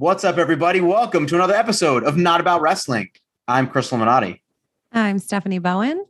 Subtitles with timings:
[0.00, 0.80] What's up, everybody?
[0.80, 3.10] Welcome to another episode of Not About Wrestling.
[3.48, 4.44] I'm Chris Illuminati.
[4.92, 6.06] I'm Stephanie Bowen.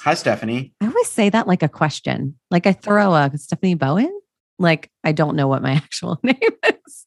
[0.00, 0.72] Hi, Stephanie.
[0.80, 2.36] I always say that like a question.
[2.50, 4.12] Like I throw a Stephanie Bowen.
[4.58, 6.34] Like I don't know what my actual name
[6.66, 7.06] is.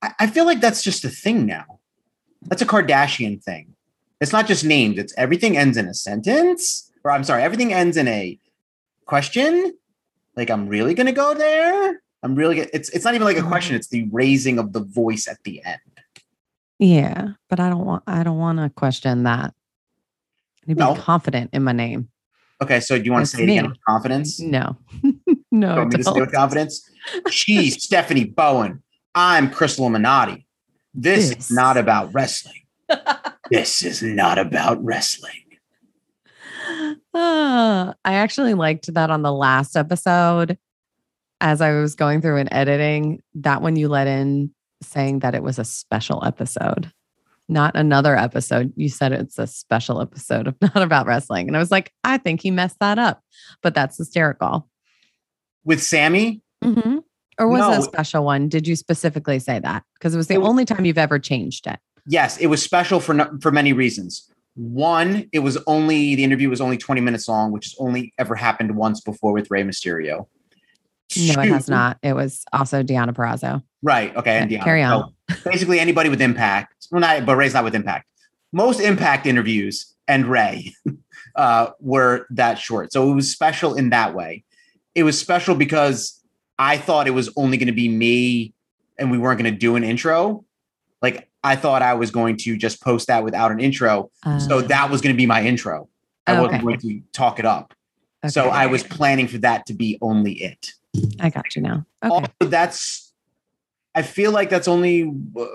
[0.00, 1.80] I, I feel like that's just a thing now.
[2.40, 3.74] That's a Kardashian thing.
[4.22, 6.90] It's not just names, it's everything ends in a sentence.
[7.04, 8.38] Or I'm sorry, everything ends in a
[9.04, 9.74] question.
[10.34, 12.00] Like, I'm really gonna go there.
[12.22, 15.26] I'm really it's it's not even like a question, it's the raising of the voice
[15.28, 15.78] at the end.
[16.78, 19.54] Yeah, but I don't want I don't want to question that.
[19.54, 20.94] I need to No.
[20.94, 22.08] be confident in my name.
[22.62, 24.38] Okay, so do you want That's to say it again with confidence?
[24.40, 24.76] No.
[25.52, 25.76] You no.
[25.78, 26.88] want me to say with confidence?
[27.30, 28.82] She's Stephanie Bowen.
[29.16, 30.46] I'm Chris Illuminati.
[30.94, 31.46] This This.
[31.46, 32.62] is not about wrestling.
[33.50, 35.32] this is not about wrestling.
[37.14, 40.56] Ah, I actually liked that on the last episode
[41.40, 43.22] as I was going through and editing.
[43.34, 44.50] That one you let in
[44.82, 46.90] saying that it was a special episode,
[47.48, 48.72] not another episode.
[48.76, 51.48] You said it's a special episode of Not About Wrestling.
[51.48, 53.22] And I was like, I think he messed that up,
[53.62, 54.68] but that's hysterical.
[55.64, 56.98] With Sami, hmm
[57.38, 58.48] Or was it a special one?
[58.48, 59.82] Did you specifically say that?
[59.94, 61.78] Because it was the It was- only time you've ever changed it.
[62.06, 64.30] yes, it was special for no- for many reasons.
[64.54, 68.34] One, it was only the interview was only 20 minutes long, which has only ever
[68.34, 70.26] happened once before with Rey Mysterio.
[71.16, 71.98] No, it has not.
[72.02, 73.62] It was also Deonna Purrazzo.
[73.82, 74.14] Right.
[74.16, 74.38] Okay.
[74.38, 74.64] And Deonna.
[74.64, 75.12] carry on.
[75.30, 76.88] So basically, anybody with impact.
[76.90, 78.06] Well, not, but Rey's not with impact.
[78.52, 80.74] Most impact interviews and Rey
[81.36, 82.92] uh, were that short.
[82.92, 84.44] So it was special in that way.
[84.94, 86.20] It was special because
[86.58, 88.52] I thought it was only going to be me
[88.98, 90.44] and we weren't going to do an intro.
[91.00, 94.10] Like, I thought I was going to just post that without an intro.
[94.46, 95.88] so Uh, that was going to be my intro.
[96.26, 97.72] I wasn't going to talk it up.
[98.28, 98.50] So.
[98.50, 100.72] I was planning for that to be only it.
[101.20, 101.86] I got you now.
[102.04, 102.12] Okay.
[102.14, 103.12] Also, that's
[103.94, 105.46] I feel like that's only uh,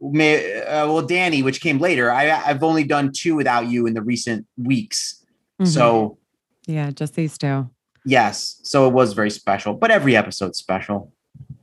[0.00, 2.10] may, uh, well Danny, which came later.
[2.10, 5.24] I I've only done two without you in the recent weeks.
[5.60, 5.66] Mhm.
[5.68, 6.18] So
[6.66, 7.68] yeah, just these two.
[8.04, 9.74] yes, so it was very special.
[9.74, 11.12] But every episode's special,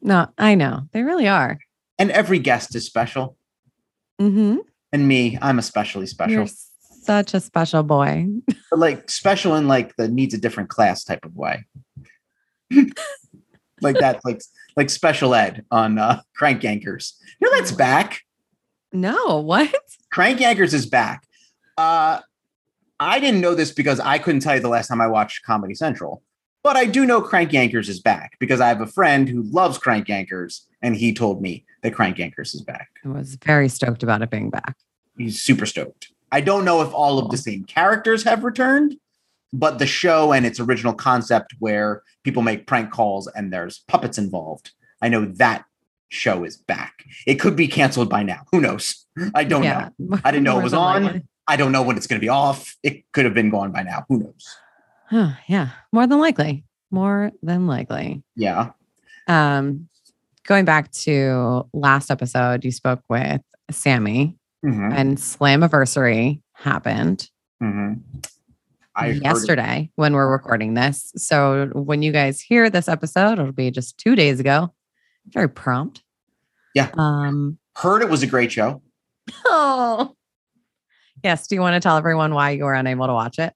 [0.01, 1.59] No, I know they really are.
[1.99, 3.37] and every guest is special.
[4.21, 4.57] Mm-hmm.
[4.93, 6.33] And me, I'm especially special.
[6.35, 6.47] You're
[7.03, 8.27] such a special boy.
[8.71, 11.65] like special in like the needs a different class type of way.
[13.81, 14.41] like that, like
[14.75, 17.13] like special ed on uh, Crank Yankers.
[17.39, 18.21] You know that's back.
[18.93, 19.73] No, what?
[20.11, 21.23] Crank Yankers is back.
[21.77, 22.19] Uh,
[22.99, 25.75] I didn't know this because I couldn't tell you the last time I watched Comedy
[25.75, 26.23] Central,
[26.63, 29.77] but I do know Crank Yankers is back because I have a friend who loves
[29.77, 32.89] Crank Yankers, and he told me that Crank Yankers is back.
[33.05, 34.75] I was very stoked about it being back.
[35.17, 36.11] He's super stoked.
[36.31, 38.97] I don't know if all of the same characters have returned,
[39.53, 44.17] but the show and its original concept where people make prank calls and there's puppets
[44.17, 44.71] involved,
[45.01, 45.65] I know that
[46.09, 47.03] show is back.
[47.25, 48.43] It could be canceled by now.
[48.51, 49.05] Who knows?
[49.35, 49.89] I don't know.
[50.23, 51.03] I didn't know it was on.
[51.03, 51.23] likely.
[51.47, 52.75] I don't know when it's going to be off.
[52.83, 54.05] It could have been gone by now.
[54.09, 54.55] Who knows?
[55.09, 56.65] Huh, yeah, more than likely.
[56.91, 58.23] More than likely.
[58.35, 58.71] Yeah.
[59.27, 59.87] Um,
[60.45, 63.41] going back to last episode, you spoke with
[63.71, 67.29] Sami, Mhm, and Slammiversary happened.
[67.61, 68.01] mhm.
[68.97, 71.11] I yesterday when we're recording this.
[71.15, 74.73] So when you guys hear this episode, it'll be just two days ago.
[75.27, 76.01] Very prompt.
[76.73, 76.89] Yeah.
[76.97, 77.59] Um.
[77.75, 78.81] Heard it was a great show.
[79.45, 80.15] Oh.
[81.23, 81.47] Yes.
[81.47, 83.53] Do you want to tell everyone why you were unable to watch it?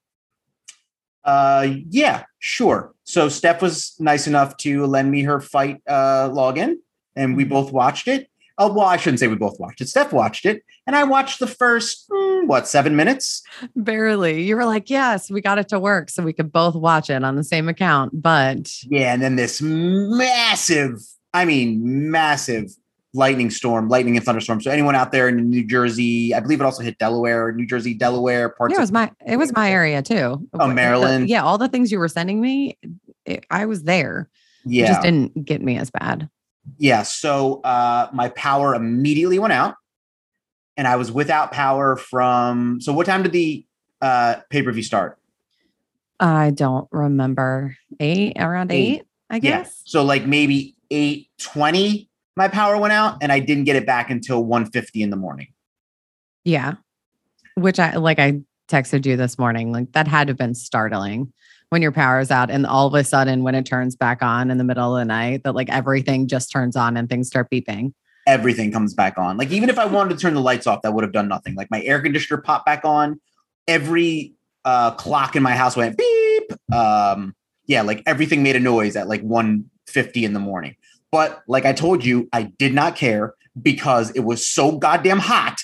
[1.24, 2.92] Uh, yeah, sure.
[3.04, 6.76] So Steph was nice enough to lend me her FITE uh, login,
[7.14, 7.48] and we Mhm.
[7.50, 8.28] both watched it.
[8.62, 9.88] Oh, well, I shouldn't say we both watched it.
[9.88, 13.42] Steph watched it, and I watched the first mm, what seven minutes.
[13.74, 14.42] Barely.
[14.42, 17.24] You were like, yes, we got it to work so we could both watch it
[17.24, 18.22] on the same account.
[18.22, 21.00] But Yeah, and then this massive,
[21.34, 22.70] I mean, massive
[23.14, 24.60] lightning storm, lightning and thunderstorm.
[24.60, 27.94] So anyone out there in New Jersey, I believe it also hit Delaware, New Jersey,
[27.94, 30.48] Delaware, parts yeah, it of was my it was my area too.
[30.54, 31.28] Oh, Maryland.
[31.28, 32.78] yeah, all the things you were sending me,
[33.26, 34.30] it, I was there.
[34.64, 34.86] It yeah.
[34.86, 36.28] just didn't get me as bad.
[36.78, 37.02] Yeah.
[37.02, 39.74] So uh, my power immediately went out,
[40.76, 42.80] and I was without power from.
[42.80, 43.66] So what time did the
[44.00, 45.18] uh, pay per view start?
[46.20, 47.76] I don't remember.
[47.98, 49.00] Eight around Eight.
[49.00, 49.82] eight, I guess.
[49.84, 54.10] So like maybe eight twenty, my power went out, and I didn't get it back
[54.10, 55.48] until one fifty in the morning.
[56.44, 56.74] Yeah.
[57.56, 59.72] Which I like I texted you this morning.
[59.72, 61.32] Like that had to have been startling
[61.72, 64.58] when your power's out and all of a sudden when it turns back on in
[64.58, 67.94] the middle of the night that like everything just turns on and things start beeping.
[68.26, 69.38] Everything comes back on.
[69.38, 71.54] Like even if I wanted to turn the lights off, that would have done nothing.
[71.54, 73.18] Like my air conditioner popped back on.
[73.66, 74.34] Every
[74.66, 76.52] uh, clock in my house went beep.
[76.74, 77.34] Um,
[77.64, 80.76] yeah, like everything made a noise at like 150 in the morning.
[81.10, 85.62] But like I told you, I did not care because it was so goddamn hot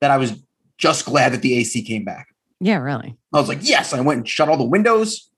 [0.00, 0.42] that I was
[0.78, 2.31] just glad that the AC came back.
[2.62, 3.16] Yeah, really.
[3.34, 3.92] I was like, yes.
[3.92, 5.28] I went and shut all the windows,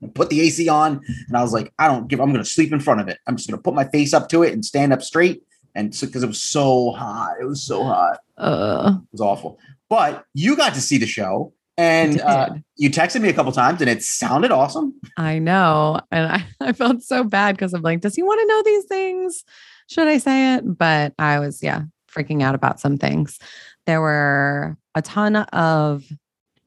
[0.00, 2.20] and put the AC on, and I was like, I don't give.
[2.20, 3.18] I'm going to sleep in front of it.
[3.26, 5.42] I'm just going to put my face up to it and stand up straight.
[5.74, 8.20] And because it was so hot, it was so hot.
[8.38, 9.58] Uh, It was awful.
[9.90, 13.80] But you got to see the show, and uh, you texted me a couple times,
[13.80, 14.94] and it sounded awesome.
[15.16, 16.00] I know.
[16.10, 18.84] And I, I felt so bad because I'm like, does he want to know these
[18.84, 19.44] things?
[19.90, 20.78] Should I say it?
[20.78, 23.38] But I was, yeah, freaking out about some things.
[23.86, 26.04] There were a ton of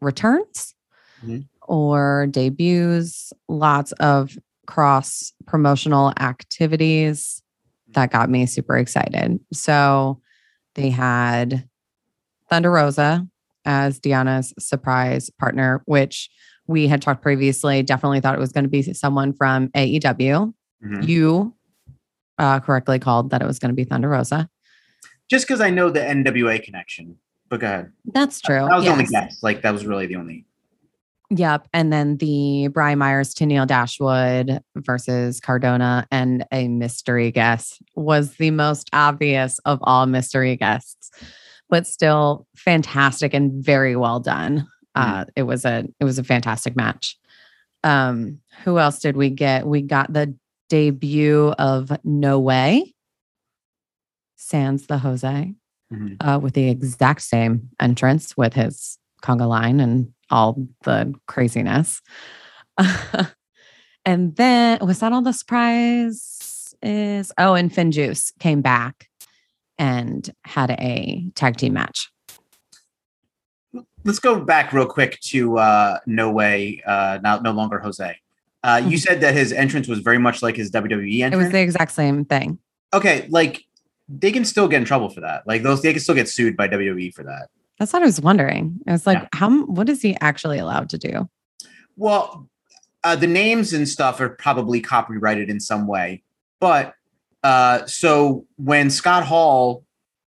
[0.02, 0.74] returns
[1.24, 1.48] Mhm.
[1.68, 7.42] or debuts, lots of cross promotional activities
[7.90, 9.40] that got me super excited.
[9.54, 10.22] So
[10.76, 11.68] they had
[12.50, 13.26] Thunder Rosa
[13.66, 16.30] as Deonna's surprise partner, which
[16.68, 17.82] we had talked previously.
[17.82, 20.54] Definitely thought it was going to be someone from AEW.
[20.84, 21.08] Mhm.
[21.08, 21.54] You
[22.40, 24.48] uh, correctly called that it was going to be Thunder Rosa.
[25.30, 27.18] Just because I know the NWA connection.
[27.50, 27.92] But go ahead.
[28.06, 28.66] That's true.
[28.68, 29.42] That was the only guess.
[29.42, 30.46] Like that was really the only.
[31.30, 31.68] Yep.
[31.74, 38.52] And then the Brian Myers Tenille Dashwood versus Cardona and a mystery guest was the
[38.52, 41.12] most obvious of all mystery guests,
[41.70, 44.68] but still fantastic and very well done.
[44.96, 47.18] Uh, it was a it was a fantastic match.
[47.84, 49.68] Um, who else did we get?
[49.68, 50.36] We got the
[50.70, 52.96] debut of No Way,
[54.38, 55.54] Sans the Jose
[55.92, 56.18] Mhm.
[56.19, 62.01] uh, with the exact same entrance with his conga line and all the craziness.
[64.06, 67.31] and then was that all the surprise is?
[67.38, 69.07] Oh, and FinJuice came back
[69.78, 72.10] and had a tag team match.
[74.04, 78.18] Let's go back real quick to uh, No Way, uh, now no longer Jose.
[78.63, 81.34] Uh, you said that his entrance was very much like his WWE entrance.
[81.34, 82.60] It was the exact same thing.
[82.94, 83.63] okay, like
[84.09, 85.45] they can still get in trouble for that.
[85.48, 87.50] Like those, they can still get sued by WWE for that.
[87.80, 88.80] That's what I was wondering.
[88.88, 89.27] I was like, Yeah.
[89.33, 89.65] how?
[89.65, 91.30] What is he actually allowed to do?
[91.95, 92.50] Well,
[93.04, 96.24] uh, the names and stuff are probably copyrighted in some way.
[96.59, 96.94] But
[97.44, 99.83] uh, so when Scott Hall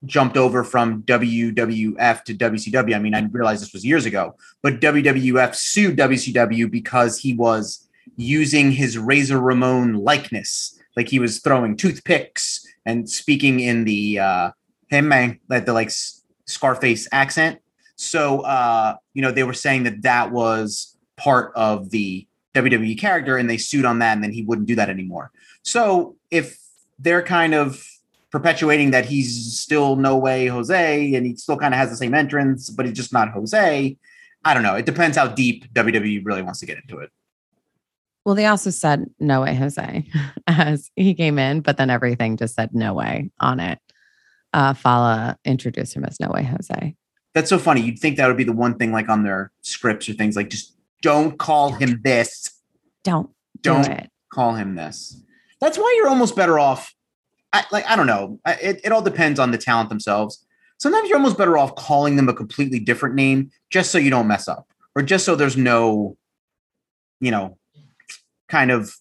[0.04, 4.81] jumped over from WWF to WCW, I mean, I realized this was years ago, but
[4.81, 10.78] WWF sued WCW because he was using his Razor Ramon likeness.
[10.96, 12.57] Like he was throwing toothpicks
[12.88, 14.50] and speaking in the uh,
[14.88, 15.90] him man, like the like
[16.46, 17.61] Scarface accent.
[17.96, 23.37] So, uh, you know, they were saying that that was part of the WWE character
[23.37, 25.31] and they sued on that and then he wouldn't do that anymore.
[25.62, 26.58] So if
[26.99, 27.85] they're kind of
[28.31, 32.14] perpetuating that he's still no way Jose and he still kind of has the same
[32.14, 33.99] entrance, but he's just not Jose,
[34.44, 34.76] I don't know.
[34.76, 37.11] It depends how deep WWE really wants to get into it.
[38.28, 40.04] Well, they also said no way, Jose,
[40.46, 43.78] as he came in, but then everything just said no way on it.
[44.52, 46.94] Uh, Fala introduced him as no way, Jose.
[47.32, 47.80] That's so funny.
[47.80, 50.50] You'd think that would be the one thing like on their scripts or things like
[50.50, 52.50] just don't call him this.
[53.02, 53.30] Don't
[53.62, 54.10] do Don't it.
[54.31, 55.22] call him this.
[55.62, 56.94] That's why you're almost better off.
[57.54, 58.40] I, like I don't know.
[58.44, 60.44] I, it, it all depends on the talent themselves.
[60.76, 64.28] Sometimes you're almost better off calling them a completely different name just so you don't
[64.28, 66.19] mess up, or just so there's no,
[67.20, 67.57] you know,
[68.48, 68.93] kind of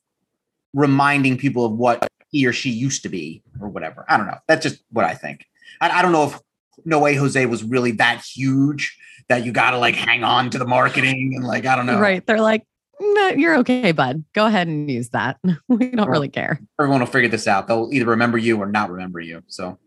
[0.74, 4.06] reminding people of what he or she used to be, or whatever.
[4.10, 4.38] I don't know.
[4.48, 5.46] That's just what I think.
[5.82, 6.40] I, I don't know if
[6.86, 8.98] No Way Jose was really that huge
[9.30, 12.00] that you got to like hang on to the marketing and like I don't know.
[12.00, 12.26] Right.
[12.26, 12.64] They're like,
[13.00, 14.24] no, you're okay, bud.
[14.34, 15.38] Go ahead and use that.
[15.68, 16.60] we don't really care.
[16.80, 17.68] everyone will figure this out.
[17.68, 19.44] They'll either remember you or not remember you.
[19.48, 19.78] So,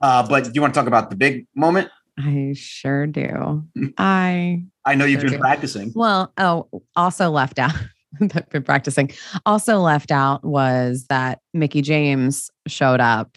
[0.00, 1.90] uh, but do you want to talk about the big moment?
[2.18, 3.64] I sure do.
[3.98, 5.42] I, I know you've Sure been do.
[5.42, 5.92] practicing.
[5.94, 7.74] well, oh, also left out,
[8.20, 9.10] I've been practicing.
[9.46, 13.36] Also left out was that Mickie James showed up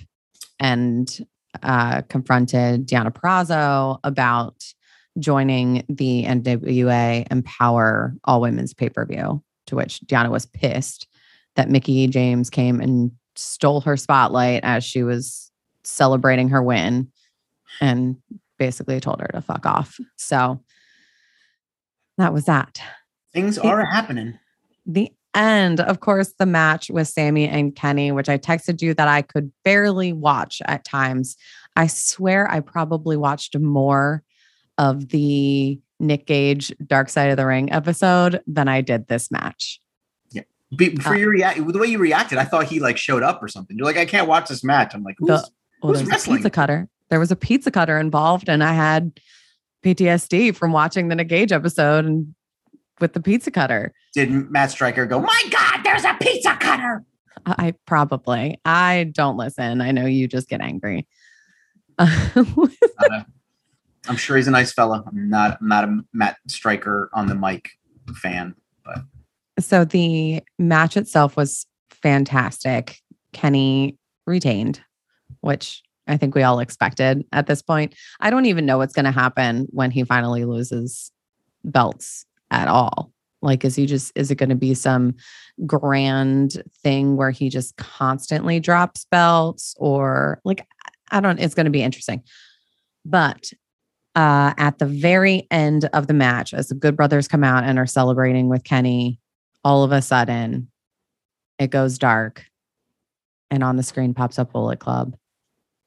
[0.59, 1.25] and
[1.61, 4.63] uh, confronted Deonna Purrazzo about
[5.19, 11.07] joining the NWA Empower All Women's pay per view, to which Deonna was pissed
[11.55, 15.51] that Mickie James came and stole her spotlight as she was
[15.83, 17.11] celebrating her win
[17.79, 18.15] and
[18.57, 19.99] basically told her to fuck off.
[20.15, 20.61] So
[22.17, 22.79] that was that.
[23.33, 24.39] Things are happening.
[24.85, 29.07] The end, of course, the match with Sami and Kenny, which I texted you that
[29.07, 31.35] I could barely watch at times.
[31.75, 34.23] I swear I probably watched more
[34.77, 39.79] of the Nick Gage Dark Side of the Ring episode than I did this match.
[40.75, 43.43] Be- For Uh, your react, the way you reacted, I thought he like showed up
[43.43, 43.77] or something.
[43.77, 44.95] You're like, I can't watch this match.
[44.95, 45.47] I'm like, who's, The-
[45.83, 46.37] Well, Who's wrestling?
[46.37, 46.89] pizza cutter.
[47.09, 49.19] There was a pizza cutter involved, and I had
[49.83, 52.33] PTSD from watching the Nick Gage episode and
[52.99, 53.93] with the pizza cutter.
[54.13, 55.19] Did Matt Striker go?
[55.19, 57.03] My God, there's a pizza cutter.
[57.45, 58.59] I probably.
[58.63, 59.81] I don't listen.
[59.81, 61.07] I know you just get angry.
[61.97, 62.07] A-
[62.99, 63.23] uh,
[64.07, 65.03] I'm sure he's a nice fella.
[65.07, 65.57] I'm not.
[65.61, 67.71] I'm not a Matt Striker on the mic
[68.15, 68.55] fan.
[68.85, 68.99] but.
[69.59, 72.97] so the match itself was fantastic.
[73.31, 74.81] Kenny retained,
[75.41, 77.95] which I think we all expected at this point.
[78.19, 81.11] I don't even know what's going to happen when he finally loses
[81.63, 83.12] belts at all.
[83.43, 85.15] Like, is he just, is it going to be some
[85.65, 90.65] grand thing where he just constantly drops belts or like,
[91.11, 92.23] I don't, it's going to be interesting.
[93.05, 93.51] But
[94.15, 97.77] uh, at the very end of the match, as the Good Brothers come out and
[97.77, 99.19] are celebrating with Kenny,
[99.63, 100.69] all of a sudden
[101.59, 102.45] it goes dark
[103.51, 105.15] and on the screen pops up Bullet Club.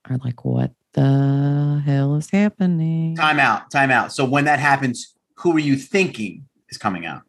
[0.09, 3.17] Are like, what the hell is happening?
[3.17, 3.71] Time out.
[3.71, 4.13] Time out.
[4.13, 7.23] So when that happens, who are you thinking is coming out?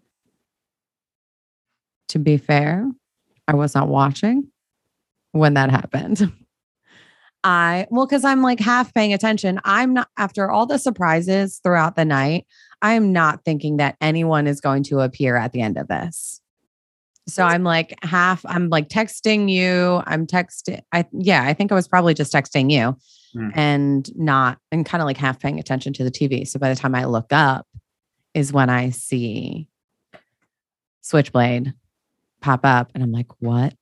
[2.10, 2.90] To be fair,
[3.48, 4.50] I was not watching
[5.32, 6.32] when that happened.
[7.44, 9.60] I, well, because I'm like half paying attention.
[9.64, 12.46] I'm not, after all the surprises throughout the night,
[12.82, 16.42] I'm not thinking that anyone is going to appear at the end of this.
[17.28, 20.02] So I'm like half, I'm like texting you.
[20.06, 22.98] I'm texting, I, yeah, I think I was probably just texting you
[23.34, 23.50] Hmm.
[23.56, 26.48] and not, and kind of like half paying attention to the TV.
[26.48, 27.68] So by the time I look up,
[28.34, 29.68] is when I see
[31.02, 31.74] Switchblade
[32.42, 33.74] pop up and I'm like, what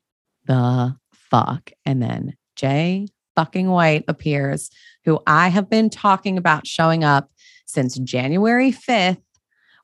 [0.46, 1.72] the fuck?
[1.86, 4.70] And then Jay fucking White appears,
[5.04, 7.30] who I have been talking about showing up
[7.66, 9.22] since January 5th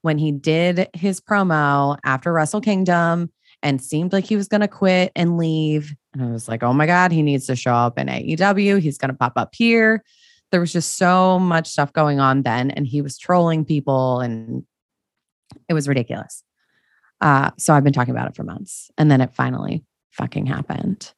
[0.01, 3.29] when he did his promo after Wrestle Kingdom
[3.61, 5.93] and seemed like he was going to quit and leave.
[6.13, 8.79] And I was like, oh my God, he needs to show up in AEW.
[8.79, 10.03] He's going to pop up here.
[10.51, 12.71] There was just so much stuff going on then.
[12.71, 14.63] And he was trolling people and
[15.69, 16.43] it was ridiculous.
[17.21, 18.89] Uh, so I've been talking about it for months.
[18.97, 21.13] And then it finally fucking happened.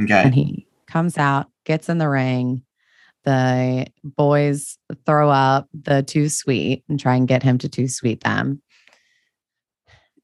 [0.00, 0.22] Okay.
[0.22, 2.62] And he comes out, gets in the ring.
[3.24, 8.22] The boys throw up the too sweet and try and get him to too sweet
[8.22, 8.62] them.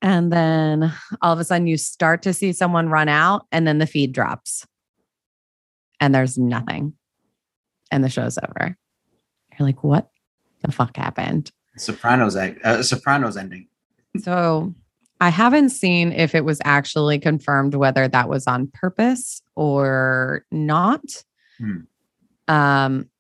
[0.01, 3.79] And then all of a sudden you start to see someone run out and then
[3.79, 4.67] the feed drops.
[6.01, 6.95] And there's nothing.
[7.91, 8.77] And the show's over.
[9.59, 10.11] You're like, what
[10.63, 11.51] the fuck happened?
[11.77, 12.37] Sopranos.
[12.37, 13.69] Uh, Sopranos ending.
[14.19, 14.75] So
[15.21, 21.03] I haven't seen if it was actually confirmed whether that was on purpose or not.
[21.59, 21.81] Hmm.
[22.49, 23.11] Um,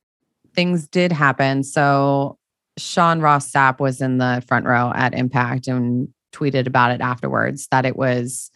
[0.54, 1.62] things did happen.
[1.62, 2.38] So
[2.76, 7.68] Sean Ross Sapp was in the front row at Impact and tweeted about it afterwards
[7.70, 8.50] that it was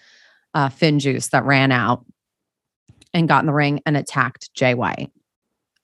[0.54, 2.04] uh, FinJuice that ran out
[3.14, 5.10] and got in the ring and attacked Jay White.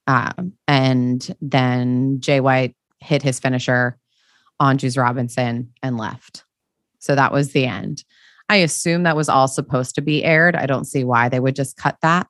[0.06, 3.96] Um, and then Jay White hit his finisher
[4.60, 6.44] on Juice Robinson and left.
[7.04, 8.04] So that was the end.
[8.48, 10.56] I assume that was all supposed to be aired.
[10.56, 12.26] I don't see why they would just cut that.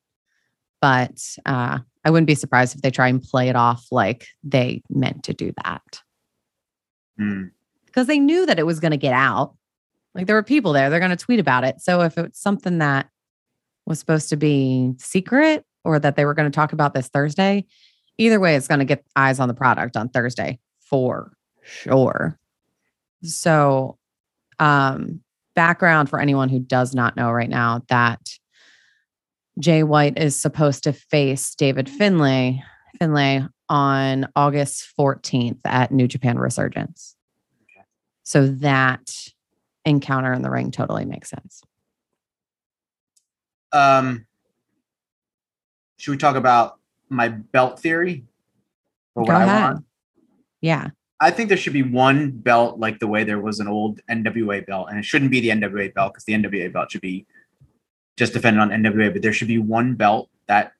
[0.80, 4.82] But uh, I wouldn't be surprised if they try and play it off like they
[4.90, 6.02] meant to do that
[7.16, 7.44] Hmm.
[7.86, 9.54] because they knew that it was going to get out.
[10.14, 11.80] Like there were people there, they're going to tweet about it.
[11.80, 13.08] So if it's something that
[13.86, 17.64] was supposed to be secret or that they were going to talk about this Thursday,
[18.18, 22.38] either way, it's going to get eyes on the product on Thursday for sure.
[23.22, 23.98] So,
[24.58, 25.20] um,
[25.54, 28.20] background for anyone who does not know right now that
[29.58, 32.62] Jay White is supposed to face David Finlay,
[32.98, 37.14] Finlay on August 14th at New Japan Resurgence.
[38.24, 39.10] So that
[39.84, 41.62] encounter in the ring totally makes sense.
[43.72, 44.26] Um,
[45.98, 48.24] should we talk about my belt theory?
[49.14, 49.62] Or Go what I ahead.
[49.62, 49.84] want?
[50.60, 50.88] Yeah.
[51.24, 54.66] I think there should be one belt like the way there was an old NWA
[54.66, 57.24] belt, and it shouldn't be the NWA belt because the NWA belt should be
[58.18, 60.72] just defended on NWA, but there should be one belt that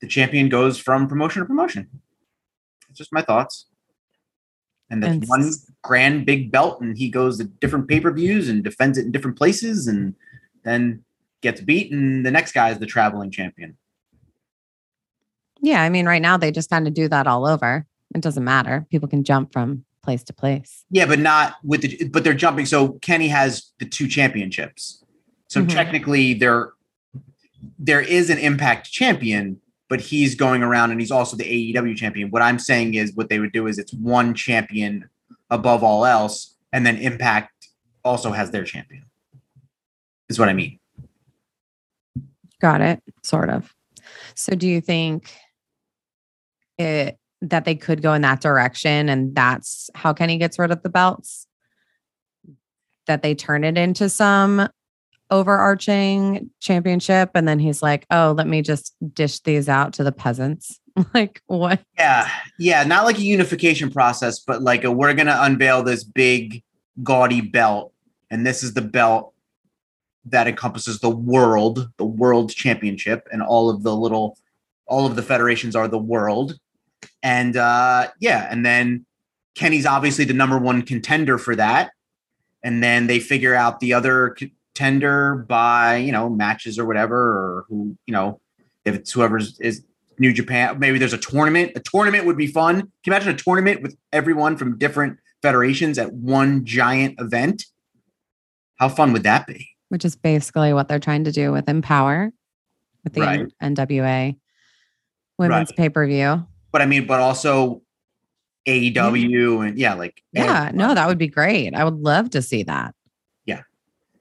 [0.00, 1.90] the champion goes from promotion to promotion.
[2.88, 3.66] It's just my thoughts.
[4.88, 5.52] And that's And one
[5.82, 9.12] grand big belt, and he goes to different pay per views and defends it in
[9.12, 10.14] different places, and
[10.62, 11.04] then
[11.42, 13.76] gets beat, and the next guy is the traveling champion.
[15.60, 15.82] Yeah.
[15.82, 17.86] I mean, right now they just kind of do that all over.
[18.14, 18.86] It doesn't matter.
[18.90, 20.84] People can jump from place to place.
[20.90, 22.66] Yeah, but not with the but they're jumping.
[22.66, 25.02] So Kenny has the two championships.
[25.48, 25.68] So Mhm.
[25.70, 26.72] technically there
[27.78, 32.30] there is an impact champion, but he's going around and he's also the AEW champion.
[32.30, 35.08] What I'm saying is what they would do is it's one champion
[35.50, 37.68] above all else, and then Impact
[38.04, 39.04] also has their champion.
[40.28, 40.78] Is what I mean.
[42.60, 43.02] Got it.
[43.24, 43.74] Sort of.
[44.34, 45.32] So do you think
[46.78, 50.82] it that they could go in that direction and that's how Kenny gets rid of
[50.82, 51.46] the belts?
[53.06, 54.68] That they turn it into some
[55.30, 60.12] overarching championship and then he's like, "Oh, let me just dish these out to the
[60.12, 60.80] peasants
[61.14, 61.80] like what?
[61.98, 66.62] Yeah, yeah, not like a unification process, but like a, we're gonna unveil this big
[67.02, 67.92] gaudy belt,
[68.30, 69.32] and this is the belt
[70.24, 74.38] that encompasses the world, the world championship, and all of the little,
[74.86, 76.58] all of the federations are the world,
[77.22, 79.06] and uh yeah, and then
[79.54, 81.90] Kenny's obviously the number one contender for that,
[82.62, 87.64] and then they figure out the other contender by you know matches or whatever, or
[87.68, 88.40] who you know
[88.84, 89.84] if it's whoever's is
[90.18, 90.78] New Japan.
[90.78, 91.72] Maybe there's a tournament.
[91.76, 92.76] A tournament would be fun.
[92.80, 97.64] Can you imagine a tournament with everyone from different federations at one giant event?
[98.76, 99.68] How fun would that be?
[99.88, 102.32] Which is basically what they're trying to do with Empower,
[103.04, 103.46] with the Right.
[103.62, 104.36] NWA
[105.38, 105.76] women's Right.
[105.76, 106.46] pay per view.
[106.72, 107.82] But I mean, but also
[108.66, 111.74] AEW and yeah, like Yeah, no, um, that would be great.
[111.74, 112.94] I would love to see that.
[113.44, 113.62] Yeah.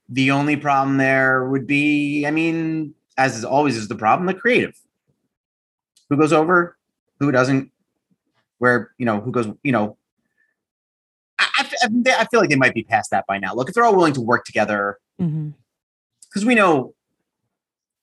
[0.10, 4.34] The only problem there would be, I mean, as is always is the problem, the
[4.34, 4.76] creative.
[6.10, 6.78] Who goes over,
[7.20, 7.72] who doesn't,
[8.60, 9.98] where, you know, who goes, you know,
[11.88, 13.54] I feel like they might be past that by now.
[13.54, 15.50] Look, if they're all willing to work together, mm-hmm.
[16.28, 16.94] because we know,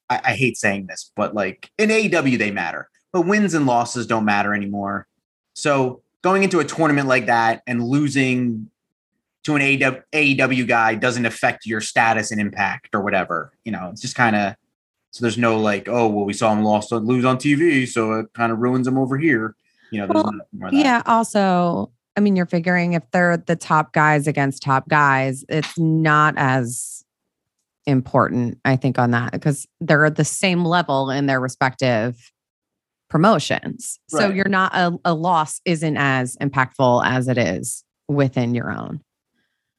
[0.09, 4.07] I, I hate saying this, but like in AEW, they matter, but wins and losses
[4.07, 5.07] don't matter anymore.
[5.55, 8.71] So going into a tournament like that and losing
[9.45, 13.53] to an AEW, guy doesn't affect your status and impact or whatever.
[13.65, 14.55] You know, it's just kind of
[15.11, 18.33] so there's no like, oh well, we saw him lost lose on TV, so it
[18.33, 19.55] kind of ruins him over here.
[19.91, 20.81] You know, there's Well, no more of that.
[20.81, 21.03] Yeah.
[21.05, 26.35] Also, I mean, you're figuring if they're the top guys against top guys, it's not
[26.39, 27.05] as
[27.85, 32.32] important, I think, on that because they're at the same level in their respective
[33.13, 34.01] promotions.
[34.09, 39.03] So you're not a, a loss isn't as impactful as it is within your own.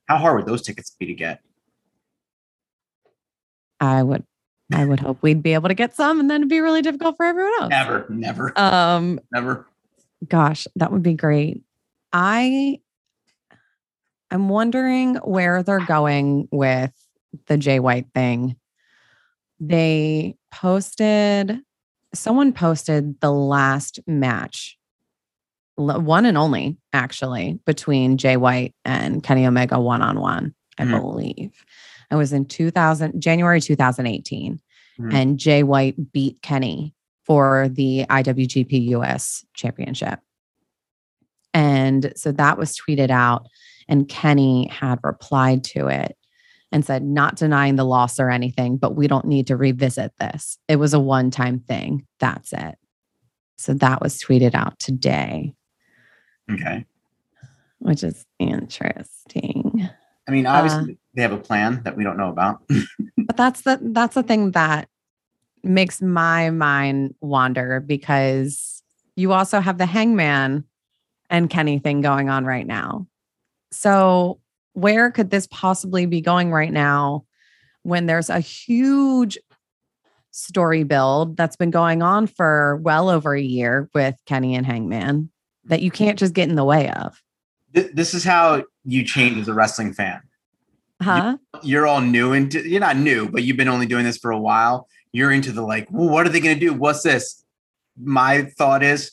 [0.07, 1.41] How hard would those tickets be to get?
[3.79, 4.23] I would
[4.71, 7.17] I would hope we'd be able to get some and then it'd be really difficult
[7.17, 7.69] for everyone else.
[7.71, 9.67] Never, never, Um never.
[10.29, 11.63] Gosh, that would be great.
[12.13, 12.81] I
[14.29, 16.93] I'm wondering where they're going with
[17.47, 18.57] the Jay White thing.
[19.59, 21.59] They posted
[22.13, 24.77] someone posted the last match
[25.75, 31.01] one and only actually between Jay White and Kenny Omega one on one, I Mhm.
[31.01, 31.65] believe.
[32.11, 34.61] It was in 2000 January 2018
[34.99, 35.13] Mhm.
[35.13, 36.93] and Jay White beat Kenny
[37.25, 40.19] for the IWGP US championship.
[41.55, 43.47] And so that was tweeted out,
[43.87, 46.15] and Kenny had replied to it
[46.73, 50.57] and said, Not denying the loss or anything, but we don't need to revisit this.
[50.67, 52.05] It was a one time thing.
[52.19, 52.75] That's it.
[53.57, 55.53] So that was tweeted out today,
[56.51, 56.85] Okay.
[57.77, 59.87] which is interesting.
[60.27, 62.63] I mean, Uh, obviously they have a plan that we don't know about.
[63.17, 64.89] but that's the that's the thing that
[65.63, 68.81] makes my mind wander because
[69.15, 70.63] you also have the hangman
[71.29, 73.07] and Kenny thing going on right now.
[73.71, 74.39] So
[74.73, 77.25] where could this possibly be going right now
[77.83, 79.37] when there's a huge
[80.31, 85.29] story build that's been going on for well over a year with Kenny and Hangman
[85.65, 87.21] that you can't just get in the way of?
[87.71, 90.21] This is how you change as a wrestling fan.
[91.01, 91.37] Huh?
[91.61, 92.67] You're all new into.
[92.67, 94.87] You're not new, but you've been only doing this for a while.
[95.11, 95.87] You're into the like.
[95.91, 96.73] Well, what are they going to do?
[96.73, 97.43] What's this?
[98.01, 99.11] My thought is,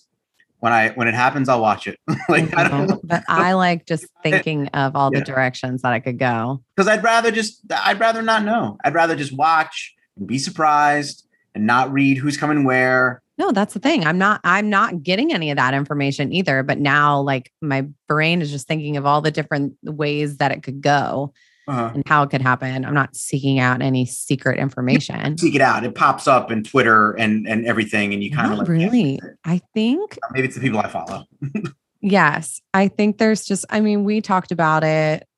[0.61, 1.99] when I when it happens, I'll watch it.
[2.29, 3.07] like I don't mm-hmm.
[3.07, 6.63] but I like just thinking of all the directions that I could go.
[6.77, 8.79] because I'd rather just I'd rather not know.
[8.85, 13.23] I'd rather just watch and be surprised and not read who's coming where.
[13.39, 14.05] No, that's the thing.
[14.07, 18.43] I'm not I'm not getting any of that information either, but now like my brain
[18.43, 21.33] is just thinking of all the different ways that it could go
[21.71, 22.85] Uh, and how it could happen.
[22.85, 25.39] I'm not seeking out any secret information.
[25.39, 25.85] seek it out.
[25.85, 29.21] It pops up in Twitter and and everything, and you kind of like really.
[29.45, 31.27] I think maybe it's the people I follow.
[32.01, 32.61] yes.
[32.75, 35.29] I think there's just I mean, we talked about it.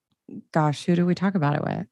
[0.52, 1.86] Gosh, who did we talk about it with?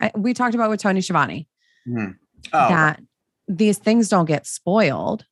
[0.00, 1.48] I, we talked about it with Tony Schiavone.
[1.88, 2.16] Mhm.
[2.52, 3.00] Oh, that
[3.48, 5.24] these things don't get spoiled.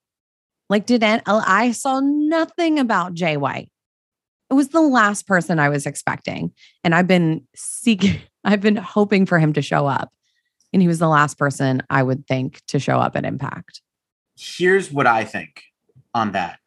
[0.71, 3.71] Like, did I saw nothing about Jay White?
[4.53, 6.53] It was the last person I was expecting,
[6.85, 8.21] and I've been seeking.
[8.45, 10.13] I've been hoping for him to show up,
[10.75, 13.81] and he was the last person I would think to show up at Impact.
[14.37, 15.63] here's what I think
[16.13, 16.59] on that.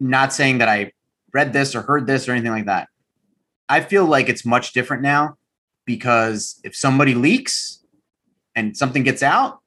[0.00, 0.90] Not saying that I
[1.32, 2.88] read this or heard this or anything like that.
[3.68, 5.36] I feel like it's much different now
[5.84, 7.84] because if somebody leaks
[8.56, 9.60] and something gets out,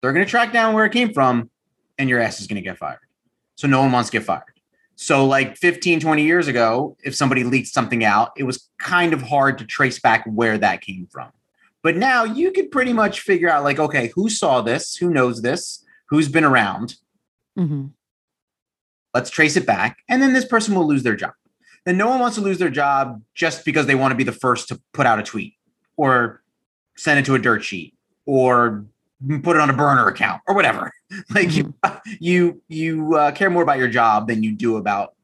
[0.00, 1.50] they're going to track down where it came from
[1.98, 3.00] and your ass is going to get fired.
[3.56, 4.55] So no one wants to get fired.
[4.96, 9.22] So like 15, 20 years ago, if somebody leaked something out, it was kind of
[9.22, 11.30] hard to trace back where that came from.
[11.82, 14.96] But now you could pretty much figure out like, okay, who saw this?
[14.96, 15.84] Who knows this?
[16.08, 16.96] Who's been around?
[17.58, 17.92] Mhm.
[19.14, 19.98] Let's trace it back.
[20.08, 21.34] And then this person will lose their job.
[21.84, 24.32] Then no one wants to lose their job just because they want to be the
[24.32, 25.54] first to put out a tweet
[25.96, 26.42] or
[26.96, 28.86] send it to a dirt sheet or
[29.42, 30.92] put it on a burner account or whatever.
[31.32, 31.72] Like you,
[32.18, 35.14] you, you uh, care more about your job than you do about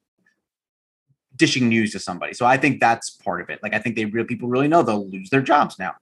[1.37, 2.35] dishing news to somebody.
[2.35, 3.59] So I think that's part of it.
[3.64, 5.94] Like I think they real people really know they'll lose their jobs now.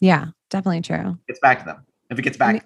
[0.00, 1.18] Yeah, definitely true.
[1.26, 1.84] It gets back to them.
[2.10, 2.62] If it gets back, mean-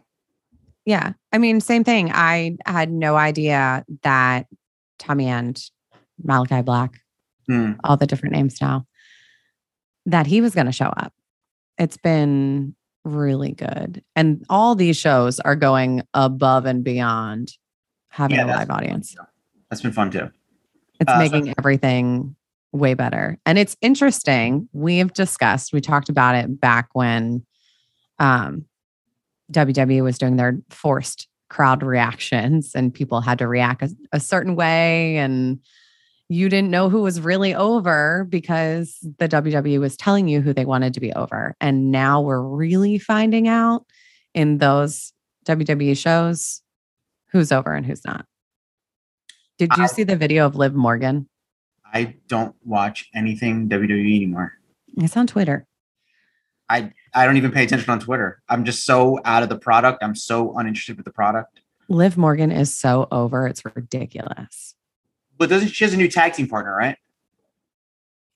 [0.85, 1.13] Yeah.
[1.33, 2.11] I mean, same thing.
[2.13, 4.47] I had no idea that
[4.99, 5.59] Tommy and
[6.23, 7.01] Malachi Black,
[7.47, 7.73] Hmm.
[7.85, 8.87] all the different names now,
[10.07, 11.15] that he was going to show up.
[11.79, 14.03] It's been really good.
[14.17, 17.53] And all these shows are going above and beyond
[18.09, 19.17] having Yeah, a live been fun audience.
[19.71, 20.31] that's been fun too.
[21.01, 22.37] It's Uh, so- making everything
[22.73, 23.39] way better.
[23.47, 24.69] And it's interesting.
[24.73, 27.45] We've discussed, we talked about it back when
[28.19, 28.67] um,
[29.53, 34.55] WWE was doing their forced crowd reactions and people had to react a, a certain
[34.55, 35.17] way.
[35.17, 35.59] And
[36.33, 40.65] you didn't know who was really over because the WWE was telling you who they
[40.65, 41.57] wanted to be over.
[41.61, 43.85] And now we're really finding out
[44.33, 45.13] in those
[45.47, 46.63] WWE shows
[47.33, 48.27] who's over and who's not.
[49.59, 51.29] Did you I- see the video of Liv Morgan?
[51.93, 54.53] I don't watch anything WWE anymore.
[54.99, 55.67] It's on Twitter.
[56.69, 58.41] I don't even pay attention on Twitter.
[58.49, 60.05] I'm just so out of the product.
[60.05, 61.61] I'm so uninterested with the product.
[61.89, 63.49] Liv Morgan is so over.
[63.49, 64.77] It's ridiculous.
[65.41, 66.99] But doesn't she has a new tag team partner, right?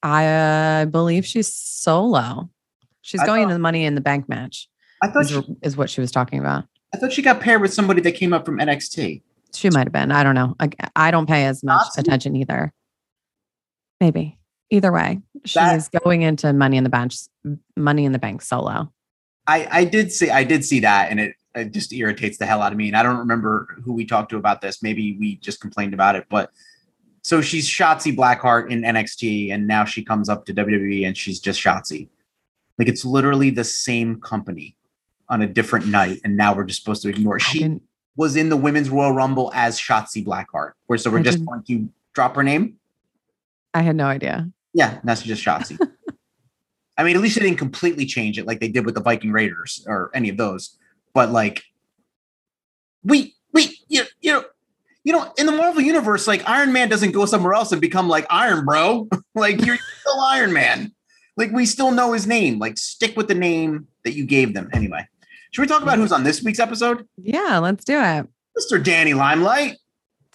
[0.03, 2.49] I uh, believe she's solo.
[3.03, 4.69] She's I going thought- into the Money in the Bank match.
[5.03, 6.64] I thought Is, she, is what she was talking about.
[6.95, 9.21] I thought she got paired with somebody that came up from NXT.
[9.53, 10.12] She might have been.
[10.12, 10.57] I don't know.
[10.59, 12.73] I, I don't pay as much attention either.
[14.01, 14.38] Maybe.
[14.71, 15.21] Either way,
[15.55, 17.12] That- she's going into Money in the Bank.
[17.77, 18.90] Money in the Bank solo.
[19.47, 22.62] I I did see I did see that, and it it just irritates the hell
[22.62, 22.88] out of me.
[22.88, 24.83] And I don't remember who we talked to about this.
[24.83, 26.51] Maybe we just complained about it, but.
[27.25, 31.41] So she's Shotzi Blackheart in NXT, and now she comes up to WWE and she's
[31.41, 32.09] just Shotzi.
[32.79, 34.77] Like it's literally the same company
[35.31, 37.41] on a different night, and now we're just supposed to ignore.
[37.41, 37.81] She
[38.17, 40.73] was in the women's Royal Rumble as Shotzi Blackheart.
[40.87, 42.77] Where so we're I just going to drop her name.
[43.73, 44.51] I had no idea.
[44.75, 45.79] Yeah, that's just Shotzi.
[46.99, 49.33] I mean, at least they didn't completely change it like they did with the Viking
[49.33, 50.77] Raiders or any of those.
[51.15, 51.65] But like,
[53.03, 54.45] we we you you know
[55.05, 58.09] you know in the Marvel universe, like Iron Man doesn't go somewhere else and become
[58.09, 59.09] like Iron Bro.
[59.35, 60.93] like you're still Iron Man.
[61.37, 62.59] Like we still know his name.
[62.59, 64.71] Like stick with the name that you gave them.
[64.73, 65.07] Anyway,
[65.53, 67.07] should we talk about who's on this week's episode?
[67.17, 68.27] Yeah, let's do it.
[68.59, 68.83] Mr.
[68.83, 69.77] Danny Limelight.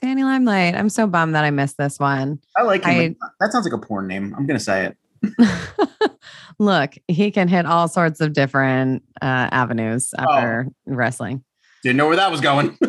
[0.01, 0.75] Danny Limelight.
[0.75, 2.39] I'm so bummed that I missed this one.
[2.55, 3.15] I like him.
[3.39, 4.33] that sounds like a porn name.
[4.37, 5.47] I'm gonna say it.
[6.59, 11.43] Look, he can hit all sorts of different uh, avenues after wrestling.
[11.83, 12.77] Didn't know where that was going.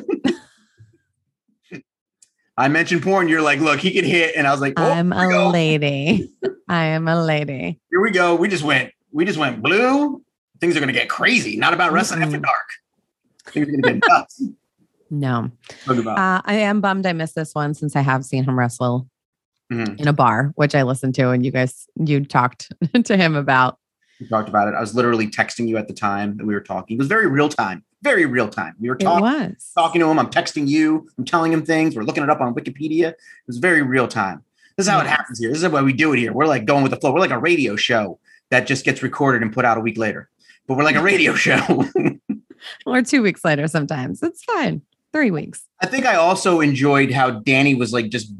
[2.60, 3.28] I mentioned porn.
[3.28, 6.30] You're like, look, he can hit, and I was like, oh, I'm a lady.
[6.68, 7.80] I am a lady.
[7.90, 8.34] Here we go.
[8.36, 8.92] We just went.
[9.12, 10.22] We just went blue.
[10.60, 11.56] Things are gonna get crazy.
[11.56, 12.42] Not about wrestling after Mm-mm.
[12.42, 12.68] dark.
[13.46, 14.42] Things are gonna get nuts.
[15.12, 15.50] No,
[15.88, 19.08] uh, I am bummed I missed this one since I have seen him wrestle
[19.72, 19.98] Mhm.
[19.98, 22.70] in a bar, which I listened to, and you guys you talked
[23.04, 23.78] to him about.
[24.20, 24.74] We talked about it.
[24.74, 26.96] I was literally texting you at the time that we were talking.
[26.96, 27.84] It was very real time.
[28.02, 28.74] Very real time.
[28.80, 29.56] We were talking.
[29.74, 30.18] talking to him.
[30.18, 31.08] I'm texting you.
[31.18, 31.94] I'm telling him things.
[31.94, 33.08] We're looking it up on Wikipedia.
[33.10, 34.42] It was very real time.
[34.76, 35.50] This is how it happens here.
[35.50, 36.32] This is why we do it here.
[36.32, 37.12] We're like going with the flow.
[37.12, 38.18] We're like a radio show
[38.50, 40.30] that just gets recorded and put out a week later.
[40.66, 41.84] But we're like a radio show.
[42.86, 44.22] or two weeks later sometimes.
[44.22, 44.80] It's fine.
[45.12, 45.66] Three weeks.
[45.80, 48.32] I think I also enjoyed how Danny was like just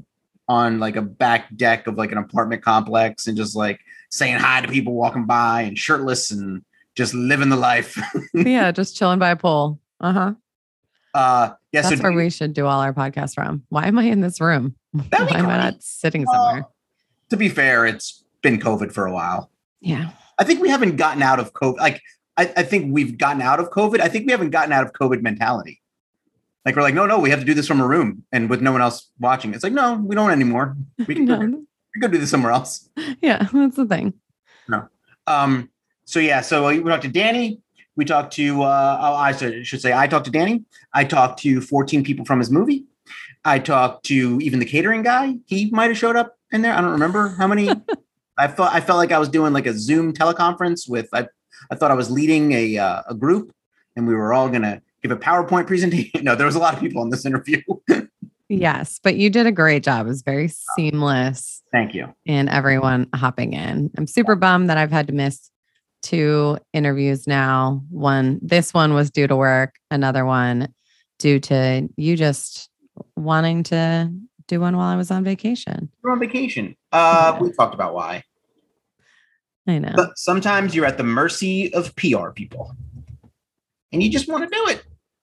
[0.49, 4.61] on like a back deck of like an apartment complex and just like saying hi
[4.61, 6.65] to people walking by and shirtless and
[6.97, 7.99] just living the life.
[8.35, 9.81] yeah, just chilling by a pool.
[10.01, 10.35] Uh huh.
[11.15, 13.63] uh yeah, That's so where we should do all our podcasts from.
[13.69, 14.75] Why am I in this room?
[14.93, 16.67] Why am I not sitting uh, somewhere?
[17.31, 19.51] to be fair, it's been COVID for a while.
[19.81, 20.11] Yeah.
[20.39, 21.79] I think we haven't gotten out of COVID.
[21.79, 22.03] Like,
[22.37, 24.01] I, I think we've gotten out of COVID.
[24.01, 25.81] I think we haven't gotten out of COVID mentality.
[26.65, 28.61] Like, we're like, no, no, we have to do this from a room and with
[28.61, 29.55] no one else watching.
[29.55, 30.77] It's like, no, we don't anymore.
[31.07, 31.47] We can, go, No.
[31.47, 32.89] we can go do this somewhere else.
[33.23, 34.15] Yeah, that's the thing.
[34.69, 34.89] No.
[35.27, 35.71] Um,
[36.11, 37.61] so yeah, so we talked to Danny.
[37.95, 40.65] We talked to uh oh, I should say I talked to Danny.
[40.93, 42.85] I talked to 14 people from his movie.
[43.45, 45.37] I talked to even the catering guy.
[45.47, 46.75] He might have showed up in there.
[46.75, 47.71] I don't remember how many.
[48.39, 51.29] I felt I felt like I was doing like a Zoom teleconference with I
[51.71, 53.53] I thought I was leading a uh, a group
[53.95, 56.25] and we were all gonna give a PowerPoint presentation.
[56.25, 57.63] No, there was a lot of people on this interview.
[58.53, 60.07] Yes, but you did a great job.
[60.07, 62.13] It was very seamless Thank you.
[62.27, 63.91] And everyone hopping in.
[63.97, 65.51] I'm super bummed that I've had to miss
[66.03, 67.83] two interviews now.
[67.91, 70.73] One, this one was due to work, another one
[71.19, 72.69] due to you just
[73.17, 74.11] wanting to
[74.49, 75.91] do one while I was on vacation.
[76.03, 76.77] You're on vacation.
[76.93, 77.43] Uh, Yeah.
[77.43, 78.25] we talked about why.
[79.67, 79.93] I know.
[79.95, 82.75] But sometimes you're at the mercy of PR people,
[83.93, 84.83] and you just want to do it.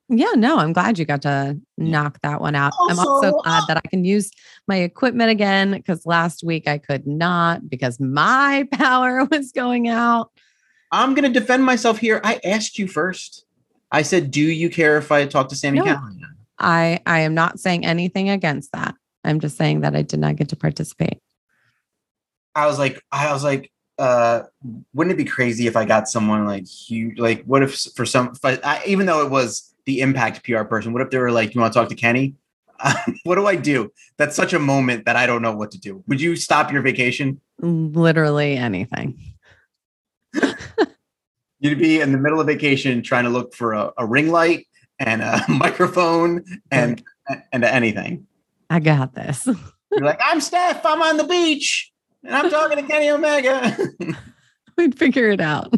[0.10, 2.72] Yeah, no, I'm glad you got to knock that one out.
[2.88, 4.32] I'm also Also, glad uh, that I can use
[4.66, 10.32] my equipment again because last week I could not because my power was going out.
[10.92, 12.22] I'm going to defend myself here.
[12.24, 13.46] I asked you first.
[13.92, 15.86] I said, "Do you care if I talk to Sami No.
[15.86, 16.20] Callihan?"
[16.60, 18.96] I I am not saying anything against that.
[19.24, 21.20] I'm just saying that I did not get to participate.
[22.56, 24.44] I was like, I was like, uh,
[24.94, 27.20] wouldn't it be crazy if I got someone like huge?
[27.20, 30.64] Like, what if for some, if I, I, even though it was the impact PR
[30.64, 32.36] person, what if they were like, you want to talk to Kenny?
[33.24, 33.92] what do I do?
[34.18, 36.04] That's such a moment that I don't know what to do.
[36.08, 37.42] Would you stop your vacation?
[37.60, 39.20] Literally anything.
[41.60, 44.68] You'd be in the middle of vacation trying to look for a, a ring light
[45.00, 47.04] and a microphone and
[47.52, 48.28] and anything.
[48.70, 49.46] I got this.
[49.92, 50.86] You're like, I'm Steph.
[50.86, 51.92] I'm on the beach
[52.24, 53.76] and I'm talking to Kenny Omega.
[54.78, 55.74] We'd figure it out.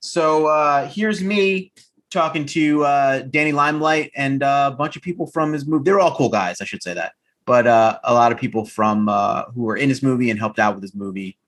[0.00, 1.72] So uh, here's me
[2.10, 5.84] talking to uh, Danny Limelight and uh, a bunch of people from his movie.
[5.84, 7.12] They're all cool guys, I should say that.
[7.46, 10.58] But uh, a lot of people from uh, who were in his movie and helped
[10.58, 11.38] out with his movie.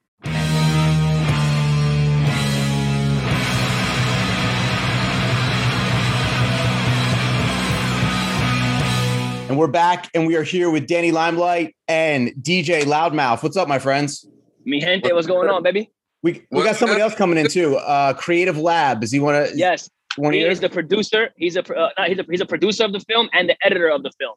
[9.52, 13.42] And we're back, and we are here with Danny Limelight and DJ Loudmouth.
[13.42, 14.26] What's up, my friends?
[14.64, 15.90] Mi gente, what's going on, baby?
[16.22, 17.76] We we got somebody else coming in too.
[17.76, 19.02] Uh, Creative Lab.
[19.02, 19.54] Does he want to?
[19.54, 20.52] Yes, One he yours?
[20.54, 21.34] is the producer.
[21.36, 23.88] He's a, uh, no, he's a he's a producer of the film and the editor
[23.90, 24.36] of the film.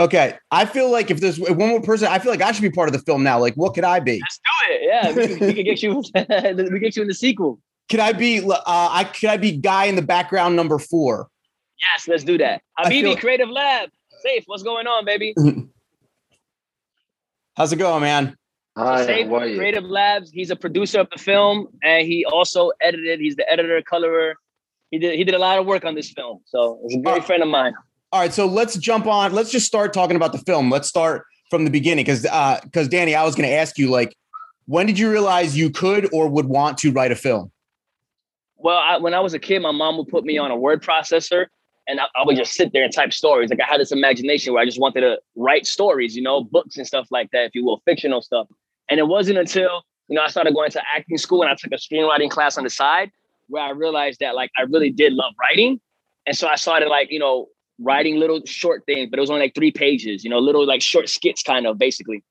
[0.00, 2.70] Okay, I feel like if there's one more person, I feel like I should be
[2.70, 3.38] part of the film now.
[3.38, 4.20] Like, what could I be?
[4.20, 4.80] Let's do it.
[4.82, 6.02] Yeah, we, can- we can get you.
[6.72, 7.60] we get you in the sequel.
[7.88, 8.40] Could I be?
[8.40, 11.28] Uh, I could I be guy in the background number four?
[11.78, 12.62] Yes, let's do that.
[12.76, 13.90] I Habibi feel- Creative Lab.
[14.26, 14.42] Safe.
[14.46, 15.34] What's going on, baby?
[17.56, 18.36] How's it going, man?
[18.76, 19.56] Hi, Safe how are you?
[19.56, 20.30] Creative Labs.
[20.32, 23.20] He's a producer of the film, and he also edited.
[23.20, 24.34] He's the editor, colorer.
[24.90, 26.40] He did he did a lot of work on this film.
[26.44, 27.74] So he's a great Uh, friend of mine.
[28.12, 29.32] All right, so let's jump on.
[29.32, 30.70] Let's just start talking about the film.
[30.70, 32.22] Let's start from the beginning because
[32.64, 34.16] because Danny, I was going to ask you like,
[34.66, 37.52] when did you realize you could or would want to write a film?
[38.56, 40.82] Well, I, when I was a kid, my mom would put me on a word
[40.82, 41.46] processor,
[41.88, 43.50] and I, I would just sit there and type stories.
[43.50, 46.76] Like I had this imagination where I just wanted to write stories, you know, books
[46.76, 48.46] and stuff like that, if you will, fictional stuff.
[48.90, 51.72] And it wasn't until you know I started going to acting school and I took
[51.72, 53.10] a screenwriting class on the side
[53.48, 55.80] where I realized that like I really did love writing,
[56.26, 59.42] and so I started like you know writing little short things, but it was only
[59.42, 62.24] like three pages, you know, little like short skits, kind of basically.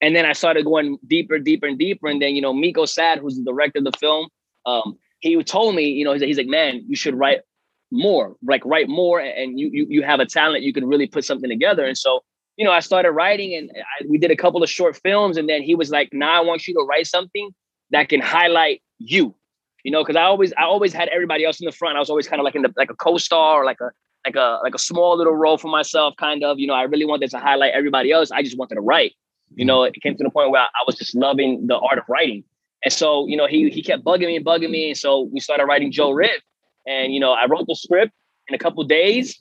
[0.00, 2.08] And then I started going deeper, deeper, and deeper.
[2.08, 4.28] And then you know, Miko Sad, who's the director of the film,
[4.64, 7.40] um, he told me, you know, he's, he's like, man, you should write
[7.90, 11.24] more, like write more, and you you you have a talent, you can really put
[11.24, 11.84] something together.
[11.84, 12.22] And so,
[12.56, 15.48] you know, I started writing, and I, we did a couple of short films, and
[15.48, 17.50] then he was like, now I want you to write something
[17.90, 19.34] that can highlight you,
[19.84, 21.96] you know, because I always I always had everybody else in the front.
[21.96, 23.90] I was always kind of like in the like a co-star or like a
[24.26, 26.58] like a like a small little role for myself, kind of.
[26.58, 28.30] You know, I really wanted to highlight everybody else.
[28.30, 29.14] I just wanted to write.
[29.54, 32.04] You know, it came to the point where I, was just loving the art of
[32.08, 32.42] writing.
[32.84, 34.88] And so, you know, he he kept bugging me and bugging me.
[34.88, 36.40] And so we started writing Joe Riv.
[36.86, 38.12] And you know, I wrote the script
[38.48, 39.40] in a couple days.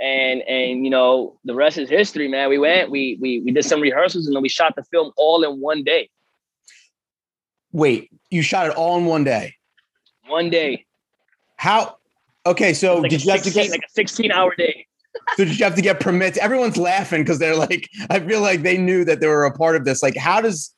[0.00, 2.48] And and you know, the rest is history, man.
[2.48, 5.44] We went, we we we did some rehearsals and then we shot the film all
[5.44, 6.10] in one day.
[7.72, 9.54] Wait, you shot it all in one day.
[10.26, 10.84] One day.
[11.56, 11.96] How?
[12.46, 13.70] Okay, so Like, did you have to get?
[13.70, 14.86] like a 16 hour day.
[15.36, 16.36] So did you have to get permits?
[16.38, 19.76] Everyone's laughing because they're like, I feel like they knew that they were a part
[19.76, 20.02] of this.
[20.02, 20.74] Like, how does?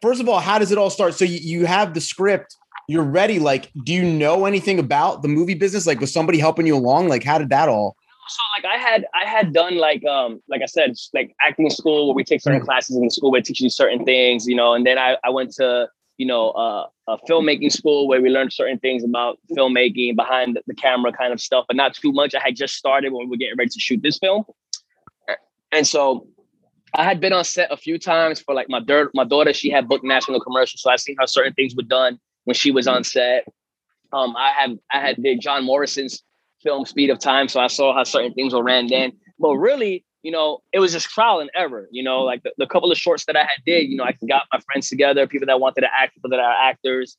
[0.00, 1.14] First of all, how does it all start?
[1.14, 2.56] So you, you have the script,
[2.92, 3.38] you're ready.
[3.38, 5.86] Like, do you know anything about the movie business?
[5.86, 7.08] Like, was somebody helping you along?
[7.08, 7.96] Like, how did that all?
[8.28, 12.08] so like I had I had done like um like I said like acting school
[12.08, 14.54] where we take certain classes in the school where it teaches you certain things you
[14.54, 18.30] know and then I, I went to you know uh, a filmmaking school where we
[18.30, 22.34] learned certain things about filmmaking behind the camera kind of stuff but not too much
[22.34, 24.44] I had just started when we were getting ready to shoot this film
[25.72, 26.26] and so
[26.94, 29.70] I had been on set a few times for like my dirt my daughter she
[29.70, 32.86] had booked national commercials so I seen how certain things were done when she was
[32.86, 33.44] on set
[34.12, 36.22] um I had I had did John Morrison's
[36.62, 37.48] film Speed of Time.
[37.48, 39.12] So I saw how certain things were ran then.
[39.38, 41.88] But really, you know, it was just trial and error.
[41.90, 44.16] You know, like the, the couple of shorts that I had did, you know, I
[44.28, 47.16] got my friends together, people that wanted to act, people that are actors.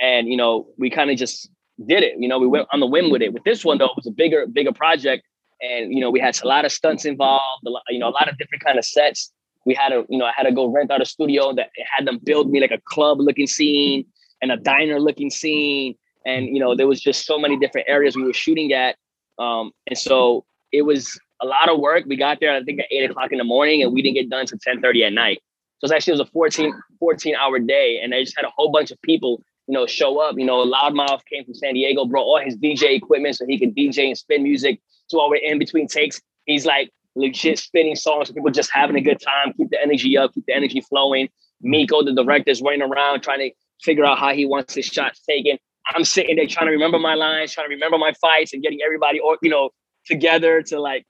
[0.00, 1.48] And, you know, we kind of just
[1.86, 2.14] did it.
[2.18, 3.32] You know, we went on the whim with it.
[3.32, 5.24] With this one, though, it was a bigger, bigger project.
[5.60, 8.10] And, you know, we had a lot of stunts involved, a lot, you know, a
[8.10, 9.32] lot of different kind of sets.
[9.64, 12.04] We had to, you know, I had to go rent out a studio that had
[12.04, 14.04] them build me like a club looking scene
[14.42, 15.94] and a diner looking scene
[16.26, 18.96] and you know there was just so many different areas we were shooting at
[19.38, 22.04] um, and so it was a lot of work.
[22.06, 24.30] We got there, I think, at eight o'clock in the morning, and we didn't get
[24.30, 25.42] done until 10 30 at night.
[25.78, 28.50] So it's actually it was a 14, 14 hour day, and they just had a
[28.56, 30.36] whole bunch of people, you know, show up.
[30.38, 33.74] You know, Loudmouth came from San Diego, brought all his DJ equipment so he could
[33.74, 34.80] DJ and spin music.
[35.08, 38.96] So while we're in between takes, he's like legit spinning songs, so people just having
[38.96, 41.28] a good time, keep the energy up, keep the energy flowing.
[41.60, 43.50] Miko, the director, is running around trying to
[43.82, 45.58] figure out how he wants his shots taken.
[45.94, 48.80] I'm sitting there trying to remember my lines, trying to remember my fights, and getting
[48.84, 49.70] everybody, or you know,
[50.06, 51.06] together to like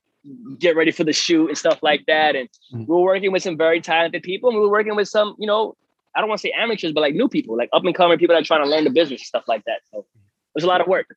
[0.59, 2.37] get ready for the shoot and stuff like that.
[2.37, 5.35] And we were working with some very talented people, and we were working with some,
[5.39, 5.77] you know,
[6.15, 8.35] I don't want to say amateurs, but like new people, like up and coming people
[8.35, 9.81] that are trying to learn the business and stuff like that.
[9.93, 10.07] So
[10.55, 11.17] there's a lot of work.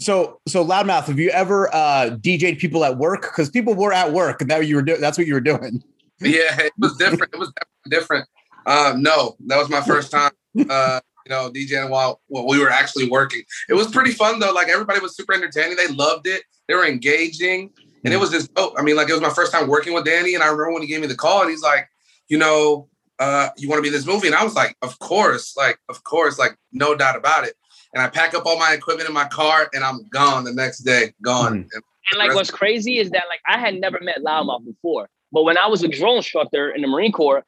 [0.00, 3.22] So, so loudmouth, have you ever uh, DJ'd people at work?
[3.22, 5.00] Because people were at work, and that you were doing.
[5.00, 5.82] That's what you were doing.
[6.20, 7.32] Yeah, it was different.
[7.32, 7.52] it was
[7.88, 8.28] different.
[8.66, 10.32] Um, no, that was my first time.
[10.70, 13.42] Uh, you know, DJing while, while we were actually working.
[13.68, 14.52] It was pretty fun though.
[14.52, 15.76] Like everybody was super entertaining.
[15.76, 16.42] They loved it.
[16.68, 17.70] They were engaging,
[18.04, 18.50] and it was just.
[18.56, 20.72] Oh, I mean, like it was my first time working with Danny, and I remember
[20.72, 21.88] when he gave me the call, and he's like,
[22.28, 24.26] you know, uh, you want to be in this movie?
[24.26, 27.54] And I was like, of course, like, of course, like, no doubt about it.
[27.94, 30.80] And I pack up all my equipment in my car, and I'm gone the next
[30.80, 31.52] day, gone.
[31.52, 31.68] Mm.
[31.72, 35.44] And, and like, what's crazy is that like I had never met Loudmouth before, but
[35.44, 37.44] when I was a drill instructor in the Marine Corps,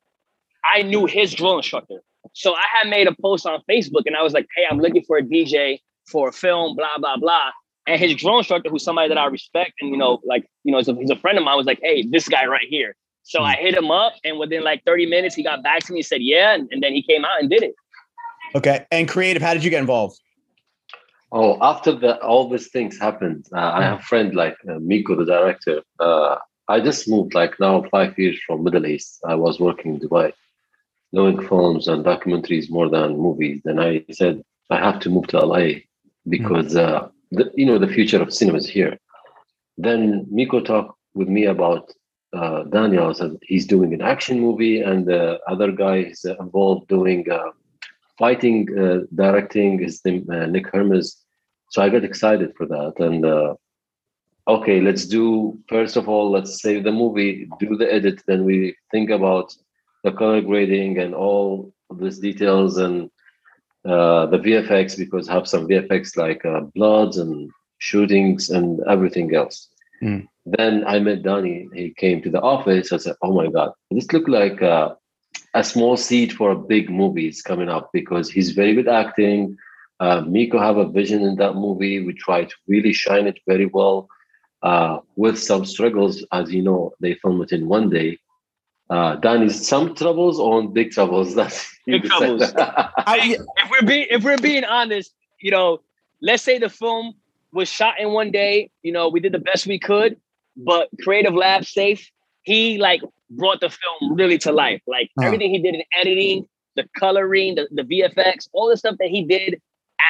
[0.64, 2.02] I knew his drill instructor.
[2.32, 5.02] So I had made a post on Facebook and I was like, hey, I'm looking
[5.02, 7.50] for a DJ for a film, blah, blah, blah.
[7.86, 10.78] And his drill instructor, who's somebody that I respect and, you know, like, you know,
[10.78, 12.94] he's a, he's a friend of mine, was like, hey, this guy right here.
[13.22, 16.00] So I hit him up and within like 30 minutes, he got back to me
[16.00, 16.54] and said, yeah.
[16.54, 17.74] And, and then he came out and did it.
[18.54, 18.86] Okay.
[18.90, 20.18] And creative, how did you get involved?
[21.32, 23.46] Oh, after that, all these things happened.
[23.54, 25.82] Uh, I have a friend like uh, Miko, the director.
[26.00, 29.20] Uh, I just moved like now five years from Middle East.
[29.24, 30.32] I was working in Dubai
[31.12, 35.38] knowing films and documentaries more than movies, then I said I have to move to
[35.38, 35.80] LA
[36.28, 37.04] because mm-hmm.
[37.04, 38.98] uh, the, you know the future of cinema is here.
[39.78, 41.92] Then Miko talked with me about
[42.32, 43.12] uh, Daniel.
[43.14, 47.50] Said he's doing an action movie, and the other guy is involved doing uh,
[48.18, 49.78] fighting, uh, directing.
[49.78, 51.16] His name uh, Nick Hermes.
[51.70, 53.54] So I got excited for that, and uh,
[54.46, 58.74] okay, let's do first of all, let's save the movie, do the edit, then we
[58.90, 59.54] think about
[60.04, 63.10] the color grading and all these details and
[63.84, 69.68] uh, the VFX because have some VFX like uh, bloods and shootings and everything else.
[70.02, 70.26] Mm.
[70.46, 71.68] Then I met Danny.
[71.74, 72.92] He came to the office.
[72.92, 74.94] I said, "Oh my god, this looked like uh,
[75.54, 79.56] a small seed for a big movie is coming up because he's very good acting.
[79.98, 82.02] Uh, Miko have a vision in that movie.
[82.02, 84.08] We try to really shine it very well
[84.62, 86.24] uh, with some struggles.
[86.32, 88.18] As you know, they film it in one day
[88.90, 91.34] uh, Danny, some troubles or big troubles?
[91.36, 92.42] That's big troubles.
[92.56, 95.80] I, if we're being if we're being honest, you know,
[96.20, 97.14] let's say the film
[97.52, 98.70] was shot in one day.
[98.82, 100.16] You know, we did the best we could,
[100.56, 102.06] but Creative Lab Saif,
[102.42, 103.00] he like
[103.30, 104.82] brought the film really to life.
[104.86, 108.96] Like uh everything he did in editing, the coloring, the, the VFX, all the stuff
[108.98, 109.60] that he did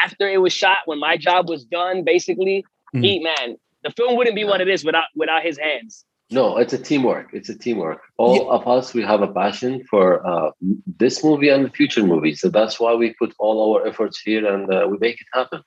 [0.03, 2.65] after it was shot, when my job was done, basically,
[2.95, 6.05] mm he man, the film wouldn't be what it is without without his hands.
[6.33, 7.31] No, it's a teamwork.
[7.33, 8.01] It's a teamwork.
[8.17, 8.55] All yeah.
[8.55, 10.53] of us, we have a passion for uh,
[10.87, 12.41] this movie and the future movies.
[12.41, 15.63] So that's why we put all our efforts here and uh, we make it happen.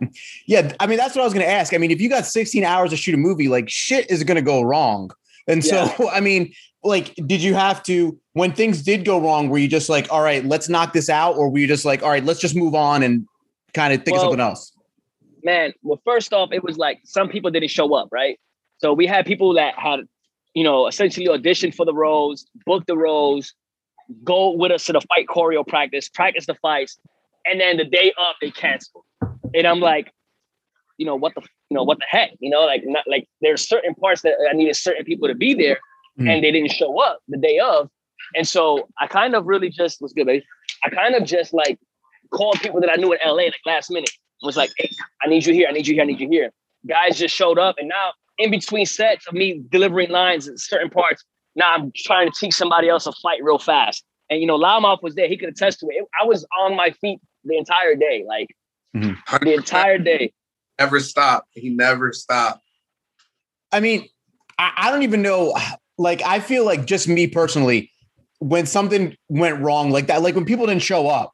[0.46, 1.74] Yeah, I mean that's what I was going to ask.
[1.74, 4.36] I mean, if you got 16 hours to shoot a movie, like shit is going
[4.36, 5.10] to go wrong.
[5.46, 6.06] And so, yeah.
[6.12, 9.50] I mean, like, did you have to when things did go wrong?
[9.50, 12.02] Were you just like, all right, let's knock this out, or were you just like,
[12.02, 13.26] all right, let's just move on and
[13.74, 14.72] kind of think well, of something else?
[15.44, 18.40] Man, well, first off, it was like some people didn't show up, right?
[18.80, 20.00] So we had people that had,
[20.54, 23.54] you know, essentially auditioned for the roles, booked the roles,
[24.24, 26.98] go with us to the fight choreo practice, practice the fights,
[27.46, 29.04] and then the day of they canceled.
[29.54, 30.12] And I'm like,
[30.96, 32.30] you know, what the you know, what the heck?
[32.40, 35.54] You know, like not like there's certain parts that I needed certain people to be
[35.54, 35.78] there
[36.18, 36.28] mm.
[36.28, 37.88] and they didn't show up the day of.
[38.34, 40.44] And so I kind of really just was good, baby.
[40.84, 41.78] I kind of just like
[42.32, 44.10] called people that I knew in LA like last minute.
[44.42, 44.90] Was like, hey,
[45.22, 46.50] I need you here, I need you here, I need you here.
[46.86, 50.90] Guys just showed up and now in between sets of me delivering lines in certain
[50.90, 51.24] parts,
[51.54, 54.04] now I'm trying to teach somebody else a fight real fast.
[54.30, 56.04] And you know, Loudmouth was there; he could attest to it.
[56.20, 58.48] I was on my feet the entire day, like
[58.96, 59.44] mm-hmm.
[59.44, 60.32] the entire day.
[60.78, 61.48] Never stopped.
[61.50, 62.62] He never stopped.
[63.72, 64.08] I mean,
[64.58, 65.54] I, I don't even know.
[65.98, 67.90] Like, I feel like just me personally,
[68.38, 71.32] when something went wrong like that, like when people didn't show up,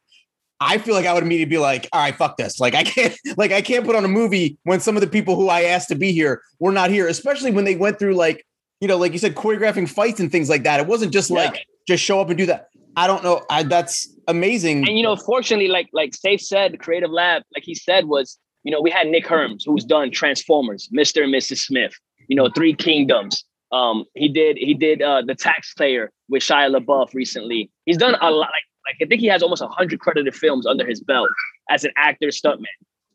[0.61, 2.59] I feel like I would immediately be like, all right, fuck this.
[2.59, 5.37] Like I can't like I can't put on a movie when some of the people
[5.37, 8.47] who I asked to be here were not here, especially when they went through like,
[8.81, 10.81] you know, like you said, choreographing fights and things like that.
[10.81, 11.37] It wasn't just yeah.
[11.37, 12.69] like just show up and do that.
[12.97, 13.45] I don't know.
[13.51, 14.89] I, that's amazing.
[14.89, 18.39] And you know, fortunately, like like Saif said, the creative lab, like he said, was
[18.65, 21.25] you know we had Nick Herms, who's done Transformers, Mr.
[21.25, 21.59] and Mrs.
[21.59, 21.95] Smith.
[22.29, 23.45] you know, Three Kingdoms.
[23.73, 27.71] Um, he did he did uh, the Taxpayer with Shia LaBeouf recently.
[27.85, 28.49] He's done a lot.
[28.49, 31.29] Like like I think he has almost hundred credited films under his belt
[31.71, 32.67] as an actor stuntman.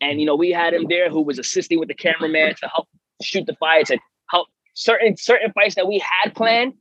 [0.01, 2.88] And you know, we had him there who was assisting with the cameraman to help
[3.22, 3.99] shoot the fights and
[4.30, 6.74] help certain certain fights that we had planned.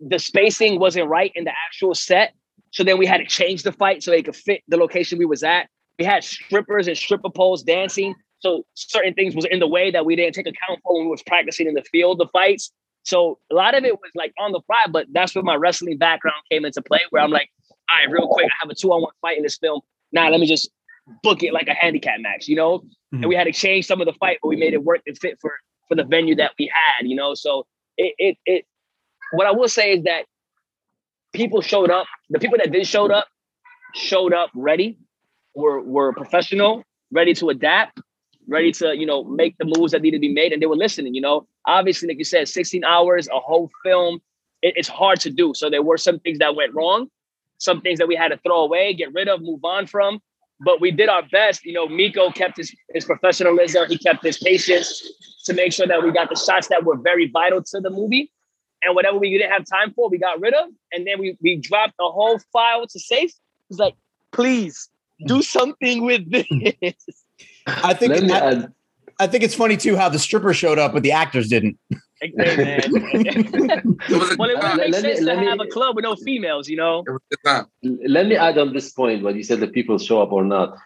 [0.00, 2.34] The spacing wasn't right in the actual set,
[2.70, 5.26] so then we had to change the fight so they could fit the location we
[5.26, 5.68] was at.
[5.98, 10.04] We had strippers and stripper poles dancing, so certain things was in the way that
[10.06, 12.70] we didn't take account for when we was practicing in the field, the fights.
[13.02, 15.98] So a lot of it was like on the fly, but that's where my wrestling
[15.98, 17.50] background came into play, where I'm like,
[17.90, 19.80] all right, real quick, I have a two-on-one fight in this film.
[20.12, 20.70] Now let me just
[21.22, 22.78] book it like a handicap match, you know?
[22.78, 23.16] Mm-hmm.
[23.16, 25.16] And we had to change some of the fight, but we made it work and
[25.18, 25.52] fit for
[25.88, 27.34] for the venue that we had, you know.
[27.34, 27.66] So
[27.96, 28.66] it it it
[29.32, 30.24] what I will say is that
[31.32, 33.26] people showed up, the people that did showed up
[33.94, 34.98] showed up ready,
[35.54, 38.00] were were professional, ready to adapt,
[38.46, 40.52] ready to, you know, make the moves that needed to be made.
[40.52, 41.46] And they were listening, you know.
[41.66, 44.20] Obviously, like you said, 16 hours, a whole film,
[44.62, 45.52] it, it's hard to do.
[45.54, 47.08] So there were some things that went wrong,
[47.58, 50.20] some things that we had to throw away, get rid of, move on from.
[50.60, 51.64] But we did our best.
[51.64, 55.02] You know, Miko kept his, his professionalism, he kept his patience
[55.44, 58.32] to make sure that we got the shots that were very vital to the movie.
[58.82, 60.68] And whatever we didn't have time for, we got rid of.
[60.92, 63.32] And then we we dropped the whole file to Saif.
[63.70, 63.94] It's like,
[64.32, 64.88] please
[65.26, 66.46] do something with this.
[67.66, 68.68] I think it, I,
[69.18, 71.78] I think it's funny too how the stripper showed up, but the actors didn't.
[72.20, 72.32] Hey,
[74.38, 77.04] well, it would make sense to have a club with no females, you know.
[77.82, 80.76] Let me add on this point what you said the people show up or not.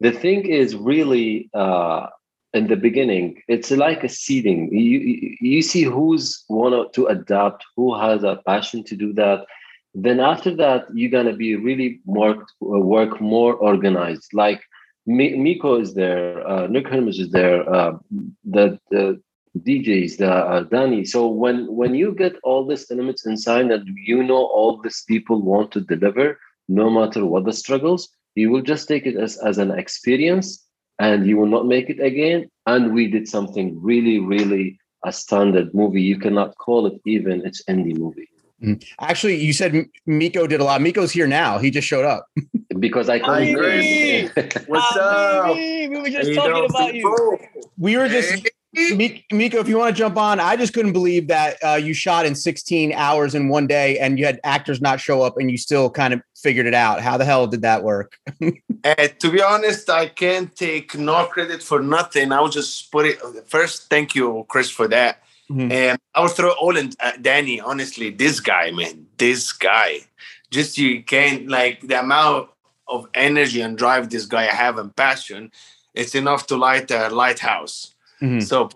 [0.00, 2.06] The thing is really uh,
[2.52, 4.72] in the beginning, it's like a seeding.
[4.74, 9.46] You you see who's want to adapt, who has a passion to do that.
[9.94, 14.32] Then after that, you're gonna be really more work more organized.
[14.32, 14.62] Like
[15.06, 17.92] Miko is there, uh, Nick Hermes is there, uh,
[18.44, 19.20] the, the
[19.58, 21.04] DJs, the uh, Danny.
[21.04, 25.42] So when when you get all these elements inside that you know all these people
[25.42, 26.38] want to deliver,
[26.68, 30.64] no matter what the struggles, you will just take it as, as an experience
[30.98, 32.48] and you will not make it again.
[32.66, 36.02] And we did something really, really a standard movie.
[36.02, 38.28] You cannot call it even it's indie movie.
[38.62, 38.84] Mm.
[39.00, 40.82] Actually, you said Miko did a lot.
[40.82, 41.58] Miko's here now.
[41.58, 42.26] He just showed up.
[42.78, 44.32] because I couldn't.
[44.66, 45.56] What's up?
[45.56, 47.38] We were just talking about you.
[47.78, 49.58] We were just Miko.
[49.58, 52.34] If you want to jump on, I just couldn't believe that uh, you shot in
[52.34, 55.90] 16 hours in one day, and you had actors not show up, and you still
[55.90, 57.00] kind of figured it out.
[57.00, 58.18] How the hell did that work?
[58.84, 62.32] uh, to be honest, I can't take no credit for nothing.
[62.32, 63.88] I will just put it first.
[63.90, 65.22] Thank you, Chris, for that.
[65.50, 65.72] Mm-hmm.
[65.72, 67.60] And I would throw all in uh, Danny.
[67.60, 70.00] Honestly, this guy, man, this guy,
[70.50, 72.50] just you can't like the amount
[72.86, 75.50] of energy and drive this guy have and passion,
[75.94, 77.94] it's enough to light a lighthouse.
[78.22, 78.40] Mm-hmm.
[78.40, 78.70] So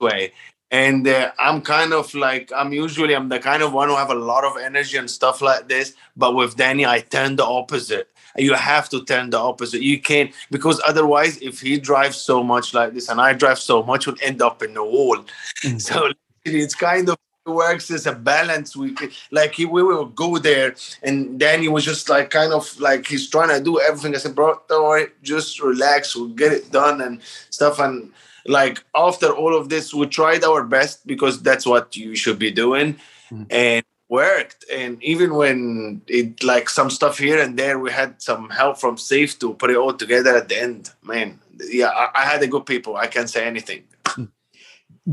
[0.00, 0.32] way.
[0.70, 4.10] And uh, I'm kind of like I'm usually I'm the kind of one who have
[4.10, 5.94] a lot of energy and stuff like this.
[6.16, 8.08] But with Danny, I turn the opposite.
[8.36, 9.82] You have to turn the opposite.
[9.82, 13.82] You can't because otherwise, if he drives so much like this and I drive so
[13.82, 15.18] much, we'll end up in the wall.
[15.62, 15.78] Mm-hmm.
[15.78, 16.10] So
[16.44, 17.16] it's kind of
[17.46, 18.76] works as a balance.
[18.76, 18.96] We
[19.30, 23.28] like he, we will go there, and Danny was just like kind of like he's
[23.28, 24.14] trying to do everything.
[24.14, 26.16] I said, bro, don't worry, just relax.
[26.16, 27.20] We'll get it done and
[27.50, 27.78] stuff.
[27.78, 28.10] And
[28.46, 32.50] like after all of this, we tried our best because that's what you should be
[32.50, 32.94] doing,
[33.30, 33.44] mm-hmm.
[33.50, 34.64] and worked.
[34.72, 38.96] And even when it like some stuff here and there, we had some help from
[38.96, 40.90] Saif to put it all together at the end.
[41.02, 41.40] Man,
[41.70, 42.96] yeah, I, I had a good people.
[42.96, 43.84] I can't say anything.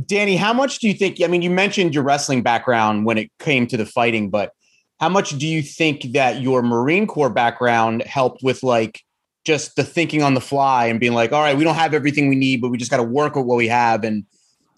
[0.06, 1.22] Danny, how much do you think?
[1.22, 4.54] I mean, you mentioned your wrestling background when it came to the fighting, but
[5.02, 9.02] how much do you think that your Marine Corps background helped with like
[9.44, 12.30] just the thinking on the fly and being like, all right, we don't have everything
[12.30, 14.04] we need, but we just got to work with what we have?
[14.04, 14.26] And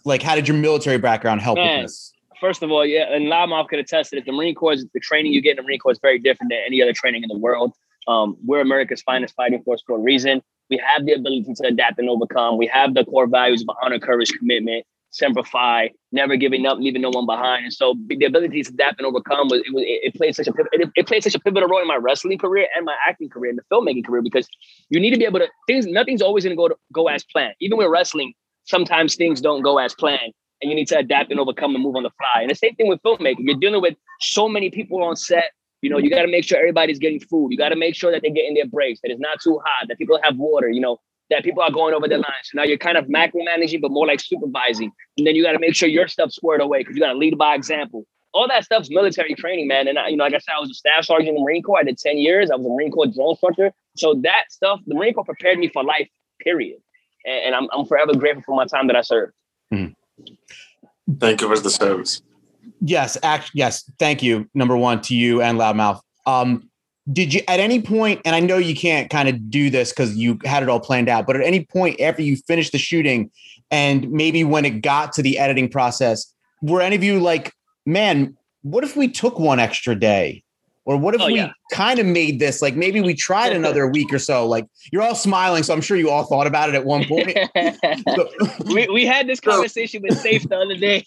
[0.06, 2.13] like, how did your military background help Man, with this?
[2.44, 5.42] First of all, yeah, and Loudmouth could attest that the Marine Corps, the training you
[5.42, 7.72] get in the Marine Corps is very different than any other training in the world.
[8.06, 10.42] Um, we're America's finest fighting force for a reason.
[10.70, 12.58] We have the ability to adapt and overcome.
[12.58, 14.86] We have the core values of honor, courage, commitment.
[15.12, 17.64] Semper Fi, never giving up, leaving no one behind.
[17.64, 20.54] And so the ability to adapt and overcome was it, was, it played such a
[20.74, 23.52] it, it played such a pivotal role in my wrestling career and my acting career
[23.52, 24.50] and the filmmaking career because
[24.90, 25.86] you need to be able to things.
[25.86, 27.54] Nothing's always going to go go as planned.
[27.62, 28.34] Even with wrestling,
[28.66, 30.34] sometimes things don't go as planned,
[30.64, 32.42] and you need to adapt and overcome and move on the fly.
[32.42, 33.40] And the same thing with filmmaking.
[33.40, 35.52] You're dealing with so many people on set.
[35.82, 37.50] You know, you got to make sure everybody's getting food.
[37.52, 39.90] You got to make sure that they're getting their breaks, that it's not too hot,
[39.90, 40.70] that people have water.
[40.70, 40.98] You know,
[41.30, 42.46] that people are going over their lines.
[42.46, 44.92] So now you're kind of macro-managing, but more like supervising.
[45.18, 47.18] And then you got to make sure your stuff's squared away because you got to
[47.18, 48.06] lead by example.
[48.34, 49.88] All that stuff's military training, man.
[49.88, 51.62] And I, you know, like I said, I was a staff sergeant in the Marine
[51.62, 51.80] Corps.
[51.80, 52.50] I did 10 years.
[52.50, 53.72] I was a Marine Corps drone instructor.
[53.96, 56.08] So that stuff, the Marine Corps prepared me for life,
[56.40, 56.80] period.
[57.26, 59.34] And, and I'm, I'm forever grateful for my time that I served.
[59.74, 59.94] Mm-hmm.
[61.20, 62.22] Thank you for the service.
[62.82, 63.90] Yes, act, yes.
[64.00, 64.50] Thank you.
[64.54, 66.02] Number one to you and Loudmouth.
[66.26, 66.70] Um,
[67.12, 70.16] did you at any point, and I know you can't kind of do this because
[70.16, 73.30] you had it all planned out, but at any point after you finished the shooting
[73.72, 77.52] and maybe when it got to the editing process, were any of you like,
[77.86, 80.43] man, what if we took one extra day?
[80.86, 81.52] Or what if Oh, we yeah.
[81.72, 84.46] kind of made this like maybe we tried another week or so?
[84.46, 87.38] Like you're all smiling, so I'm sure you all thought about it at one point.
[88.16, 88.30] So-
[88.66, 91.04] we, we had this conversation with Saif the other day.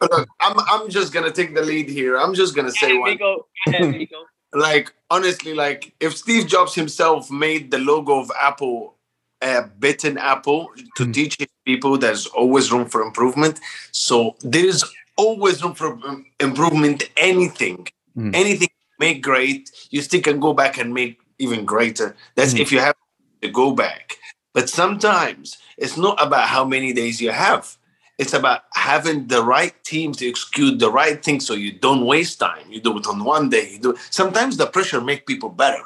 [0.00, 2.16] Look, I'm I'm just gonna take the lead here.
[2.18, 3.10] I'm just gonna say Hey, one.
[3.10, 3.46] Miko.
[3.66, 4.08] Hey,
[4.52, 8.96] Like honestly, like if Steve Jobs himself made the logo of Apple
[9.42, 11.14] a bitten apple to Mhm.
[11.14, 13.58] teach people there's always room for improvement.
[13.90, 14.84] So there is
[15.16, 15.98] always room for
[16.40, 17.04] improvement.
[17.16, 17.88] Anything,
[18.18, 18.34] Mhm.
[18.34, 18.68] anything
[19.00, 22.08] make great, you still can go back and make even greater.
[22.36, 22.60] That's Mhm.
[22.60, 22.96] if you have
[23.42, 24.18] to go back.
[24.56, 25.44] But sometimes
[25.82, 27.76] it's not about how many days you have.
[28.18, 32.38] It's about having the right team to execute the right thing so you don't waste
[32.38, 32.66] time.
[32.68, 33.66] You do it on one day.
[33.72, 35.84] You do sometimes the pressure make people better.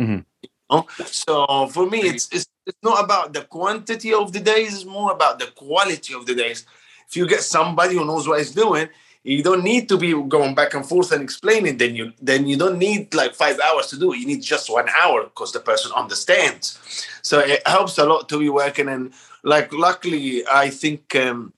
[0.00, 0.24] Mhm.
[0.42, 0.86] You know?
[1.06, 1.34] So
[1.74, 5.38] for me, it's, it's it's not about the quantity of the days, it's more about
[5.38, 6.66] the quality of the days.
[7.08, 8.88] If you get somebody who knows what he's doing,
[9.26, 11.78] you don't need to be going back and forth and explaining.
[11.78, 14.18] Then you then you don't need like five hours to do it.
[14.18, 16.78] You need just one hour because the person understands.
[17.22, 18.88] So it helps a lot to be working.
[18.88, 19.12] And
[19.42, 21.52] like luckily, I think um,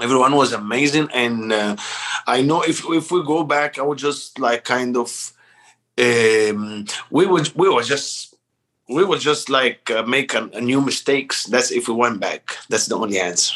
[0.00, 1.08] everyone was amazing.
[1.12, 1.76] And uh,
[2.26, 5.32] I know if if we go back, I would just like kind of
[5.98, 8.34] um, we would we were just
[8.88, 11.44] we would just like uh, make a, a new mistakes.
[11.44, 12.56] That's if we went back.
[12.70, 13.54] That's the only answer.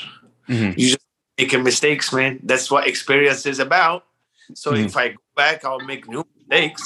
[0.48, 0.76] Mhm.
[0.76, 1.03] You just
[1.38, 2.40] making mistakes, man.
[2.42, 4.04] That's what experience is about.
[4.54, 4.86] So Mhm.
[4.86, 6.82] if I go back, I'll make new mistakes.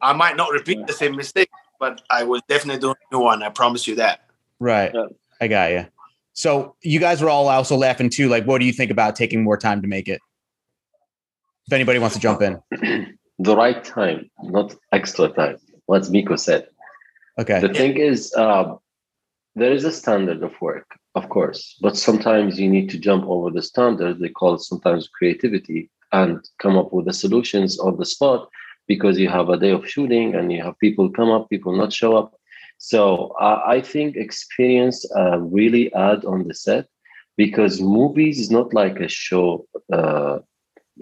[0.00, 3.42] I might not repeat the same mistake, but I will definitely do a new one.
[3.42, 4.20] I promise you that.
[4.58, 4.90] Right.
[4.94, 5.06] Yeah.
[5.40, 5.86] I got you.
[6.32, 8.28] So you guys were all also laughing too.
[8.28, 10.20] Like, what do you think about taking more time to make it?
[11.66, 12.60] If anybody wants to jump in.
[13.38, 15.58] the right time, not extra time.
[15.86, 16.68] What Miko said.
[17.38, 17.60] Okay.
[17.60, 18.76] The thing is, uh,
[19.56, 23.50] there is a standard of work, of course, but sometimes you need to jump over
[23.50, 24.20] the standard.
[24.20, 28.48] They call it sometimes creativity and come up with the solutions on the spot
[28.86, 31.92] because you have a day of shooting and you have people come up, people not
[31.92, 32.34] show up.
[32.78, 36.86] So I think experience uh, really add on the set
[37.36, 40.38] because movies is not like a show, uh,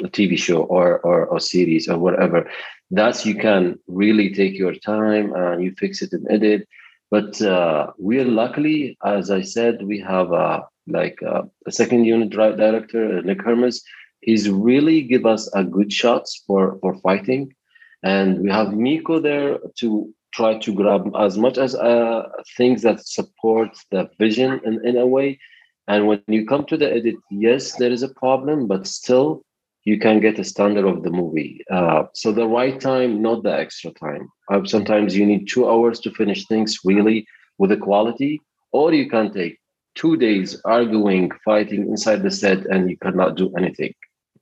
[0.03, 2.51] a TV show or, or or series or whatever.
[2.91, 6.67] That's you can really take your time and you fix it and edit.
[7.11, 12.05] But uh, we are luckily, as I said, we have a like uh, a second
[12.05, 13.83] unit director, uh, Nick Hermes.
[14.21, 17.55] He's really give us a good shots for for fighting,
[18.03, 23.07] and we have Miko there to try to grab as much as uh, things that
[23.07, 25.39] support the vision in, in a way.
[25.87, 29.43] And when you come to the edit, yes, there is a problem, but still
[29.89, 31.65] you can get a standard of the movie.
[31.71, 34.29] Uh, so the right time, not the extra time.
[34.53, 37.27] Uh, sometimes you need two hours to finish things really
[37.57, 38.39] with the quality,
[38.71, 39.59] or you can take
[39.95, 43.95] two days arguing, fighting inside the set, and you cannot do anything.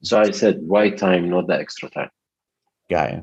[0.03, 2.11] So I said right time, not the extra time.
[2.91, 3.23] Got you.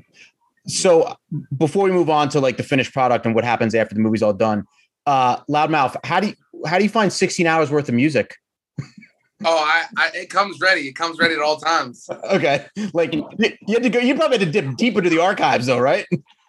[0.67, 1.13] So
[1.57, 4.23] before we move on to like the finished product and what happens after the movie's
[4.23, 4.63] all done,
[5.05, 8.37] uh, Loudmouth, how do you how do you find 16 hours worth of music?
[9.45, 10.81] Oh, I, I it comes ready.
[10.81, 12.09] It comes ready at all times.
[12.31, 13.27] Okay, like you,
[13.69, 13.99] had to go.
[13.99, 16.05] You probably had to dip deep into the archives, though, right?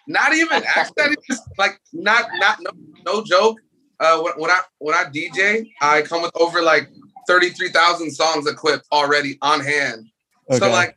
[0.06, 2.70] Not even actually, just like not not no,
[3.06, 3.58] no joke.
[4.00, 6.88] Uh, when, when I when I DJ, I come with over like
[7.26, 10.06] thirty three thousand songs equipped already on hand.
[10.50, 10.58] Okay.
[10.58, 10.96] So like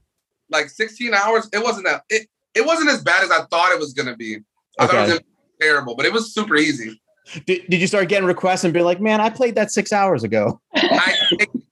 [0.49, 1.47] like sixteen hours.
[1.53, 4.39] It wasn't that it it wasn't as bad as I thought it was gonna be.
[4.79, 5.25] I thought it was Okay.
[5.61, 6.99] terrible, but it was super easy.
[7.45, 10.23] Did, did you start getting requests and be like, man, I played that six hours
[10.23, 10.61] ago?
[10.73, 11.15] I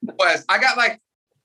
[0.08, 0.46] requests.
[0.50, 1.02] I got like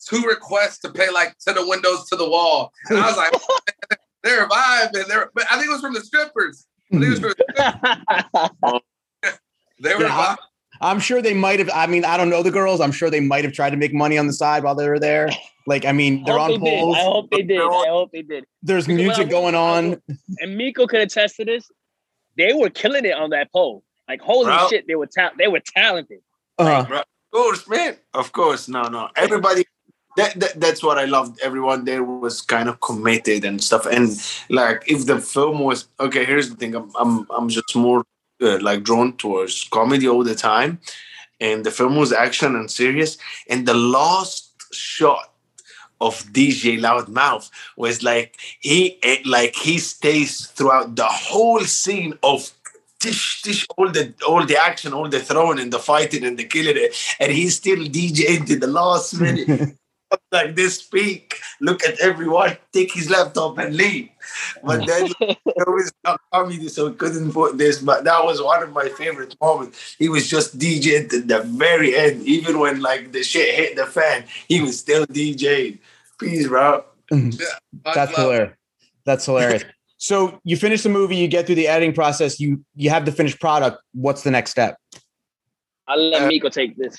[0.06, 3.32] two requests to pay like to the windows to the wall, and I was like,
[4.22, 5.06] they're vibing.
[5.06, 6.66] They're, but I think it was from the strippers.
[6.92, 7.34] I think it was from
[8.61, 8.80] the
[9.82, 10.36] They were Yeah, vibing.
[10.82, 11.70] I'm sure they might have.
[11.74, 12.80] I mean, I don't know the girls.
[12.80, 14.98] I'm sure they might have tried to make money on the side while they were
[14.98, 15.28] there.
[15.66, 16.80] Like, I mean, they're I on hope they did.
[16.96, 17.61] I hope they did.
[17.61, 18.44] I hope they did.
[18.62, 20.00] There's Because music I- going on.
[20.40, 21.70] And Miko could attest to this.
[22.38, 23.84] They were killing it on that pole.
[24.08, 24.68] Like holy Bro.
[24.70, 26.20] shit, they were ta- they were talented.
[26.58, 27.96] Uh, Of course, man.
[28.14, 28.68] Of course.
[28.68, 29.08] No, no.
[29.16, 29.64] Everybody.
[30.16, 31.40] That, that that's what I loved.
[31.40, 33.86] Everyone there was kind of committed and stuff.
[33.86, 34.10] And
[34.48, 36.74] like, if the film was okay, here's the thing.
[36.74, 38.04] I'm I'm I'm just more
[38.42, 40.80] uh, like drawn towards comedy all the time,
[41.40, 43.18] and the film was action and serious.
[43.48, 45.32] And the last shot
[46.00, 52.50] of DJ Loudmouth was like he eh, like he stays throughout the whole scene of
[53.01, 56.44] tish tish all the all the action, all the throwing and the fighting and the
[56.44, 56.76] killing
[57.18, 59.76] and he's still DJing to the last minute.
[60.32, 64.09] like this speak, look at everyone, take his laptop and leave.
[64.62, 65.38] But then it
[65.68, 67.80] was not comedy, so we couldn't put this.
[67.80, 69.96] But that was one of my favorite moments.
[69.98, 73.86] He was just DJing at the very end, even when like the shit hit the
[73.86, 75.78] fan, he was still DJing.
[76.18, 76.84] Peace, bro.
[77.11, 78.55] That's hilarious.
[79.05, 79.64] That's hilarious.
[80.01, 83.12] So you finish the movie, you get through the editing process, you you have the
[83.12, 83.82] finished product.
[83.92, 84.78] What's the next step?
[85.86, 86.96] I'll let Uh, Miko take this.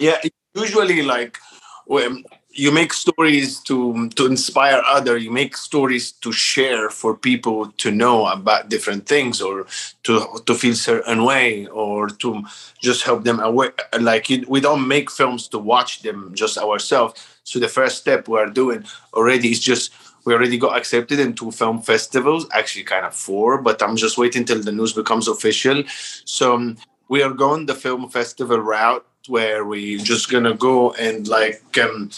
[0.00, 0.18] Yeah,
[0.52, 1.38] usually like
[1.86, 7.72] when you make stories to to inspire other, you make stories to share for people
[7.82, 9.66] to know about different things or
[10.02, 12.42] to to feel certain way or to
[12.80, 13.74] just help them aware.
[14.00, 17.14] Like it, we don't make films to watch them just ourselves.
[17.44, 18.84] So the first step we're doing
[19.14, 19.92] already is just
[20.24, 24.44] we already got accepted into film festivals, actually kind of four, but I'm just waiting
[24.44, 25.82] till the news becomes official.
[26.24, 26.76] So um,
[27.08, 32.10] we are going the film festival route where we're just gonna go and like um,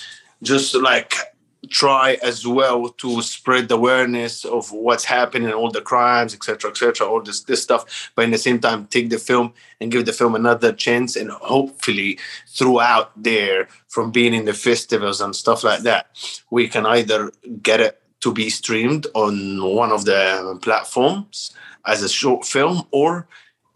[0.42, 1.14] just like
[1.70, 7.06] try as well to spread the awareness of what's happening all the crimes etc etc
[7.06, 8.10] all this this stuff.
[8.14, 11.30] But in the same time take the film and give the film another chance and
[11.30, 16.06] hopefully throughout there from being in the festivals and stuff like that
[16.50, 21.52] we can either get it to be streamed on one of the platforms
[21.84, 23.26] as a short film or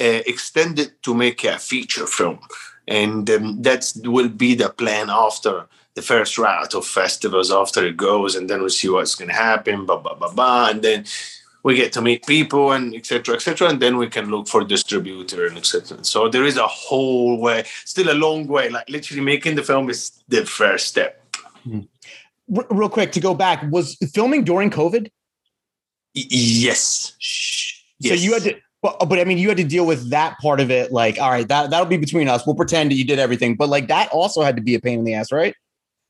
[0.00, 2.38] uh, extend it to make a feature film.
[2.86, 5.66] And um, that will be the plan after
[5.98, 9.40] the first route of festivals after it goes and then we'll see what's going to
[9.48, 11.04] happen blah blah blah blah and then
[11.64, 15.46] we get to meet people and etc etc and then we can look for distributor
[15.46, 19.54] and etc so there is a whole way still a long way like literally making
[19.56, 21.10] the film is the first step
[21.64, 21.80] hmm.
[22.56, 25.08] R- real quick to go back, was filming during COVID?
[26.14, 27.14] Y- yes
[28.02, 30.60] So you had to, but, but I mean, you had to deal with that part
[30.60, 30.92] of it.
[30.92, 32.46] Like, all right, that that'll be between us.
[32.46, 34.98] We'll pretend that you did everything, but like that also had to be a pain
[35.00, 35.54] in the ass, right?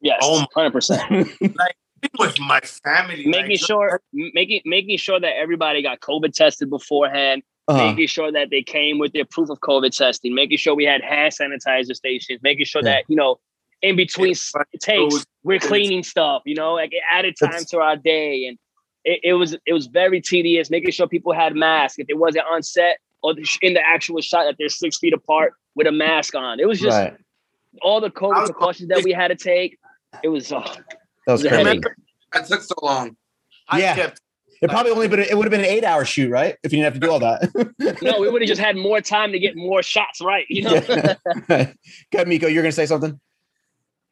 [0.01, 1.29] Yes, Oh hundred percent.
[1.41, 1.77] Like
[2.19, 7.43] with my family Making like, sure, making making sure that everybody got COVID tested beforehand.
[7.67, 7.89] Uh-huh.
[7.89, 10.35] Making sure that they came with their proof of COVID testing.
[10.35, 12.41] Making sure we had hand sanitizer stations.
[12.43, 12.93] Making sure Yeah.
[12.93, 13.41] that you know,
[13.83, 14.35] in between
[14.81, 16.43] takes, we're cleaning stuff.
[16.47, 18.59] You know, like it added time to our day, and
[19.05, 20.71] it, it was it was very tedious.
[20.71, 24.45] Making sure people had masks if it wasn't on set or in the actual shot
[24.45, 26.61] that they're six feet apart with a mask on.
[26.61, 27.17] It was just right.
[27.83, 29.79] all the COVID precautions that we had to take.
[30.23, 30.61] It was uh,
[31.27, 31.81] That was crazy.
[32.33, 33.17] That took so long.
[33.69, 33.95] I Yeah.
[33.95, 34.21] kept
[34.61, 36.57] It probably only been it would have been an eight hour shoot, right?
[36.63, 37.99] If you didn't have to do all that.
[38.03, 40.47] no, we would have just had more time to get more shots right.
[40.49, 41.15] You know, Yeah.
[41.49, 41.55] Go
[42.15, 42.47] ahead, Miko.
[42.49, 43.19] You're gonna say something.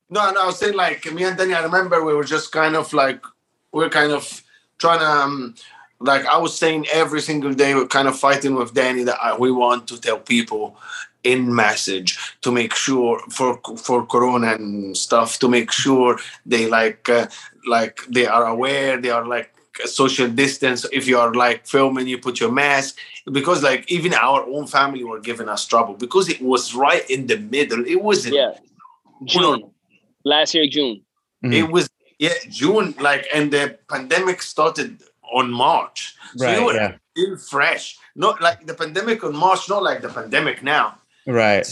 [0.08, 1.54] No, no, I was saying like me and Danny.
[1.54, 3.24] I remember we were just kind of like
[3.72, 4.42] we are kind of
[4.78, 5.54] trying to um,
[5.98, 9.36] like I was saying every single day we're kind of fighting with Danny that I,
[9.36, 10.76] we want to tell people
[11.24, 17.08] in message to make sure for for Corona and stuff to make sure they like
[17.08, 17.26] uh,
[17.66, 19.50] like they are aware they are like
[19.84, 22.96] social distance if you are like filming you put your mask
[23.32, 27.26] because like even our own family were giving us trouble because it was right in
[27.26, 28.52] the middle it wasn't yeah.
[29.24, 29.70] June
[30.24, 31.02] last year, June.
[31.44, 31.52] Mhm.
[31.54, 31.88] it was
[32.18, 35.02] yeah june like and the pandemic started
[35.38, 36.58] on march so Right.
[36.58, 36.92] you were Yeah.
[37.12, 40.86] still fresh not like the pandemic on march not like the pandemic now
[41.26, 41.66] Right.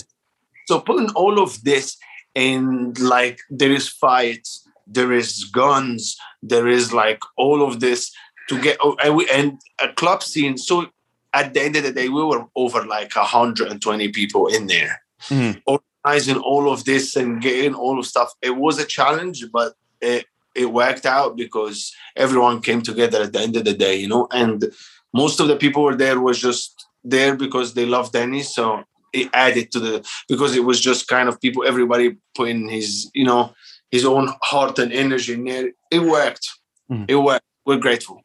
[0.67, 1.97] so putting all of this
[2.35, 8.11] and like there is fights there is guns there is like all of this
[8.49, 10.87] to get oh, and, we, and a club scene so
[11.33, 15.01] at the end of the day we were over like 120 people in there
[15.31, 15.63] Mhm.
[15.67, 20.27] organizing all of this and getting all of stuff it was a challenge but it
[20.55, 24.27] it worked out because everyone came together at the end of the day you know
[24.31, 24.71] and
[25.15, 28.85] most of the people were there was just there because they love Danny so
[29.15, 29.95] it added to the
[30.29, 33.53] because it was just kind of people everybody putting his you know
[33.91, 36.49] his own heart and energy in there it worked
[36.91, 37.07] Mhm.
[37.09, 38.17] it worked we're grateful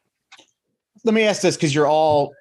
[1.04, 2.32] Let me ask this because you're all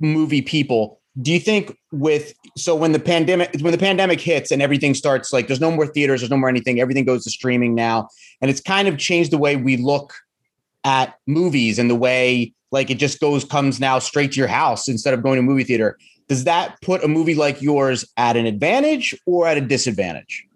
[0.00, 1.00] movie people.
[1.20, 5.32] Do you think with so when the pandemic when the pandemic hits and everything starts
[5.34, 8.08] like there's no more theaters, there's no more anything, everything goes to streaming now,
[8.40, 10.14] and it's kind of changed the way we look
[10.84, 14.88] at movies and the way like it just goes comes now straight to your house
[14.88, 15.96] instead of going to movie theater.
[16.28, 20.46] Does that put a movie like yours at an advantage or at a disadvantage?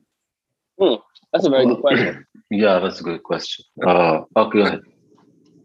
[0.79, 2.27] That's a very good question.
[2.51, 3.65] Yeah, that's a good question.
[3.87, 4.81] Uh, okay, go ahead.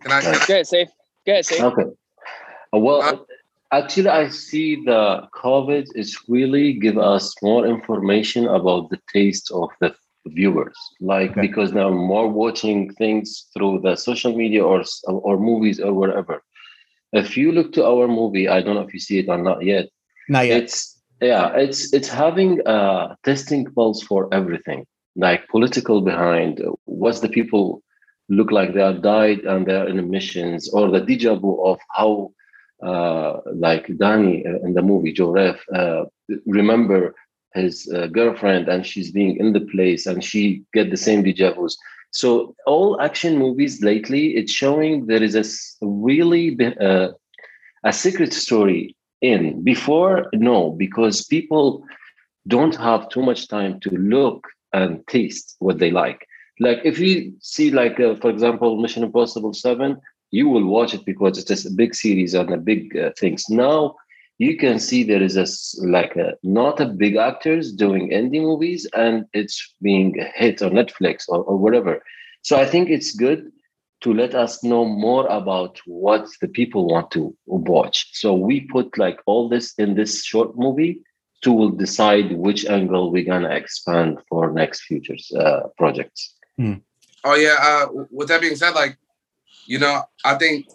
[0.02, 0.22] Can I?
[0.22, 0.88] Go ahead, Saif.
[1.26, 1.62] Go ahead, Saif.
[1.72, 1.90] Okay.
[2.74, 3.26] Uh, well,
[3.72, 9.70] actually, I see the COVID is really give us more information about the taste of
[9.80, 9.96] the
[10.26, 10.76] viewers.
[11.00, 11.42] Like Okay.
[11.42, 16.42] because now more watching things through the social media or or movies or whatever.
[17.14, 19.64] If you look to our movie, I don't know if you see it or not
[19.64, 19.86] yet.
[20.28, 20.64] Not yet.
[20.64, 24.86] It's yeah, it's it's having a testing pulse for everything.
[25.16, 26.62] like political behind.
[26.86, 27.82] What's the people
[28.30, 32.32] look like they are died and they're in missions, or the deja vu of how,
[32.82, 36.06] uh, like Danny uh, in the movie Joe Ref, uh,
[36.46, 37.16] remember
[37.54, 41.54] his uh, girlfriend and she's being in the place and she get the same deja
[41.54, 41.78] vu's.
[42.14, 45.44] So all action movies lately, it's showing there is a
[45.86, 47.10] really uh,
[47.84, 49.64] a secret story in.
[49.64, 51.84] Before, no, because people
[52.48, 56.28] don't have too much time to look and taste what they like.
[56.60, 60.00] Like if you see, like uh, for example, Mission Impossible Seven,
[60.30, 63.50] you will watch it because it's a big series and a big uh, things.
[63.50, 63.96] Now
[64.38, 65.48] you can see there is a
[65.88, 70.72] like a not a big actors doing indie movies and it's being a hit on
[70.72, 72.04] Netflix or, or whatever.
[72.42, 73.52] So I think it's good
[74.02, 78.10] to let us know more about what the people want to watch.
[78.14, 81.00] So we put like all this in this short movie
[81.44, 86.34] to will decide which angle we're gonna expand for next futures uh, projects.
[86.58, 86.76] Hmm.
[87.24, 87.58] Oh yeah.
[87.62, 88.98] Uh, with that being said, like
[89.66, 90.66] you know, I think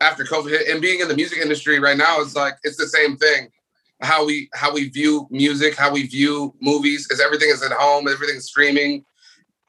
[0.00, 2.88] after COVID hit and being in the music industry right now, it's like it's the
[2.88, 3.48] same thing.
[4.02, 8.08] How we how we view music, how we view movies, is everything is at home,
[8.08, 9.04] everything's streaming.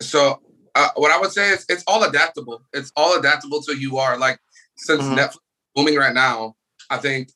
[0.01, 0.41] So
[0.75, 2.63] uh, what I would say is it's all adaptable.
[2.73, 4.17] It's all adaptable to who you are.
[4.17, 4.39] Like
[4.77, 5.15] since mm-hmm.
[5.15, 5.37] Netflix
[5.75, 6.55] booming right now,
[6.89, 7.29] I think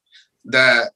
[0.45, 0.93] that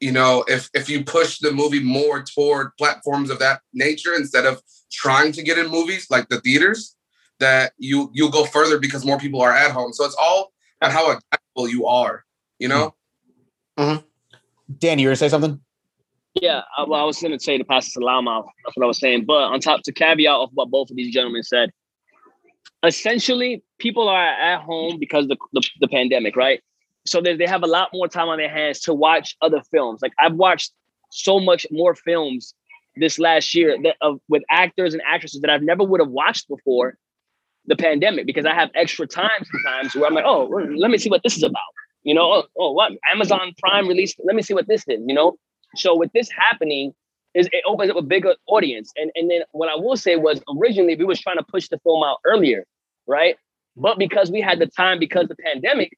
[0.00, 4.46] you know if if you push the movie more toward platforms of that nature instead
[4.46, 4.60] of
[4.90, 6.96] trying to get in movies like the theaters,
[7.38, 9.92] that you you'll go further because more people are at home.
[9.92, 10.53] So it's all
[10.84, 12.24] at how adaptable you are.
[12.58, 12.94] You know.
[13.78, 14.06] Mm-hmm.
[14.78, 15.60] Danny, you were to say something?
[16.34, 18.46] Yeah, I, well, I was going to say to pass salam off.
[18.64, 19.24] That's what I was saying.
[19.24, 21.70] But on top to caveat of what both of these gentlemen said,
[22.82, 26.60] essentially, people are at home because the, the, the pandemic, right?
[27.06, 30.00] So they, they have a lot more time on their hands to watch other films.
[30.02, 30.72] Like I've watched
[31.10, 32.54] so much more films
[32.96, 36.48] this last year that uh, with actors and actresses that I've never would have watched
[36.48, 36.96] before
[37.66, 40.44] the pandemic because I have extra time sometimes where I'm like, oh,
[40.76, 41.62] let me see what this is about.
[42.02, 44.20] You know, oh, oh what Amazon Prime released.
[44.24, 45.00] Let me see what this is.
[45.06, 45.36] You know,
[45.76, 46.92] so with this happening,
[47.34, 48.92] is it opens up a bigger audience.
[48.96, 51.78] And and then what I will say was originally we was trying to push the
[51.78, 52.64] film out earlier,
[53.06, 53.36] right?
[53.76, 55.96] But because we had the time because the pandemic,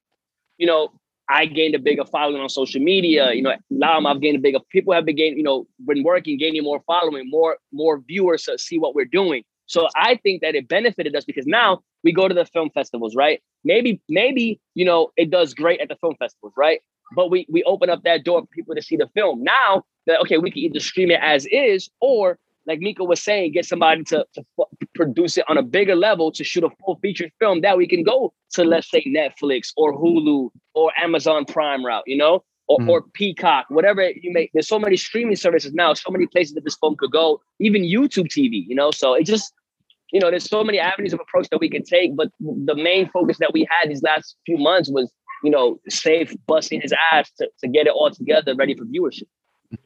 [0.56, 0.92] you know,
[1.28, 3.32] I gained a bigger following on social media.
[3.32, 6.38] You know, now I've gained a bigger people have been gaining, you know, been working,
[6.38, 9.42] gaining more following, more more viewers to see what we're doing.
[9.66, 13.14] So I think that it benefited us because now we go to the film festivals,
[13.16, 13.42] right?
[13.64, 16.80] Maybe, maybe, you know, it does great at the film festivals, right?
[17.14, 19.42] But we we open up that door for people to see the film.
[19.42, 23.52] Now that okay, we can either stream it as is, or like Miko was saying,
[23.52, 26.98] get somebody to, to f- produce it on a bigger level to shoot a full
[27.00, 31.86] featured film that we can go to, let's say, Netflix or Hulu or Amazon Prime
[31.86, 32.88] route, you know, or, mm.
[32.88, 34.50] or Peacock, whatever you may.
[34.52, 37.82] There's so many streaming services now, so many places that this film could go, even
[37.82, 38.90] YouTube TV, you know.
[38.90, 39.52] So it just,
[40.12, 42.16] you know, there's so many avenues of approach that we can take.
[42.16, 45.12] But the main focus that we had these last few months was
[45.42, 49.28] you know, Saif busting his ass to, to get it all together ready for viewership.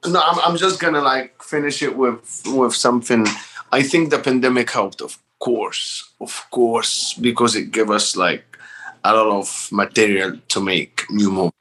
[0.07, 3.27] No, I'm, I'm just gonna like finish it with with something.
[3.73, 8.45] I think the pandemic helped, of course, of course, because it gave us like
[9.05, 11.60] a lot of material to make new movies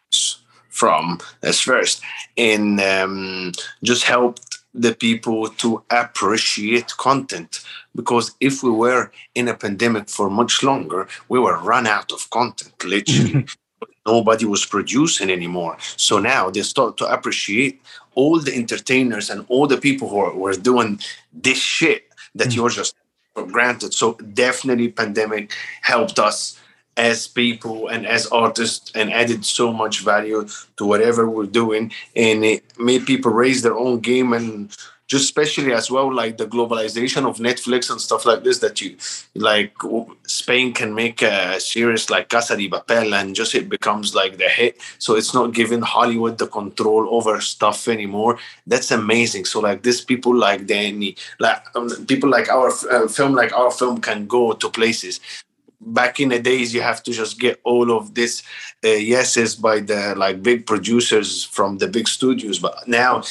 [0.70, 1.20] from.
[1.41, 2.01] That's first,
[2.38, 3.51] and um,
[3.84, 7.63] just helped the people to appreciate content
[7.95, 12.30] because if we were in a pandemic for much longer we were run out of
[12.30, 13.47] content literally
[14.05, 15.78] nobody was producing anymore.
[15.97, 17.82] So now they start to appreciate
[18.15, 20.99] all the entertainers and all the people who are, were doing
[21.34, 22.01] this shit
[22.36, 22.55] that mm-hmm.
[22.55, 22.95] you're just
[23.34, 23.93] for granted.
[23.93, 26.59] So definitely pandemic helped us
[27.00, 30.45] as people and as artists and added so much value
[30.76, 31.91] to whatever we're doing.
[32.16, 34.76] And it made people raise their own game and
[35.08, 38.95] just especially as well like the globalization of netflix and stuff like this that you
[39.34, 39.74] like
[40.28, 44.47] spain can make a series like casa de papel and just it becomes like the
[44.47, 44.78] hit.
[45.00, 48.38] So it's not giving hollywood the control over stuff anymore.
[48.68, 49.45] That's amazing.
[49.45, 53.72] So like this people like danny like um, people like our uh, film like our
[53.72, 55.20] film can go to places
[55.82, 58.44] back in the days you have to just get all of this
[58.84, 62.60] uh, yeses by the like big producers from the big studios.
[62.60, 63.24] But now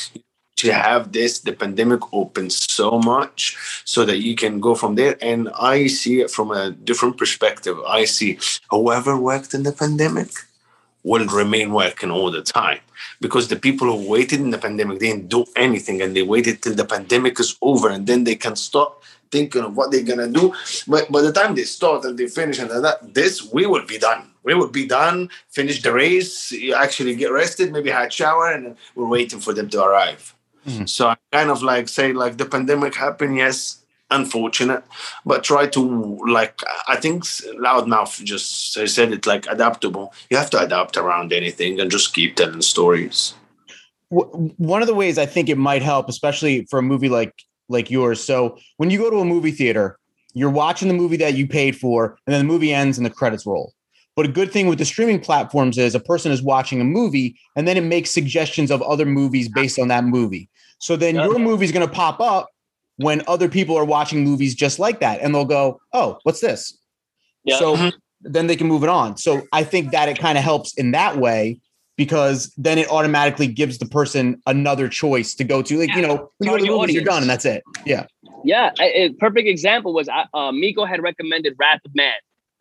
[0.57, 5.17] to have this the pandemic opens so much so that you can go from there.
[5.23, 7.79] And i see it from a different perspective.
[7.87, 8.39] I see
[8.71, 10.31] whoever worked in the pandemic
[11.05, 12.81] will remain working all the time.
[13.21, 16.63] Because the people who waited in the pandemic they didn't do anything and they waited
[16.63, 20.29] till the pandemic is over and then they can stop thinking of what they're gonna
[20.29, 20.55] do
[20.87, 23.99] but by the time they start and they finish and that this we will be
[23.99, 28.77] done we would be done finish the race actually get rested maybe had shower and
[28.95, 30.35] we're waiting for them to arrive
[30.69, 30.89] Mm.
[30.89, 34.85] So I kind of like say like the pandemic happened, yes, unfortunate,
[35.25, 35.81] but try to
[36.29, 40.13] like I think Loudmouth just I said it like adaptable.
[40.31, 43.35] You have to adapt around anything and just keep telling stories.
[44.11, 47.35] One of the ways I think it might help, especially for a movie like
[47.69, 48.23] like yours.
[48.23, 49.99] So when you go to a movie theater,
[50.35, 53.11] you're watching the movie that you paid for, and then the movie ends and the
[53.11, 53.75] credits roll.
[54.19, 57.39] But a good thing with the streaming platforms is a person is watching a movie
[57.55, 60.49] and then it makes suggestions of other movies based on that movie.
[60.79, 62.49] So then your movie is going to pop up
[62.97, 66.77] when other people are watching movies just like that and they'll go, "Oh, what's this?"
[67.45, 67.59] Yeah.
[67.59, 67.97] So mm-hmm.
[68.23, 69.17] then they can move it on.
[69.17, 71.61] So I think that it kind of helps in that way
[71.99, 75.79] because then it automatically gives the person another choice to go to.
[75.79, 75.97] Like, yeah.
[75.97, 77.63] you know, when you go to the movies, you're done and that's it.
[77.85, 78.07] Yeah.
[78.45, 78.71] Yeah.
[78.81, 82.15] A, a perfect example was uh, Miko had recommended Wrath of Man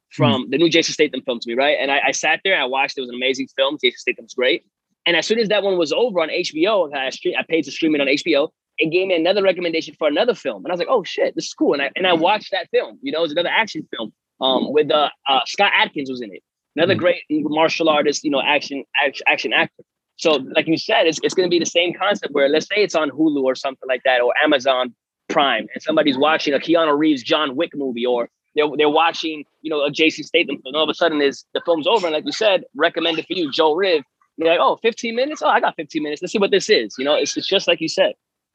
[0.10, 1.78] from mm the new Jason Statham film to me, right?
[1.80, 2.98] And I, I, sat there and I watched.
[2.98, 3.78] It was an amazing film.
[3.82, 4.66] Jason Statham's great.
[5.06, 7.72] And as soon as that one was over on HBO, I, stream, I paid to
[7.72, 10.64] stream it on HBO it gave me another recommendation for another film.
[10.64, 11.74] And I was like, oh shit, this is cool.
[11.74, 13.00] And I and I watched that film.
[13.02, 14.14] You know, it was another action film.
[14.40, 16.44] Um, with uh, uh Scott Adkins was in it.
[16.78, 17.02] Another mm-hmm.
[17.02, 19.84] great martial artist, you know, action action, action actor.
[20.18, 22.84] So, like you said, it's, it's going to be the same concept where let's say
[22.84, 24.94] it's on Hulu or something like that, or Amazon
[25.28, 29.72] Prime, and somebody's watching a Keanu Reeves John Wick movie, or they're, they're watching, you
[29.72, 30.62] know, a Jason Statham.
[30.66, 33.34] And all of a sudden, is the film's over, and like you said, recommended for
[33.34, 34.04] you, Joe Riv.
[34.38, 35.42] You're like, oh, 15 minutes?
[35.42, 36.22] Oh, I got 15 minutes.
[36.22, 36.94] Let's see what this is.
[37.00, 38.14] You know, it's, it's just like you said.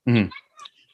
[0.09, 0.29] Mm-hmm.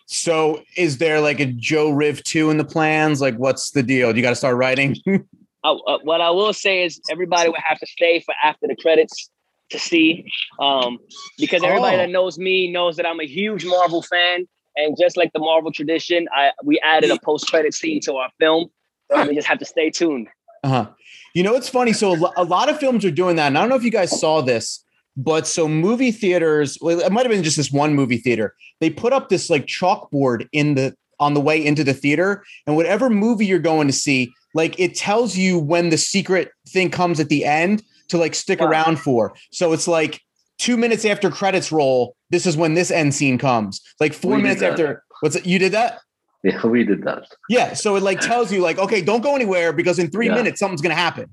[0.06, 3.20] So is there like a Joe Riv 2 in the plans?
[3.20, 4.16] Like what's the deal?
[4.16, 4.96] You got to start writing?
[5.68, 8.76] uh, uh, what I will say is everybody would have to stay for after the
[8.76, 9.30] credits
[9.70, 10.24] to see
[10.60, 10.98] um,
[11.38, 11.98] because everybody oh.
[11.98, 14.46] that knows me knows that I'm a huge Marvel fan.
[14.76, 18.30] And just like the Marvel tradition, I we added a post credit scene to our
[18.38, 18.70] film.
[19.10, 20.28] So we just have to stay tuned.
[20.62, 20.88] Uh-huh.
[21.34, 21.92] You know, it's funny.
[21.92, 23.48] So a lot of films are doing that.
[23.48, 24.84] And I don't know if you guys saw this,
[25.16, 28.54] but so movie theaters, well, it might have been just this one movie theater.
[28.80, 32.76] They put up this like chalkboard in the on the way into the theater, and
[32.76, 37.20] whatever movie you're going to see, like it tells you when the secret thing comes
[37.20, 38.68] at the end to like stick wow.
[38.68, 39.34] around for.
[39.52, 40.20] So it's like
[40.58, 43.80] two minutes after credits roll, this is when this end scene comes.
[44.00, 45.46] Like four we minutes after what's it?
[45.46, 46.00] You did that?
[46.42, 47.24] Yeah, we did that.
[47.48, 47.74] Yeah.
[47.74, 50.34] So it like tells you, like, okay, don't go anywhere because in three yeah.
[50.34, 51.30] minutes something's gonna happen.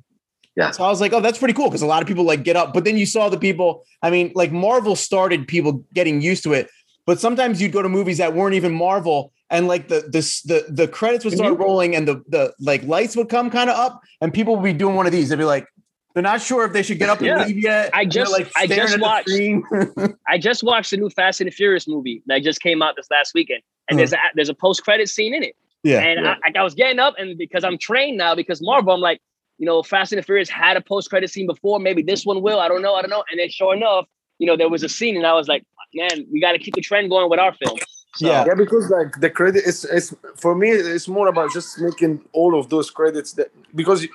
[0.56, 0.72] Yeah.
[0.72, 2.56] So I was like, oh, that's pretty cool because a lot of people like get
[2.56, 3.86] up, but then you saw the people.
[4.02, 6.70] I mean, like Marvel started people getting used to it,
[7.06, 10.66] but sometimes you'd go to movies that weren't even Marvel, and like the the the,
[10.72, 14.02] the credits would start rolling, and the the like lights would come kind of up,
[14.22, 15.30] and people would be doing one of these.
[15.30, 15.68] They'd be like,
[16.14, 17.46] they're not sure if they should get up and yeah.
[17.46, 17.90] leave yet.
[17.94, 19.30] I just like I just watched
[20.28, 23.08] I just watched the new Fast and the Furious movie that just came out this
[23.12, 24.00] last weekend, and uh-huh.
[24.00, 25.56] there's a there's a post credit scene in it.
[25.84, 26.36] Yeah, and yeah.
[26.44, 29.22] I, I was getting up, and because I'm trained now, because Marvel, I'm like,
[29.58, 31.80] you know, Fast and the Furious had a post credit scene before.
[31.80, 32.60] Maybe this one will.
[32.60, 32.96] I don't know.
[32.96, 33.24] I don't know.
[33.30, 34.08] And then, sure enough,
[34.40, 36.76] you know, there was a scene, and I was like, man, we got to keep
[36.76, 37.78] the trend going with our film.
[38.16, 38.28] So.
[38.28, 42.22] Yeah, yeah, because like the credit is, is for me, it's more about just making
[42.32, 44.10] all of those credits that because you,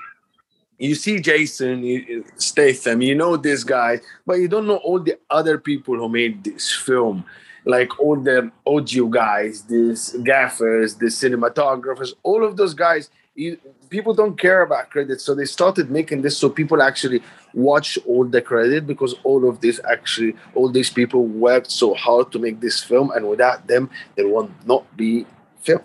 [0.79, 5.19] you see Jason you, Statham, you know this guy, but you don't know all the
[5.29, 7.25] other people who made this film,
[7.67, 13.59] like all the audio guys, these gaffers, the cinematographers, all of those guys you,
[13.91, 17.23] people don't care about credit so they started making this so people actually
[17.53, 22.31] watch all the credit because all of this actually all these people worked so hard
[22.33, 25.27] to make this film and without them there would not be
[25.63, 25.83] film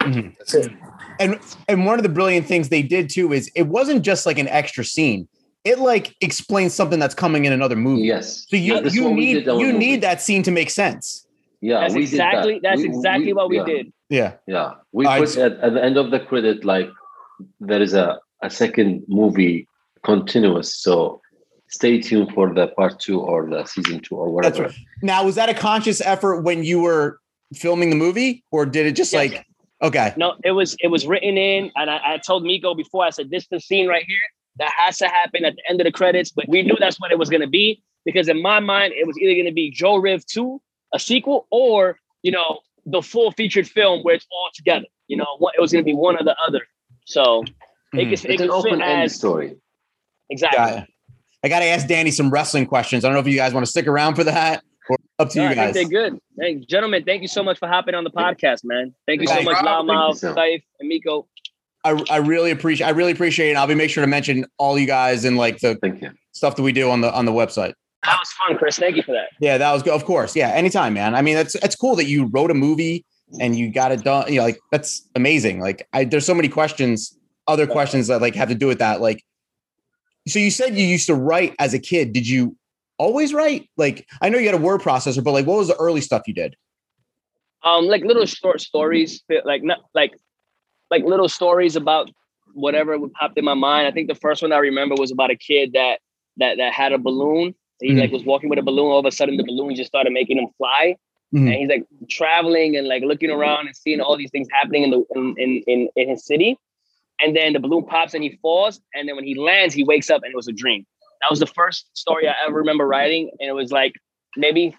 [0.00, 0.28] mm-hmm.
[0.38, 0.72] that's it
[1.18, 1.38] and
[1.68, 4.48] and one of the brilliant things they did too is it wasn't just like an
[4.48, 5.28] extra scene
[5.64, 9.46] it like explains something that's coming in another movie yes so you, yeah, you need
[9.46, 11.26] you need that scene to make sense
[11.60, 12.62] yeah that's exactly that.
[12.62, 13.64] that's we, exactly we, what we yeah.
[13.64, 14.34] did yeah.
[14.46, 14.74] Yeah.
[14.92, 16.90] We put at, at the end of the credit, like
[17.60, 19.66] there is a, a second movie
[20.04, 20.74] continuous.
[20.76, 21.20] So
[21.68, 24.64] stay tuned for the part two or the season two or whatever.
[24.64, 24.74] Right.
[25.02, 27.20] Now, was that a conscious effort when you were
[27.54, 29.32] filming the movie, or did it just yes.
[29.32, 29.46] like
[29.82, 30.12] okay?
[30.16, 33.04] No, it was it was written in, and I, I told Miko before.
[33.04, 34.18] I said this is the scene right here
[34.58, 37.12] that has to happen at the end of the credits, but we knew that's what
[37.12, 39.70] it was going to be because in my mind it was either going to be
[39.70, 40.60] Joe Riv two,
[40.92, 44.86] a sequel, or you know the full featured film where it's all together.
[45.08, 46.60] You know, what it was going to be one or the other.
[47.04, 47.98] So mm-hmm.
[47.98, 49.56] it, can, it can open as story.
[50.28, 50.58] Exactly.
[50.58, 50.86] Got
[51.42, 53.04] I got to ask Danny some wrestling questions.
[53.04, 55.38] I don't know if you guys want to stick around for that or up to
[55.38, 55.74] no, you guys.
[55.74, 56.18] they're good.
[56.38, 58.94] Hey, gentlemen, thank you so much for hopping on the podcast, man.
[59.06, 61.26] Thank you so much, Loudmouth, Saif, and Miko.
[61.82, 63.56] I, I really appreciate I really appreciate it.
[63.56, 65.78] I'll be make sure to mention all you guys and like the
[66.32, 67.72] stuff that we do on the on the website.
[68.04, 68.78] That was fun, Chris.
[68.78, 69.30] Thank you for that.
[69.40, 69.94] Yeah, that was good.
[69.94, 70.36] Of course.
[70.36, 71.14] Yeah, anytime, man.
[71.14, 73.06] I mean, that's it's cool that you wrote a movie
[73.38, 74.32] and you got it done.
[74.32, 75.60] You know, like that's amazing.
[75.60, 77.16] Like I there's so many questions,
[77.46, 79.00] other questions that like have to do with that.
[79.00, 79.24] Like,
[80.26, 82.12] so you said you used to write as a kid.
[82.12, 82.56] Did you
[82.98, 83.68] always write?
[83.76, 86.22] Like, I know you had a word processor, but like what was the early stuff
[86.26, 86.56] you did?
[87.62, 90.12] Um, like little short stories, like not like
[90.90, 92.10] like little stories about
[92.54, 93.86] whatever would popped in my mind.
[93.86, 96.00] I think the first one I remember was about a kid that
[96.38, 97.54] that that had a balloon.
[97.80, 98.00] He mm-hmm.
[98.00, 98.86] like was walking with a balloon.
[98.86, 100.96] All of a sudden, the balloon just started making him fly.
[101.34, 101.46] Mm-hmm.
[101.46, 104.90] And he's like traveling and like looking around and seeing all these things happening in
[104.90, 106.58] the in, in in in his city.
[107.20, 108.80] And then the balloon pops and he falls.
[108.94, 110.86] And then when he lands, he wakes up and it was a dream.
[111.20, 113.30] That was the first story I ever remember writing.
[113.38, 113.94] And it was like
[114.36, 114.74] maybe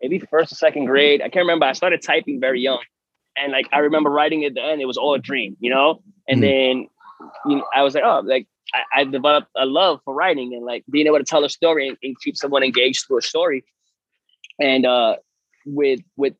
[0.00, 1.20] maybe first or second grade.
[1.20, 1.66] I can't remember.
[1.66, 2.82] I started typing very young.
[3.36, 6.02] And like I remember writing at the end, it was all a dream, you know?
[6.28, 6.80] And mm-hmm.
[6.80, 6.88] then
[7.46, 10.64] you know, I was like, oh, like I, I, developed a love for writing and
[10.64, 13.64] like being able to tell a story and, and keep someone engaged through a story.
[14.60, 15.16] And uh,
[15.64, 16.34] with with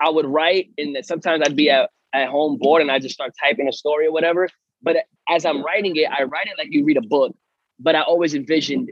[0.00, 3.32] I would write, and sometimes I'd be at, at home bored, and I just start
[3.42, 4.48] typing a story or whatever.
[4.82, 4.96] But
[5.28, 7.36] as I'm writing it, I write it like you read a book.
[7.80, 8.90] But I always envisioned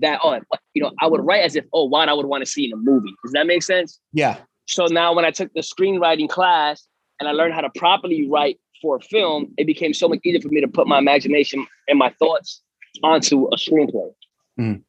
[0.00, 0.38] that, oh,
[0.74, 2.72] you know, I would write as if, oh, what I would want to see in
[2.72, 3.14] a movie.
[3.22, 3.98] Does that make sense?
[4.12, 4.38] Yeah.
[4.66, 6.86] So now when I took the screenwriting class
[7.18, 10.40] and I learned how to properly write for a film, it became so much easier
[10.40, 12.60] for me to put my imagination and my thoughts
[13.02, 14.10] onto a screenplay.
[14.58, 14.82] Mm.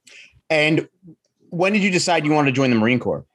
[0.49, 0.89] And
[1.49, 3.25] when did you decide you wanted to join the Marine Corps?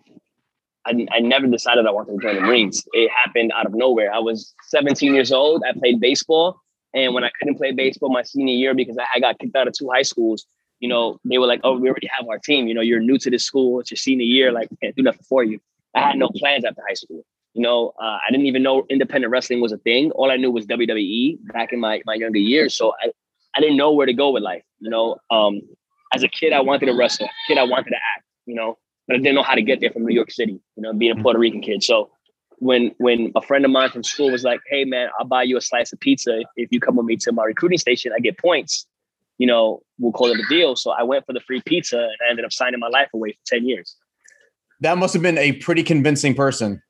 [0.85, 2.85] I, I never decided I wanted to join the Marines.
[2.93, 4.13] It happened out of nowhere.
[4.13, 5.63] I was 17 years old.
[5.69, 6.61] I played baseball.
[6.95, 9.75] And when I couldn't play baseball my senior year because I got kicked out of
[9.75, 10.45] two high schools,
[10.81, 12.67] you know, they were like, oh, we already have our team.
[12.67, 13.81] You know, you're new to this school.
[13.81, 14.53] It's your senior year.
[14.53, 15.61] Like, can't do nothing for you.
[15.95, 17.25] I had no plans after high school.
[17.55, 20.11] You know, uh, I didn't even know independent wrestling was a thing.
[20.13, 22.75] All I knew was WWE back in my, my younger years.
[22.75, 23.13] So I,
[23.55, 24.65] I didn't know where to go with life.
[24.81, 25.61] You know, um,
[26.13, 27.29] as a kid, I wanted to wrestle.
[27.47, 28.79] kid, I wanted to act, you know,
[29.11, 31.15] I didn't know how to get there from New York City, you know, being a
[31.15, 31.23] mm-hmm.
[31.23, 31.83] Puerto Rican kid.
[31.83, 32.11] So
[32.59, 35.57] when when a friend of mine from school was like, hey man, I'll buy you
[35.57, 38.21] a slice of pizza if, if you come with me to my recruiting station, I
[38.21, 38.87] get points.
[39.39, 40.77] You know, we'll call it a deal.
[40.77, 43.33] So I went for the free pizza and I ended up signing my life away
[43.33, 43.97] for 10 years.
[44.81, 46.83] That must have been a pretty convincing person.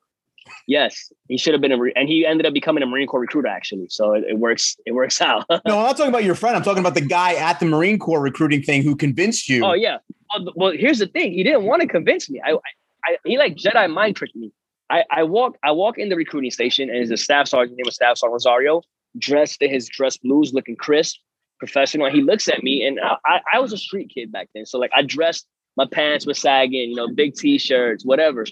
[0.67, 3.49] Yes, he should have been a, and he ended up becoming a Marine Corps recruiter
[3.49, 3.87] actually.
[3.89, 4.77] So it, it works.
[4.87, 5.45] It works out.
[5.51, 6.57] no, I'm not talking about your friend.
[6.57, 9.65] I'm talking about the guy at the Marine Corps recruiting thing who convinced you.
[9.65, 9.99] Oh yeah.
[10.35, 11.33] Oh, well, well here's the thing.
[11.33, 12.41] He didn't want to convince me.
[12.45, 12.57] I,
[13.05, 14.53] I, he like Jedi mind tricked me.
[14.93, 17.85] I, I walk, I walk in the recruiting station, and there's a staff sergeant name
[17.87, 18.83] was Staff Sergeant Rosario,
[19.19, 21.17] dressed in his dress blues, looking crisp,
[21.59, 22.07] professional.
[22.07, 24.79] And he looks at me, and I, I was a street kid back then, so
[24.79, 25.47] like I dressed,
[25.79, 28.45] my pants were sagging, you know, big t-shirts, whatever.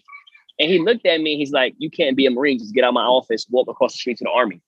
[0.60, 1.36] And he looked at me.
[1.38, 2.58] He's like, "You can't be a Marine.
[2.58, 4.60] Just get out of my office, walk across the street to the army."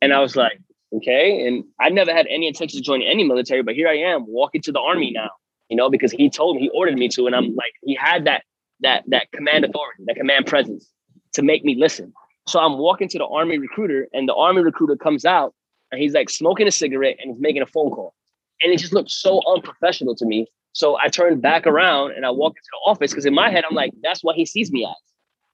[0.00, 0.60] And I was like,
[0.94, 4.26] "Okay." And I never had any intention of joining any military, but here I am,
[4.28, 5.30] walking to the army now.
[5.68, 8.24] You know, because he told me, he ordered me to, and I'm like, he had
[8.26, 8.44] that
[8.80, 10.88] that that command authority, that command presence
[11.32, 12.12] to make me listen.
[12.46, 15.52] So I'm walking to the army recruiter, and the army recruiter comes out,
[15.90, 18.14] and he's like smoking a cigarette and he's making a phone call,
[18.62, 20.46] and it just looked so unprofessional to me.
[20.72, 23.64] So I turned back around and I walked into the office because in my head
[23.68, 24.94] I'm like, that's what he sees me as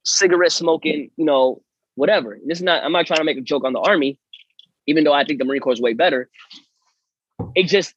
[0.04, 1.62] cigarette smoking, you know,
[1.94, 2.38] whatever.
[2.46, 4.18] This is not, I'm not trying to make a joke on the army,
[4.86, 6.28] even though I think the Marine Corps is way better.
[7.54, 7.94] It just,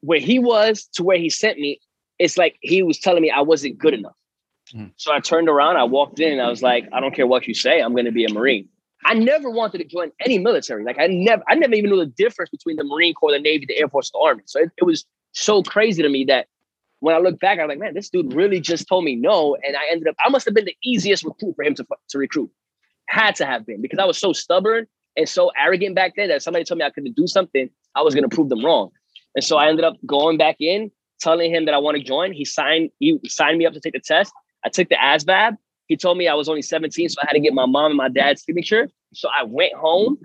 [0.00, 1.80] where he was to where he sent me,
[2.18, 4.16] it's like he was telling me I wasn't good enough.
[4.74, 4.92] Mm.
[4.96, 7.46] So I turned around, I walked in, and I was like, I don't care what
[7.46, 8.68] you say, I'm going to be a Marine.
[9.04, 10.84] I never wanted to join any military.
[10.84, 13.66] Like I never, I never even knew the difference between the Marine Corps, the Navy,
[13.66, 14.42] the Air Force, the Army.
[14.46, 15.04] So it, it was
[15.36, 16.46] so crazy to me that
[17.00, 19.56] when I look back, I'm like, man, this dude really just told me no.
[19.66, 22.18] And I ended up, I must have been the easiest recruit for him to, to
[22.18, 22.50] recruit.
[23.08, 26.42] Had to have been because I was so stubborn and so arrogant back then that
[26.42, 28.90] somebody told me I couldn't do something, I was going to prove them wrong.
[29.34, 32.32] And so I ended up going back in, telling him that I want to join.
[32.32, 34.32] He signed, he signed me up to take the test.
[34.64, 35.56] I took the ASVAB.
[35.86, 37.96] He told me I was only 17, so I had to get my mom and
[37.96, 38.88] my dad's signature.
[39.14, 40.18] So I went home,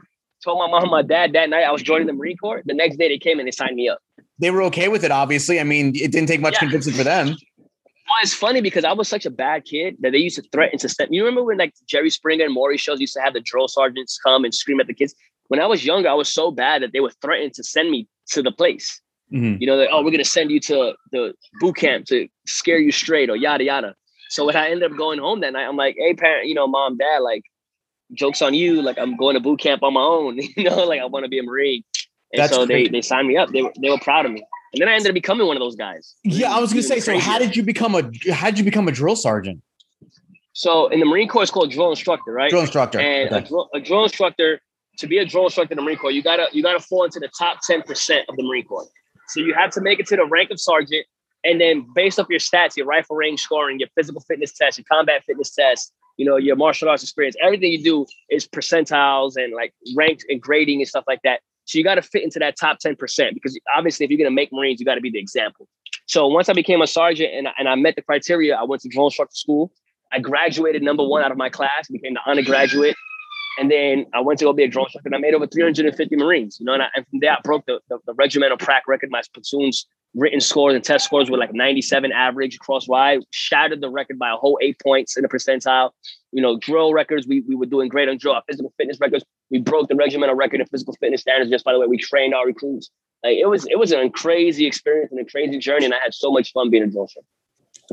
[0.43, 2.63] told my mom and my dad that night I was joining the Marine Corps.
[2.65, 3.99] The next day they came and they signed me up
[4.41, 5.11] they were okay with it.
[5.11, 6.59] Obviously, I mean, it didn't take much yeah.
[6.59, 7.27] convincing for them.
[7.27, 10.77] Well, it's funny because I was such a bad kid that they used to threaten
[10.79, 11.13] to send.
[11.13, 14.19] You remember when like Jerry Springer and Maury shows used to have the drill sergeants
[14.21, 15.15] come and scream at the kids?
[15.47, 18.07] When I was younger, I was so bad that they were threatening to send me
[18.31, 18.99] to the place.
[19.31, 19.61] Mm-hmm.
[19.61, 22.91] You know, like, oh, we're gonna send you to the boot camp to scare you
[22.91, 23.95] straight or yada yada.
[24.29, 26.67] So when I ended up going home that night, I'm like, hey, parent, you know,
[26.67, 27.43] mom, dad, like,
[28.13, 28.81] jokes on you.
[28.81, 30.37] Like, I'm going to boot camp on my own.
[30.57, 31.83] you know, like I want to be a Marine.
[32.33, 33.49] And That's so they, they signed me up.
[33.51, 34.43] They were, they were proud of me.
[34.73, 36.15] And then I ended up becoming one of those guys.
[36.23, 36.99] Yeah, I was gonna say.
[37.01, 39.61] So how did you become a how did you become a drill sergeant?
[40.53, 42.49] So in the Marine Corps, it's called drill instructor, right?
[42.49, 42.99] Drill instructor.
[42.99, 43.43] And okay.
[43.43, 44.61] a, drill, a drill instructor
[44.97, 47.19] to be a drill instructor in the Marine Corps, you gotta you gotta fall into
[47.19, 48.87] the top ten percent of the Marine Corps.
[49.27, 51.05] So you have to make it to the rank of sergeant,
[51.43, 54.85] and then based off your stats, your rifle range scoring, your physical fitness test, your
[54.89, 59.53] combat fitness test, you know, your martial arts experience, everything you do is percentiles and
[59.53, 61.41] like ranked and grading and stuff like that.
[61.71, 64.35] So you got to fit into that top 10% because obviously, if you're going to
[64.35, 65.69] make Marines, you got to be the example.
[66.05, 68.89] So once I became a sergeant and, and I met the criteria, I went to
[68.89, 69.71] drill instructor school.
[70.11, 72.97] I graduated number one out of my class, became the honor graduate.
[73.57, 76.13] And then I went to go be a drone instructor and I made over 350
[76.17, 78.83] Marines, you know, and, I, and from there I broke the, the, the regimental prac
[78.89, 79.09] record.
[79.09, 83.89] My platoon's written scores and test scores were like 97 average across wide, shattered the
[83.89, 85.91] record by a whole eight points in the percentile.
[86.31, 88.35] You know, drill records, we, we were doing great on drill.
[88.35, 91.73] Our physical fitness records, we broke the regimental record in physical fitness standards just by
[91.73, 92.89] the way we trained our recruits.
[93.23, 96.13] Like it was it was a crazy experience and a crazy journey, and I had
[96.13, 97.27] so much fun being a drill instructor.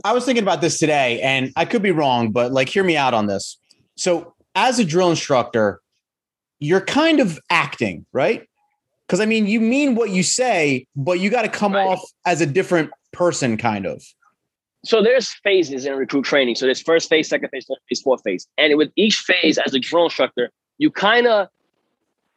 [0.04, 2.96] I was thinking about this today, and I could be wrong, but like, hear me
[2.96, 3.58] out on this.
[3.96, 5.80] So, as a drill instructor,
[6.60, 8.48] you're kind of acting, right?
[9.08, 11.88] Because I mean, you mean what you say, but you got to come right.
[11.88, 14.04] off as a different person, kind of.
[14.84, 16.56] So there's phases in recruit training.
[16.56, 19.74] So there's first phase, second phase, third phase, fourth phase, and with each phase, as
[19.74, 21.48] a drill instructor, you kind of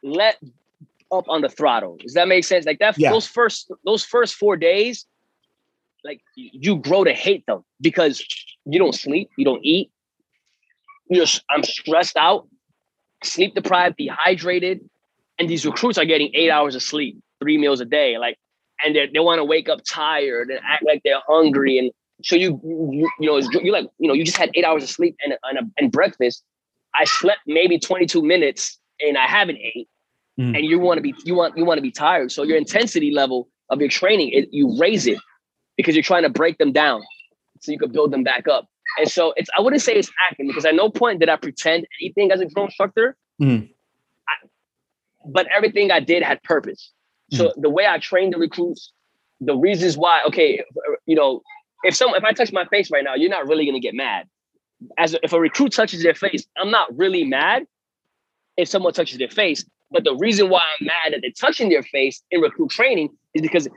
[0.02, 0.38] let
[1.12, 1.98] up on the throttle.
[1.98, 2.64] Does that make sense?
[2.64, 3.10] Like that, yeah.
[3.10, 5.06] those first those first four days,
[6.04, 8.24] like you grow to hate them because
[8.64, 9.90] you don't sleep, you don't eat.
[11.08, 12.48] You're I'm stressed out,
[13.22, 14.80] sleep deprived, dehydrated,
[15.42, 18.38] and these recruits are getting eight hours of sleep, three meals a day, like,
[18.84, 21.90] and they want to wake up tired and act like they're hungry, and
[22.22, 24.88] so you you, you know you like you know you just had eight hours of
[24.88, 26.44] sleep and and, and breakfast.
[26.94, 29.88] I slept maybe 22 minutes and I haven't ate,
[30.38, 30.54] mm.
[30.56, 32.30] and you want to be you want you want to be tired.
[32.30, 35.18] So your intensity level of your training, it, you raise it
[35.76, 37.02] because you're trying to break them down
[37.60, 38.68] so you could build them back up.
[38.98, 41.86] And so it's I wouldn't say it's acting because at no point did I pretend
[42.00, 43.16] anything as a drill instructor.
[43.40, 43.70] Mm.
[45.26, 46.90] But everything I did had purpose.
[47.32, 47.52] So mm.
[47.56, 48.92] the way I trained the recruits,
[49.40, 50.62] the reasons why, okay,
[51.06, 51.42] you know,
[51.84, 54.26] if some if I touch my face right now, you're not really gonna get mad.
[54.98, 57.64] As a, if a recruit touches their face, I'm not really mad
[58.56, 59.64] if someone touches their face.
[59.90, 63.42] But the reason why I'm mad that they're touching their face in recruit training is
[63.42, 63.68] because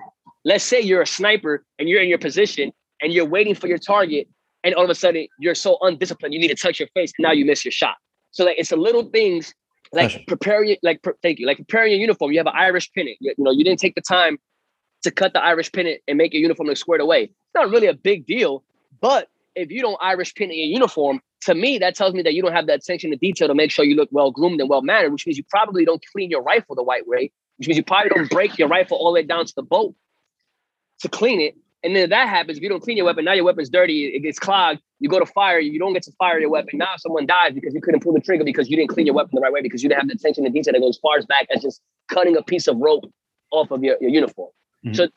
[0.45, 2.71] let's say you're a sniper and you're in your position
[3.01, 4.27] and you're waiting for your target,
[4.63, 7.23] and all of a sudden you're so undisciplined, you need to touch your face, and
[7.23, 7.95] now you miss your shot.
[8.31, 9.53] So like it's the little things
[9.95, 12.31] like preparing your like pre- thank you, like preparing your uniform.
[12.31, 13.17] You have an Irish pennant.
[13.19, 14.37] You, you, know, you didn't take the time
[15.03, 17.23] to cut the Irish pennant and make your uniform look squared away.
[17.23, 18.63] It's not really a big deal,
[19.01, 22.41] but if you don't Irish pennant your uniform, to me, that tells me that you
[22.41, 24.81] don't have that attention to detail to make sure you look well groomed and well
[24.81, 27.83] mannered, which means you probably don't clean your rifle the right way, which means you
[27.83, 29.95] probably don't break your rifle all the way down to the bolt
[31.01, 31.55] to clean it.
[31.85, 34.21] And then that happens, if you don't clean your weapon, now your weapon's dirty, it
[34.21, 34.81] gets clogged.
[34.99, 36.79] You go to fire, you don't get to fire your weapon.
[36.79, 39.31] Now someone dies because you couldn't pull the trigger because you didn't clean your weapon
[39.35, 41.27] the right way because you didn't have the attention to detail that goes far as
[41.27, 41.81] back as just
[42.11, 43.05] cutting a piece of rope
[43.51, 44.49] off of your, your uniform.
[44.83, 44.95] Mm-hmm.
[44.95, 45.09] So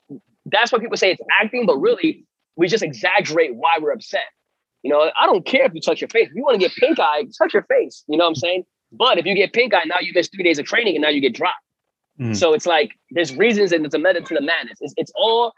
[0.45, 4.27] that's why people say it's acting, but really we just exaggerate why we're upset.
[4.83, 6.29] You know, I don't care if you touch your face.
[6.29, 8.05] If you want to get pink eye, touch your face.
[8.09, 8.65] You know what I'm saying?
[8.93, 11.09] But if you get pink eye, now you miss three days of training and now
[11.09, 11.57] you get dropped.
[12.21, 12.37] Mm.
[12.37, 14.79] So it's like there's reasons and it's a method to the madness.
[14.81, 15.53] It's, it's all,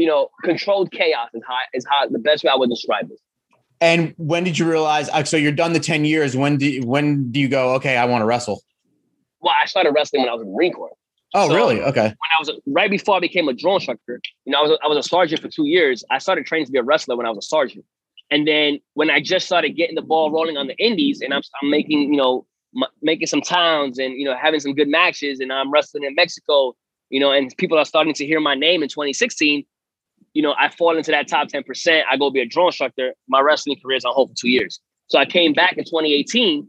[0.00, 3.20] you know, controlled chaos is how is how the best way I would describe it.
[3.80, 5.08] And when did you realize?
[5.08, 6.36] Uh, so you're done the ten years.
[6.36, 7.74] When do you, when do you go?
[7.74, 8.62] Okay, I want to wrestle.
[9.40, 10.90] Well, I started wrestling when I was in the Marine Corps.
[11.34, 11.80] Oh, so really?
[11.82, 12.02] Okay.
[12.02, 14.78] When I was right before I became a drone instructor, you know, I was a,
[14.84, 16.02] I was a sergeant for two years.
[16.10, 17.84] I started training to be a wrestler when I was a sergeant.
[18.30, 21.42] And then when I just started getting the ball rolling on the indies and I'm,
[21.62, 22.46] I'm making, you know,
[22.76, 26.14] m- making some towns and, you know, having some good matches and I'm wrestling in
[26.14, 26.74] Mexico,
[27.10, 29.64] you know, and people are starting to hear my name in 2016,
[30.34, 32.02] you know, I fall into that top 10%.
[32.10, 33.14] I go be a drone instructor.
[33.28, 34.80] My wrestling career is on hold for two years.
[35.08, 36.66] So I came back in 2018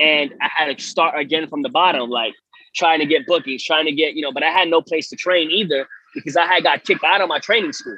[0.00, 2.34] and I had to start again from the bottom, like
[2.74, 5.16] trying to get bookings, trying to get, you know, but I had no place to
[5.16, 7.96] train either because I had got kicked out of my training school.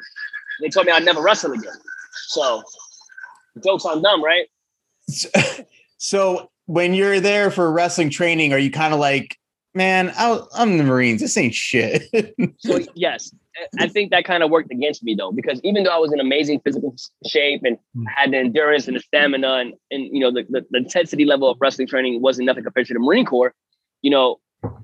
[0.60, 1.72] They told me I'd never wrestle again.
[2.28, 2.62] So
[3.64, 4.46] jokes on them, right?
[5.98, 9.38] So when you're there for wrestling training, are you kind of like,
[9.74, 11.20] man, I, am the Marines.
[11.20, 12.02] This ain't shit.
[12.58, 13.32] so yes,
[13.78, 16.20] I think that kind of worked against me though, because even though I was in
[16.20, 16.94] amazing physical
[17.26, 18.04] shape and hmm.
[18.04, 21.50] had the endurance and the stamina and, and you know, the, the, the intensity level
[21.50, 23.54] of wrestling training wasn't nothing compared to the Marine Corps,
[24.02, 24.36] you know,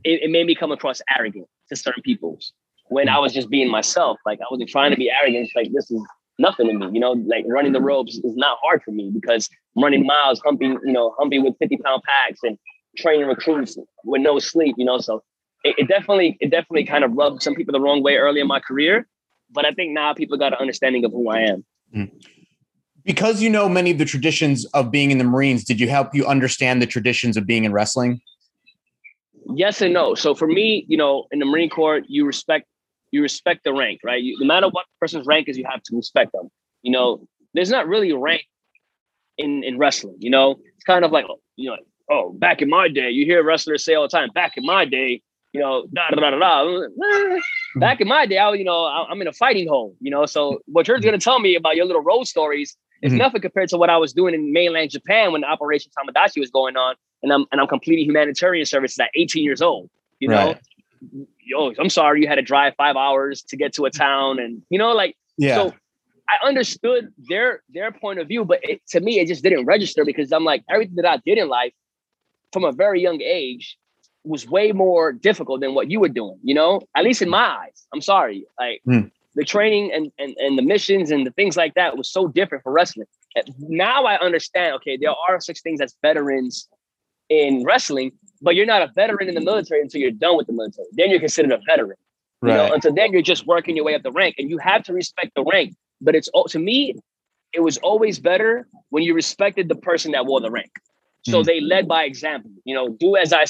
[0.05, 2.39] it, it made me come across arrogant to certain people
[2.89, 4.19] when I was just being myself.
[4.27, 5.47] Like I wasn't trying to be arrogant.
[5.47, 6.03] It's like, this is
[6.39, 6.89] nothing to me.
[6.93, 10.41] You know, like running the ropes is not hard for me because I'm running miles,
[10.45, 12.59] humping, you know, humping with 50 pound packs and
[12.97, 14.99] training recruits with no sleep, you know.
[14.99, 15.23] So
[15.65, 18.47] it, it definitely, it definitely kind of rubbed some people the wrong way early in
[18.47, 19.07] my career.
[19.51, 21.65] But I think now people got an understanding of who I am.
[21.95, 22.11] Mm.
[23.05, 26.15] Because you know many of the traditions of being in the Marines, did you help
[26.15, 28.21] you understand the traditions of being in wrestling?
[29.55, 30.15] Yes and no.
[30.15, 32.67] So for me, you know, in the Marine Corps, you respect
[33.11, 34.23] you respect the rank, right?
[34.23, 36.49] You, no matter what person's rank is, you have to respect them.
[36.83, 38.45] You know, there's not really rank
[39.37, 40.17] in in wrestling.
[40.19, 41.27] You know, it's kind of like
[41.57, 41.77] you know,
[42.11, 44.85] oh, back in my day, you hear wrestlers say all the time, back in my
[44.85, 45.23] day,
[45.53, 46.89] you know, da da da da.
[47.77, 49.95] Back in my day, I you know, I'm in a fighting hole.
[50.01, 53.19] You know, so what you're gonna tell me about your little road stories It's Mhm.
[53.19, 56.77] nothing compared to what I was doing in mainland Japan when Operation Tomodachi was going
[56.77, 59.91] on, and I'm and I'm completing humanitarian services at 18 years old.
[60.21, 60.57] You know, Right.
[61.45, 64.63] yo, I'm sorry you had to drive five hours to get to a town, and
[64.71, 65.57] you know, like Yeah.
[65.57, 65.75] so
[66.29, 70.05] I understood their their point of view, but it, to me, it just didn't register
[70.05, 71.75] because I'm like everything that I did in life
[72.53, 73.77] from a very young age
[74.25, 76.39] was way more difficult than what you were doing.
[76.43, 77.87] You know, at least in my eyes.
[77.93, 79.07] I'm sorry, like Hmm.
[79.35, 82.63] the training and, and and the missions and the things like that was so different
[82.63, 83.07] for wrestling.
[83.59, 84.75] Now I understand.
[84.77, 86.69] Okay, there are such things as veterans
[87.29, 88.13] in wrestling,
[88.43, 90.87] but you're not a veteran in the military until you're done with the military.
[90.93, 91.97] Then you're considered a veteran.
[92.43, 92.73] You know, right.
[92.75, 95.31] until then you're just working your way up the rank, and you have to respect
[95.37, 95.75] the rank.
[96.01, 96.95] But it's to me,
[97.53, 100.73] it was always better when you respected the person that wore the rank.
[101.25, 101.45] So Mhm.
[101.45, 102.51] they led by example.
[102.65, 103.45] You know, do as I.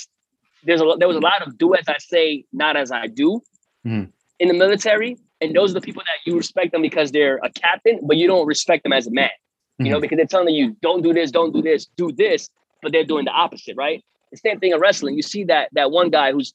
[0.65, 3.43] There's a there was a lot of do as I say, not as I do,
[3.87, 4.11] Mhm.
[4.39, 7.51] in the military, and those are the people that you respect them because they're a
[7.51, 9.31] captain, but you don't respect them as a man.
[9.79, 12.49] You know, because they're telling you don't do this, don't do this, do this,
[12.83, 14.05] but they're doing the opposite, right?
[14.31, 15.17] The same thing in wrestling.
[15.17, 16.55] You see that that one guy who's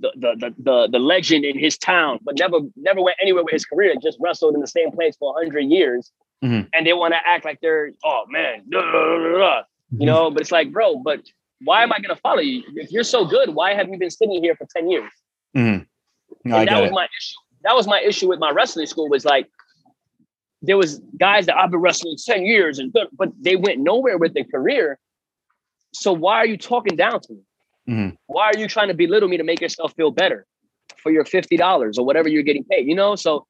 [0.00, 3.52] the the the the, the legend in his town, but never never went anywhere with
[3.52, 3.94] his career.
[4.00, 6.12] Just wrestled in the same place for hundred years,
[6.44, 6.68] Mhm.
[6.74, 9.62] and they want to act like they're oh man, duh, duh, duh.
[9.98, 10.30] you know.
[10.30, 11.20] But it's like, bro, but
[11.64, 13.50] why am I going to follow you if you're so good?
[13.50, 15.10] Why have you been sitting here for ten years?
[15.56, 15.86] Mhm.
[16.44, 16.94] No, I and that was it.
[16.94, 17.36] my issue.
[17.64, 19.08] That was my issue with my wrestling school.
[19.08, 19.46] Was like
[20.62, 24.34] there was guys that I've been wrestling ten years, and but they went nowhere with
[24.34, 24.98] their career.
[25.92, 27.40] So why are you talking down to me?
[27.88, 28.16] Mhm.
[28.26, 30.46] Why are you trying to belittle me to make yourself feel better
[30.98, 32.86] for your fifty dollars or whatever you're getting paid?
[32.86, 33.46] You know, so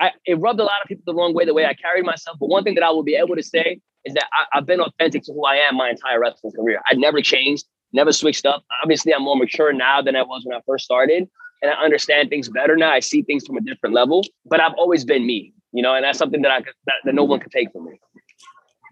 [0.00, 2.36] I, it rubbed a lot of people the wrong way the way I carried myself.
[2.40, 4.80] But one thing that I will be able to say is that I, I've been
[4.80, 6.80] authentic to who I am my entire wrestling career.
[6.90, 8.64] I've never changed, never switched up.
[8.82, 11.28] Obviously, I'm more mature now than I was when I first started,
[11.62, 12.90] and I understand things better now.
[12.90, 14.22] I see things from a different level.
[14.46, 17.24] But I've always been me, you know, and that's something that I that, that no
[17.24, 18.00] one can take from me.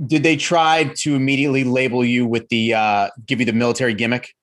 [0.07, 4.35] Did they try to immediately label you with the uh give you the military gimmick?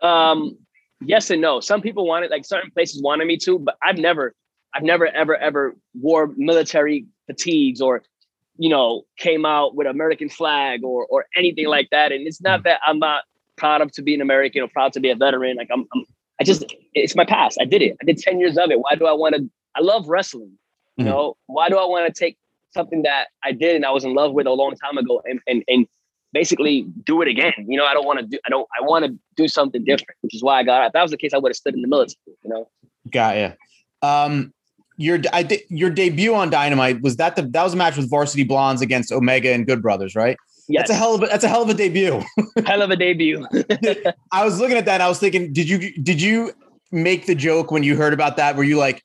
[0.00, 0.58] Um,
[1.00, 1.60] yes and no.
[1.60, 4.34] Some people wanted, like certain places wanted me to, but I've never,
[4.74, 8.02] I've never ever ever wore military fatigues or,
[8.58, 12.12] you know, came out with American flag or or anything like that.
[12.12, 13.22] And it's not that I'm not
[13.56, 15.56] proud of to be an American or proud to be a veteran.
[15.56, 16.04] Like I'm, I'm
[16.40, 16.64] I just,
[16.94, 17.58] it's my past.
[17.60, 17.96] I did it.
[18.02, 18.80] I did ten years of it.
[18.80, 19.48] Why do I want to?
[19.76, 20.52] I love wrestling.
[20.96, 21.08] You Mhm.
[21.08, 22.36] know, why do I want to take
[22.72, 25.40] something that I did and I was in love with a long time ago and
[25.46, 25.86] and and
[26.32, 27.52] basically do it again.
[27.68, 30.16] You know, I don't want to do I don't I want to do something different,
[30.22, 30.86] which is why I got out.
[30.88, 32.68] If that was the case, I would have stood in the military, you know.
[33.10, 33.50] Got ya.
[34.02, 34.52] Um,
[34.96, 38.44] your I your debut on Dynamite was that the that was a match with Varsity
[38.44, 40.36] Blondes against Omega and Good Brothers, right?
[40.68, 40.82] Yes.
[40.82, 42.22] That's a hell of a that's a hell of a debut.
[42.66, 43.46] hell of a debut.
[44.32, 44.94] I was looking at that.
[44.94, 46.52] And I was thinking, did you did you
[46.92, 48.56] make the joke when you heard about that?
[48.56, 49.02] Were you like,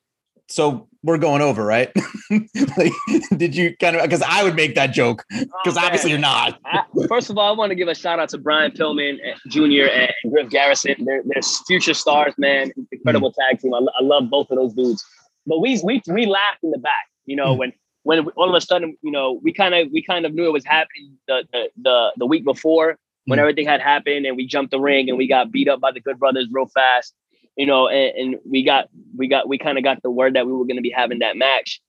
[0.48, 1.90] so we're going over, right?
[2.76, 2.92] like,
[3.36, 6.58] did you kind of because I would make that joke because Oh, obviously you're not.
[6.64, 9.34] I, first of all, I want to give a shout out to Brian Pillman eh,
[9.48, 9.90] Jr.
[9.92, 10.94] and Griff Garrison.
[11.04, 12.72] They're, they're future stars, man.
[12.92, 13.74] Incredible tag team.
[13.74, 15.04] I, I love both of those dudes.
[15.46, 17.58] But we we we laughed in the back, you know, Mm.
[17.58, 17.72] when
[18.02, 20.52] when all of a sudden, you know, we kind of we kind of knew it
[20.52, 22.96] was happening the the the, the week before
[23.26, 23.42] when Mm.
[23.42, 26.00] everything had happened, and we jumped the ring and we got beat up by the
[26.00, 27.14] Good Brothers real fast,
[27.56, 30.46] you know, and, and we got we got we kind of got the word that
[30.46, 31.80] we were going to be having that match,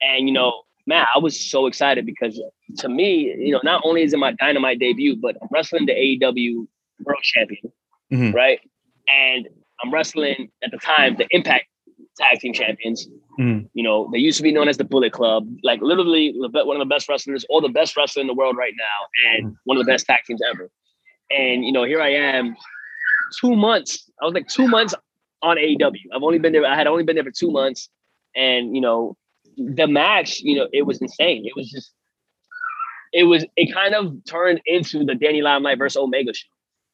[0.00, 2.40] and you know, man, I was so excited because
[2.78, 5.92] to me, you know, not only is it my dynamite debut, but I'm wrestling the
[5.92, 6.66] AEW
[7.04, 7.72] World Champion,
[8.12, 8.32] Mhm.
[8.34, 8.60] right?
[9.08, 9.48] And
[9.82, 11.66] I'm wrestling at the time the Impact
[12.16, 13.08] Tag Team Champions.
[13.38, 13.68] Mhm.
[13.74, 16.78] You know, they used to be known as the Bullet Club, like literally one of
[16.80, 19.84] the best wrestlers, or the best wrestler in the world right now, and one of
[19.84, 20.70] the best tag teams ever.
[21.30, 22.56] And you know, here I am,
[23.40, 24.10] two months.
[24.22, 24.94] I was like two months
[25.42, 26.00] on AEW.
[26.14, 26.64] I've only been there.
[26.64, 27.90] I had only been there for two months,
[28.34, 29.16] and you know,
[29.56, 30.40] the match.
[30.40, 31.44] You know, it was insane.
[31.44, 31.92] It was just,
[33.12, 33.44] it was.
[33.56, 36.48] It kind of turned into the Danny Limelight versus Omega show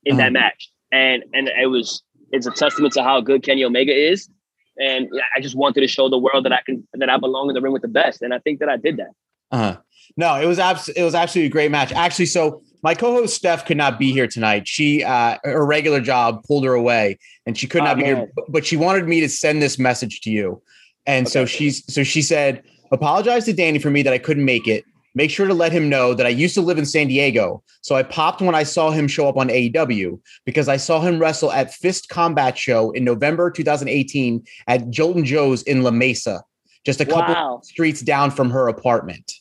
[0.05, 2.03] in that match, and and it was.
[2.33, 4.31] It's a testament to how good Kenny Omega is,
[4.79, 7.55] and I just wanted to show the world that I can that I belong in
[7.55, 9.11] the ring with the best, and I think that I did that.
[9.51, 9.77] Uh-huh.
[10.17, 11.93] No, it was abs- it was absolutely a great match.
[11.93, 14.67] Actually, so my co-host Steph could not be here tonight.
[14.67, 18.17] She uh her regular job pulled her away and she could Oh, not be here,
[18.17, 18.31] man.
[18.35, 20.63] but- but she wanted me to send this message to you.
[21.07, 21.51] And so Okay.
[21.53, 22.63] she's so she said,
[22.93, 24.85] apologize to Danny for me that I couldn't make it.
[25.15, 27.63] Make sure to let him know that I used to live in San Diego.
[27.83, 31.19] So I popped when I saw him show up on AEW because I saw him
[31.19, 36.43] wrestle at Fist Combat Show in November 2018 at Jolt'n Joe's in La Mesa,
[36.85, 37.61] just a couple Wow.
[37.63, 39.33] streets down from her apartment.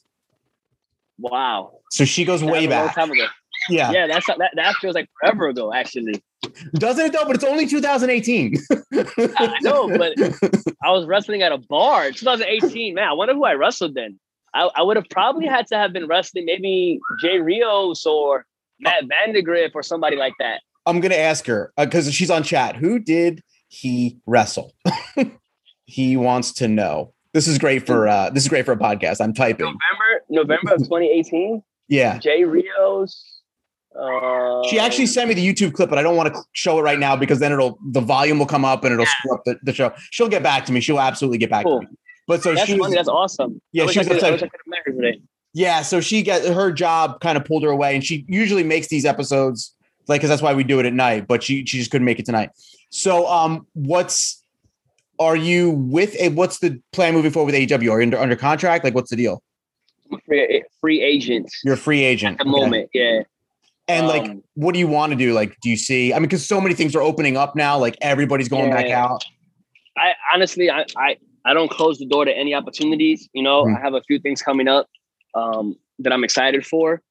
[1.17, 2.95] Wow, So she goes way back.
[3.69, 3.91] Yeah.
[3.91, 6.21] Yeah, that's that, that feels like forever ago, actually.
[6.73, 7.25] Doesn't it though?
[7.25, 8.55] But it's only 2018.
[9.37, 10.13] I know, but
[10.83, 12.95] I was wrestling at a bar 2018.
[12.95, 14.19] Man, I wonder who I wrestled then.
[14.53, 18.45] I, I would have probably had to have been wrestling maybe Jay Rios or
[18.79, 20.61] Matt Vandagriff or somebody like that.
[20.85, 22.75] I'm gonna ask her because uh, she's on chat.
[22.75, 24.73] Who did he wrestle?
[25.85, 27.13] he wants to know.
[27.33, 29.21] This is great for uh this is great for a podcast.
[29.21, 29.65] I'm typing.
[29.65, 31.61] November, November of 2018.
[31.87, 32.17] Yeah.
[32.17, 33.27] Jay Rios.
[33.97, 36.81] Uh, She actually sent me the YouTube clip, but I don't want to show it
[36.81, 39.59] right now because then it'll the volume will come up and it'll screw up the,
[39.63, 39.91] the show.
[40.11, 40.79] She'll get back to me.
[40.79, 41.81] She'll absolutely get back Cool.
[41.81, 41.93] to me.
[42.31, 42.95] But so that's she was, funny.
[42.95, 43.61] That's awesome.
[43.73, 45.19] Yeah, she I was could- I wish I met her today.
[45.53, 48.87] Yeah, so she got her job kind of pulled her away, and she usually makes
[48.87, 49.75] these episodes
[50.07, 51.27] like because that's why we do it at night.
[51.27, 52.51] But she she just couldn't make it tonight.
[52.89, 54.41] So um, what's
[55.19, 57.91] are you with a what's the plan moving forward with AEW?
[57.91, 58.85] Are you under under contract?
[58.85, 59.43] Like what's the deal?
[60.09, 62.61] I'm a free, free agent You're a free agent at the Okay.
[62.61, 62.89] moment.
[62.93, 63.23] Yeah.
[63.89, 65.33] and like Um, what do you want to do?
[65.33, 66.13] Like, do you see?
[66.13, 67.77] I mean, because so many things are opening up now.
[67.77, 69.03] Like everybody's going back Yeah.
[69.05, 69.25] out.
[69.97, 73.29] I honestly, I, I, I don't close the door to any opportunities.
[73.33, 73.77] You know, Mhm.
[73.77, 74.87] I have a few things coming up
[75.33, 77.01] um, that I'm excited for.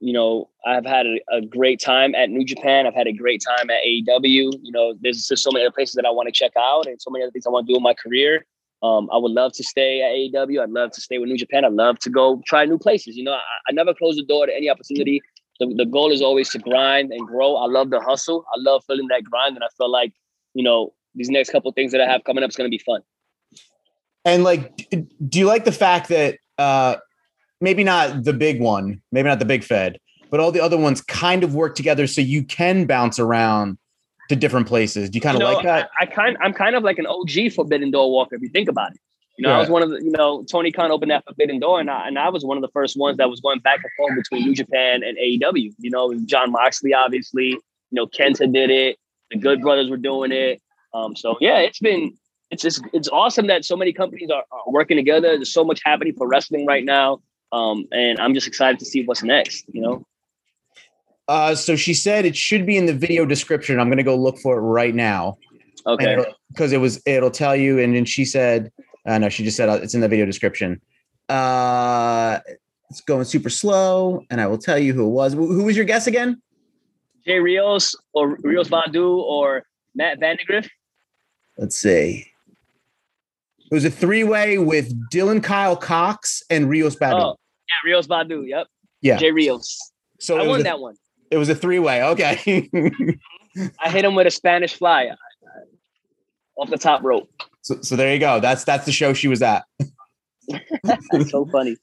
[0.00, 2.86] You know, I've had a, a great time at New Japan.
[2.86, 4.50] I've had a great time at AEW.
[4.62, 7.00] You know, there's just so many other places that I want to check out and
[7.00, 8.44] so many other things I want to do in my career.
[8.82, 10.60] Um, I would love to stay at AEW.
[10.62, 11.64] I'd love to stay with New Japan.
[11.64, 13.16] I'd love to go try new places.
[13.16, 15.22] You know, I, I never close the door to any opportunity.
[15.60, 17.54] The, the goal is always to grind and grow.
[17.56, 18.44] I love the hustle.
[18.54, 19.54] I love feeling that grind.
[19.56, 20.12] And I feel like,
[20.52, 22.76] you know, these next couple of things that I have coming up is going to
[22.76, 23.00] be fun.
[24.24, 24.88] And like,
[25.28, 26.96] do you like the fact that uh
[27.60, 29.98] maybe not the big one, maybe not the big Fed,
[30.30, 33.78] but all the other ones kind of work together so you can bounce around
[34.28, 35.10] to different places?
[35.10, 35.90] Do you kind of You know, like that?
[36.00, 38.68] I, I kind I'm kind of like an OG Forbidden Door walker if you think
[38.68, 39.00] about it.
[39.36, 41.80] You know, I was one of the, you know, Tony Khan opened that Forbidden Door,
[41.80, 43.90] and I, and I was one of the first ones that was going back and
[43.96, 45.74] forth between New Japan and AEW.
[45.78, 47.48] You know, Jon Moxley, obviously.
[47.48, 47.60] You
[47.90, 48.96] know, Kenta did it.
[49.32, 50.62] The Good Brothers were doing it.
[50.94, 52.16] Um, so yeah, it's been
[52.54, 55.36] it's just it's awesome that so many companies are, are working together.
[55.36, 57.20] There's so much happening for wrestling right now,
[57.52, 59.64] um, and I'm just excited to see what's next.
[59.72, 60.06] You know,
[61.26, 63.80] Uh, so she said it should be in the video description.
[63.80, 65.36] I'm going to go look for it right now
[65.86, 66.24] okay.
[66.50, 67.78] because it was it'll tell you.
[67.78, 68.70] And then she said,
[69.06, 70.80] uh, no, she just said uh, it's in the video description.
[71.28, 72.40] Uh,
[72.90, 75.32] it's going super slow, and I will tell you who it was.
[75.32, 76.40] Who was your guess again?
[77.26, 79.64] Jay Rios or Rios Vadu or
[79.94, 80.68] Matt Vandagriff.
[81.56, 82.30] Let's see.
[83.74, 87.14] It was a three way with Dylan Kyle Cox and Rios Badu.
[87.20, 87.36] Oh,
[87.68, 88.46] yeah, Rios Badu.
[88.48, 88.68] Yep.
[89.00, 89.16] Yeah.
[89.16, 89.76] Jay Rios.
[90.20, 90.94] so I won a, that one.
[91.32, 92.00] it was a three way.
[92.04, 92.70] Okay.
[93.80, 95.16] I hit him with a Spanish fly uh,
[96.56, 97.28] off the top rope.
[97.62, 98.38] so, so there you go.
[98.38, 99.64] That's that's the show she was at.
[100.84, 101.76] That's so funny.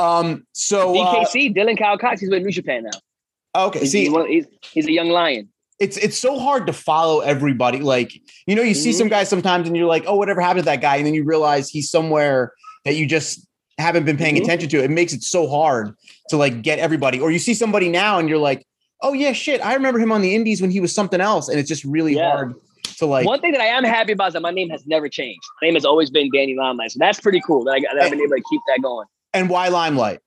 [0.00, 0.44] Um.
[0.52, 3.66] So uh, DKC, Dylan Kyle Cox, he's with New Japan now.
[3.66, 3.78] okay.
[3.78, 5.48] He's, See, he's, one- he's, he's a young lion.
[5.80, 7.78] It's it's so hard to follow everybody.
[7.80, 8.12] Like,
[8.46, 10.80] you know, you see some guys sometimes and you're like, oh, whatever happened to that
[10.82, 10.96] guy?
[10.96, 12.52] And then you realize he's somewhere
[12.84, 13.46] that you just
[13.78, 14.42] haven't been paying Mhm.
[14.42, 14.84] attention to.
[14.84, 15.94] It makes it so hard
[16.28, 17.18] to like get everybody.
[17.18, 18.66] Or you see somebody now and you're like,
[19.02, 19.64] oh yeah, shit.
[19.64, 21.48] I remember him on the indies when he was something else.
[21.48, 22.30] And it's just really Yeah.
[22.30, 22.54] hard
[22.98, 25.08] to like One thing that I am happy about is that my name has never
[25.08, 25.40] changed.
[25.62, 26.92] My name has always been Danny Limelight.
[26.92, 29.06] So that's pretty cool that, I, that I've been able to keep that going.
[29.32, 30.18] and why limelight?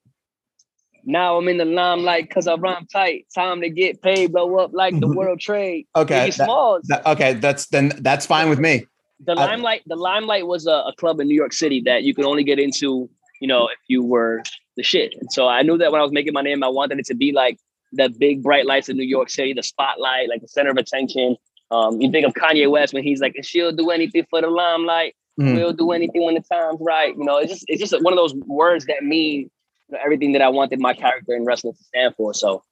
[1.06, 3.26] Now I'm in the limelight because I rhyme tight.
[3.36, 5.88] Time to get paid, blow up like the world trade.
[5.96, 6.30] Okay.
[6.30, 6.84] Biggie that- Smalls.
[6.88, 8.86] that- okay, that's then that's fine with me.
[9.20, 12.14] the I- limelight the limelight was a, a club in new york city that you
[12.16, 13.10] could only get into
[13.40, 14.42] you know if you were
[14.76, 17.00] the shit and so i knew that when i was making my name i wanted
[17.00, 17.58] it to be like
[17.94, 21.38] the big bright lights of new york city the spotlight like the center of attention
[21.72, 25.16] um, you think of kanye west when he's like she'll do anything for the limelight
[25.40, 25.56] Mhm.
[25.56, 28.18] we'll do anything when the time's right you know it's just it's just one of
[28.18, 29.50] those words that mean
[29.90, 32.64] you know, everything that i wanted my character in wrestling to stand for so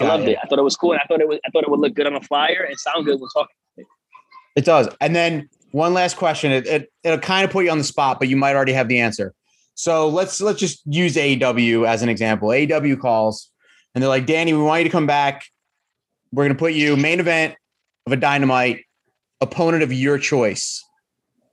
[0.00, 0.32] i loved it.
[0.32, 1.80] it i thought it was cool and i thought it was i thought it would
[1.80, 3.54] look good on a flyer and sound good when talking
[4.56, 4.88] It does.
[5.00, 6.50] And then one last question.
[6.50, 8.88] It, it it'll kind of put you on the spot, but you might already have
[8.88, 9.32] the answer.
[9.74, 12.48] So let's let's just use AEW as an example.
[12.48, 13.50] AEW calls
[13.94, 15.44] and they're like, Danny, we want you to come back.
[16.32, 17.54] We're gonna put you main event
[18.06, 18.84] of a dynamite,
[19.40, 20.84] opponent of your choice.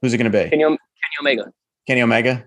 [0.02, 0.50] Who's it gonna be?
[0.50, 0.78] kenny, kenny
[1.22, 1.52] omega
[1.88, 2.46] Kenny Omega?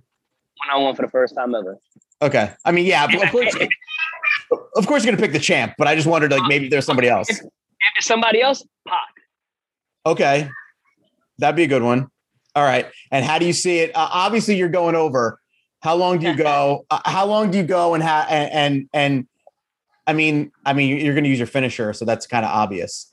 [0.58, 1.78] one-on-one for the first time ever
[2.22, 2.52] Okay.
[2.64, 3.56] I mean, yeah, of course,
[4.76, 7.08] of course you're gonna pick the champ, but I just wondered like maybe there's somebody
[7.08, 7.28] else.
[7.28, 8.96] If there's somebody else, Pac.
[10.06, 10.50] Okay.
[11.38, 12.08] That'd be a good one.
[12.54, 12.86] All right.
[13.10, 13.90] And how do you see it?
[13.94, 15.40] Uh, obviously, you're going over.
[15.82, 16.84] How long do you go?
[16.90, 19.26] Uh, how long do you go and how and, and and
[20.06, 23.10] I mean, I mean, you're going to use your finisher, so that's kind of obvious.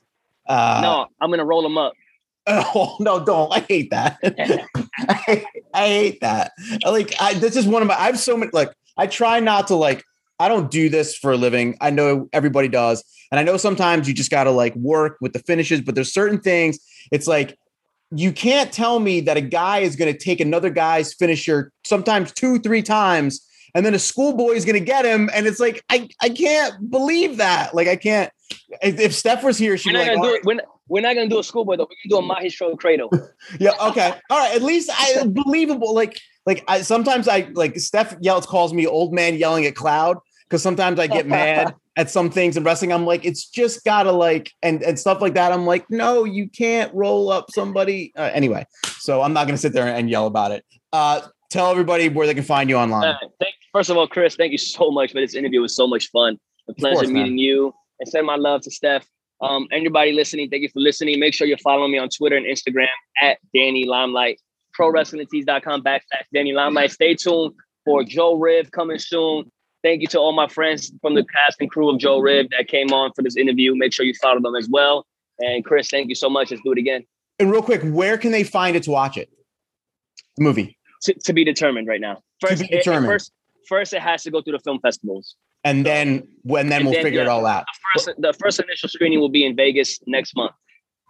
[0.48, 1.92] Uh, no, I'm gonna roll them up.
[2.50, 3.52] Oh no, don't!
[3.52, 4.16] I hate that.
[4.98, 5.44] I, hate,
[5.74, 6.52] I hate that.
[6.82, 7.94] Like, I, this is one of my.
[7.94, 8.50] I have so many.
[8.54, 10.04] Like, I try not to like.
[10.40, 11.76] I don't do this for a living.
[11.80, 13.02] I know everybody does,
[13.32, 15.80] and I know sometimes you just got to like work with the finishes.
[15.80, 16.78] But there's certain things.
[17.10, 17.58] It's like
[18.10, 22.32] you can't tell me that a guy is going to take another guy's finisher sometimes
[22.32, 23.44] two, three times
[23.74, 27.36] and then a schoolboy is gonna get him, and it's like I I can't believe
[27.38, 27.74] that.
[27.74, 28.32] Like I can't.
[28.82, 30.44] If, Steph was here, she'd We're be like, do "All it.
[30.44, 31.84] We're not, we're not gonna do a schoolboy though.
[31.84, 33.10] We're gonna do a Maestro Cradle.
[33.60, 34.54] yeah, okay, all right.
[34.54, 35.94] At least I believable.
[35.94, 36.18] Like
[36.48, 40.62] like I sometimes I like Steph yells calls me old man yelling at cloud because
[40.62, 42.90] sometimes I get mad at some things in wrestling.
[42.90, 45.52] I'm like, it's just gotta like and and stuff like that.
[45.52, 48.12] I'm like, no, you can't roll up somebody.
[48.16, 48.64] Uh, anyway,
[48.96, 50.64] so I'm not gonna sit there and yell about it.
[50.90, 51.20] Uh,
[51.50, 53.04] tell everybody where they can find you online.
[53.08, 55.60] Uh, thank, first of all, Chris, thank you so much for this interview.
[55.60, 56.38] It was so much fun.
[56.70, 57.24] A pleasure course, man.
[57.24, 57.74] meeting you.
[58.00, 59.06] And send my love to Steph.
[59.40, 61.20] Um, anybody listening, thank you for listening.
[61.20, 62.88] Make sure you're following me on Twitter and Instagram
[63.22, 64.40] at Danny Limelight,
[64.78, 66.92] ProWrestlingTees.com backslash Danny Limelight.
[66.92, 69.50] Stay tuned for Joe Riv coming soon.
[69.82, 72.68] Thank you to all my friends from the cast and crew of Joe Riv that
[72.68, 73.74] came on for this interview.
[73.76, 75.06] Make sure you follow them as well.
[75.38, 76.50] And Chris, thank you so much.
[76.50, 77.04] Let's do it again.
[77.38, 79.30] And real quick, where can they find it to watch it?
[80.36, 80.76] The movie.
[81.02, 82.22] To, to be determined right now.
[82.40, 83.06] First, be it- it- determined.
[83.12, 83.32] first,
[83.68, 85.36] first, it has to go through the film festivals.
[85.64, 87.64] And then when then And we'll then, figure it all out.
[87.94, 90.52] The First, the first initial screening will be in Vegas next month.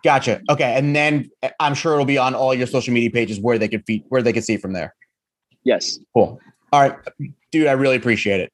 [0.04, 0.40] Gotcha.
[0.48, 0.74] Okay.
[0.76, 3.68] And then uh, I'm sure it'll be on all your social media pages where they
[3.68, 4.94] could feed where they can see from there.
[5.64, 5.98] Yes.
[6.14, 6.40] Cool.
[6.72, 6.96] All right.
[7.50, 8.52] Dude, I really appreciate it.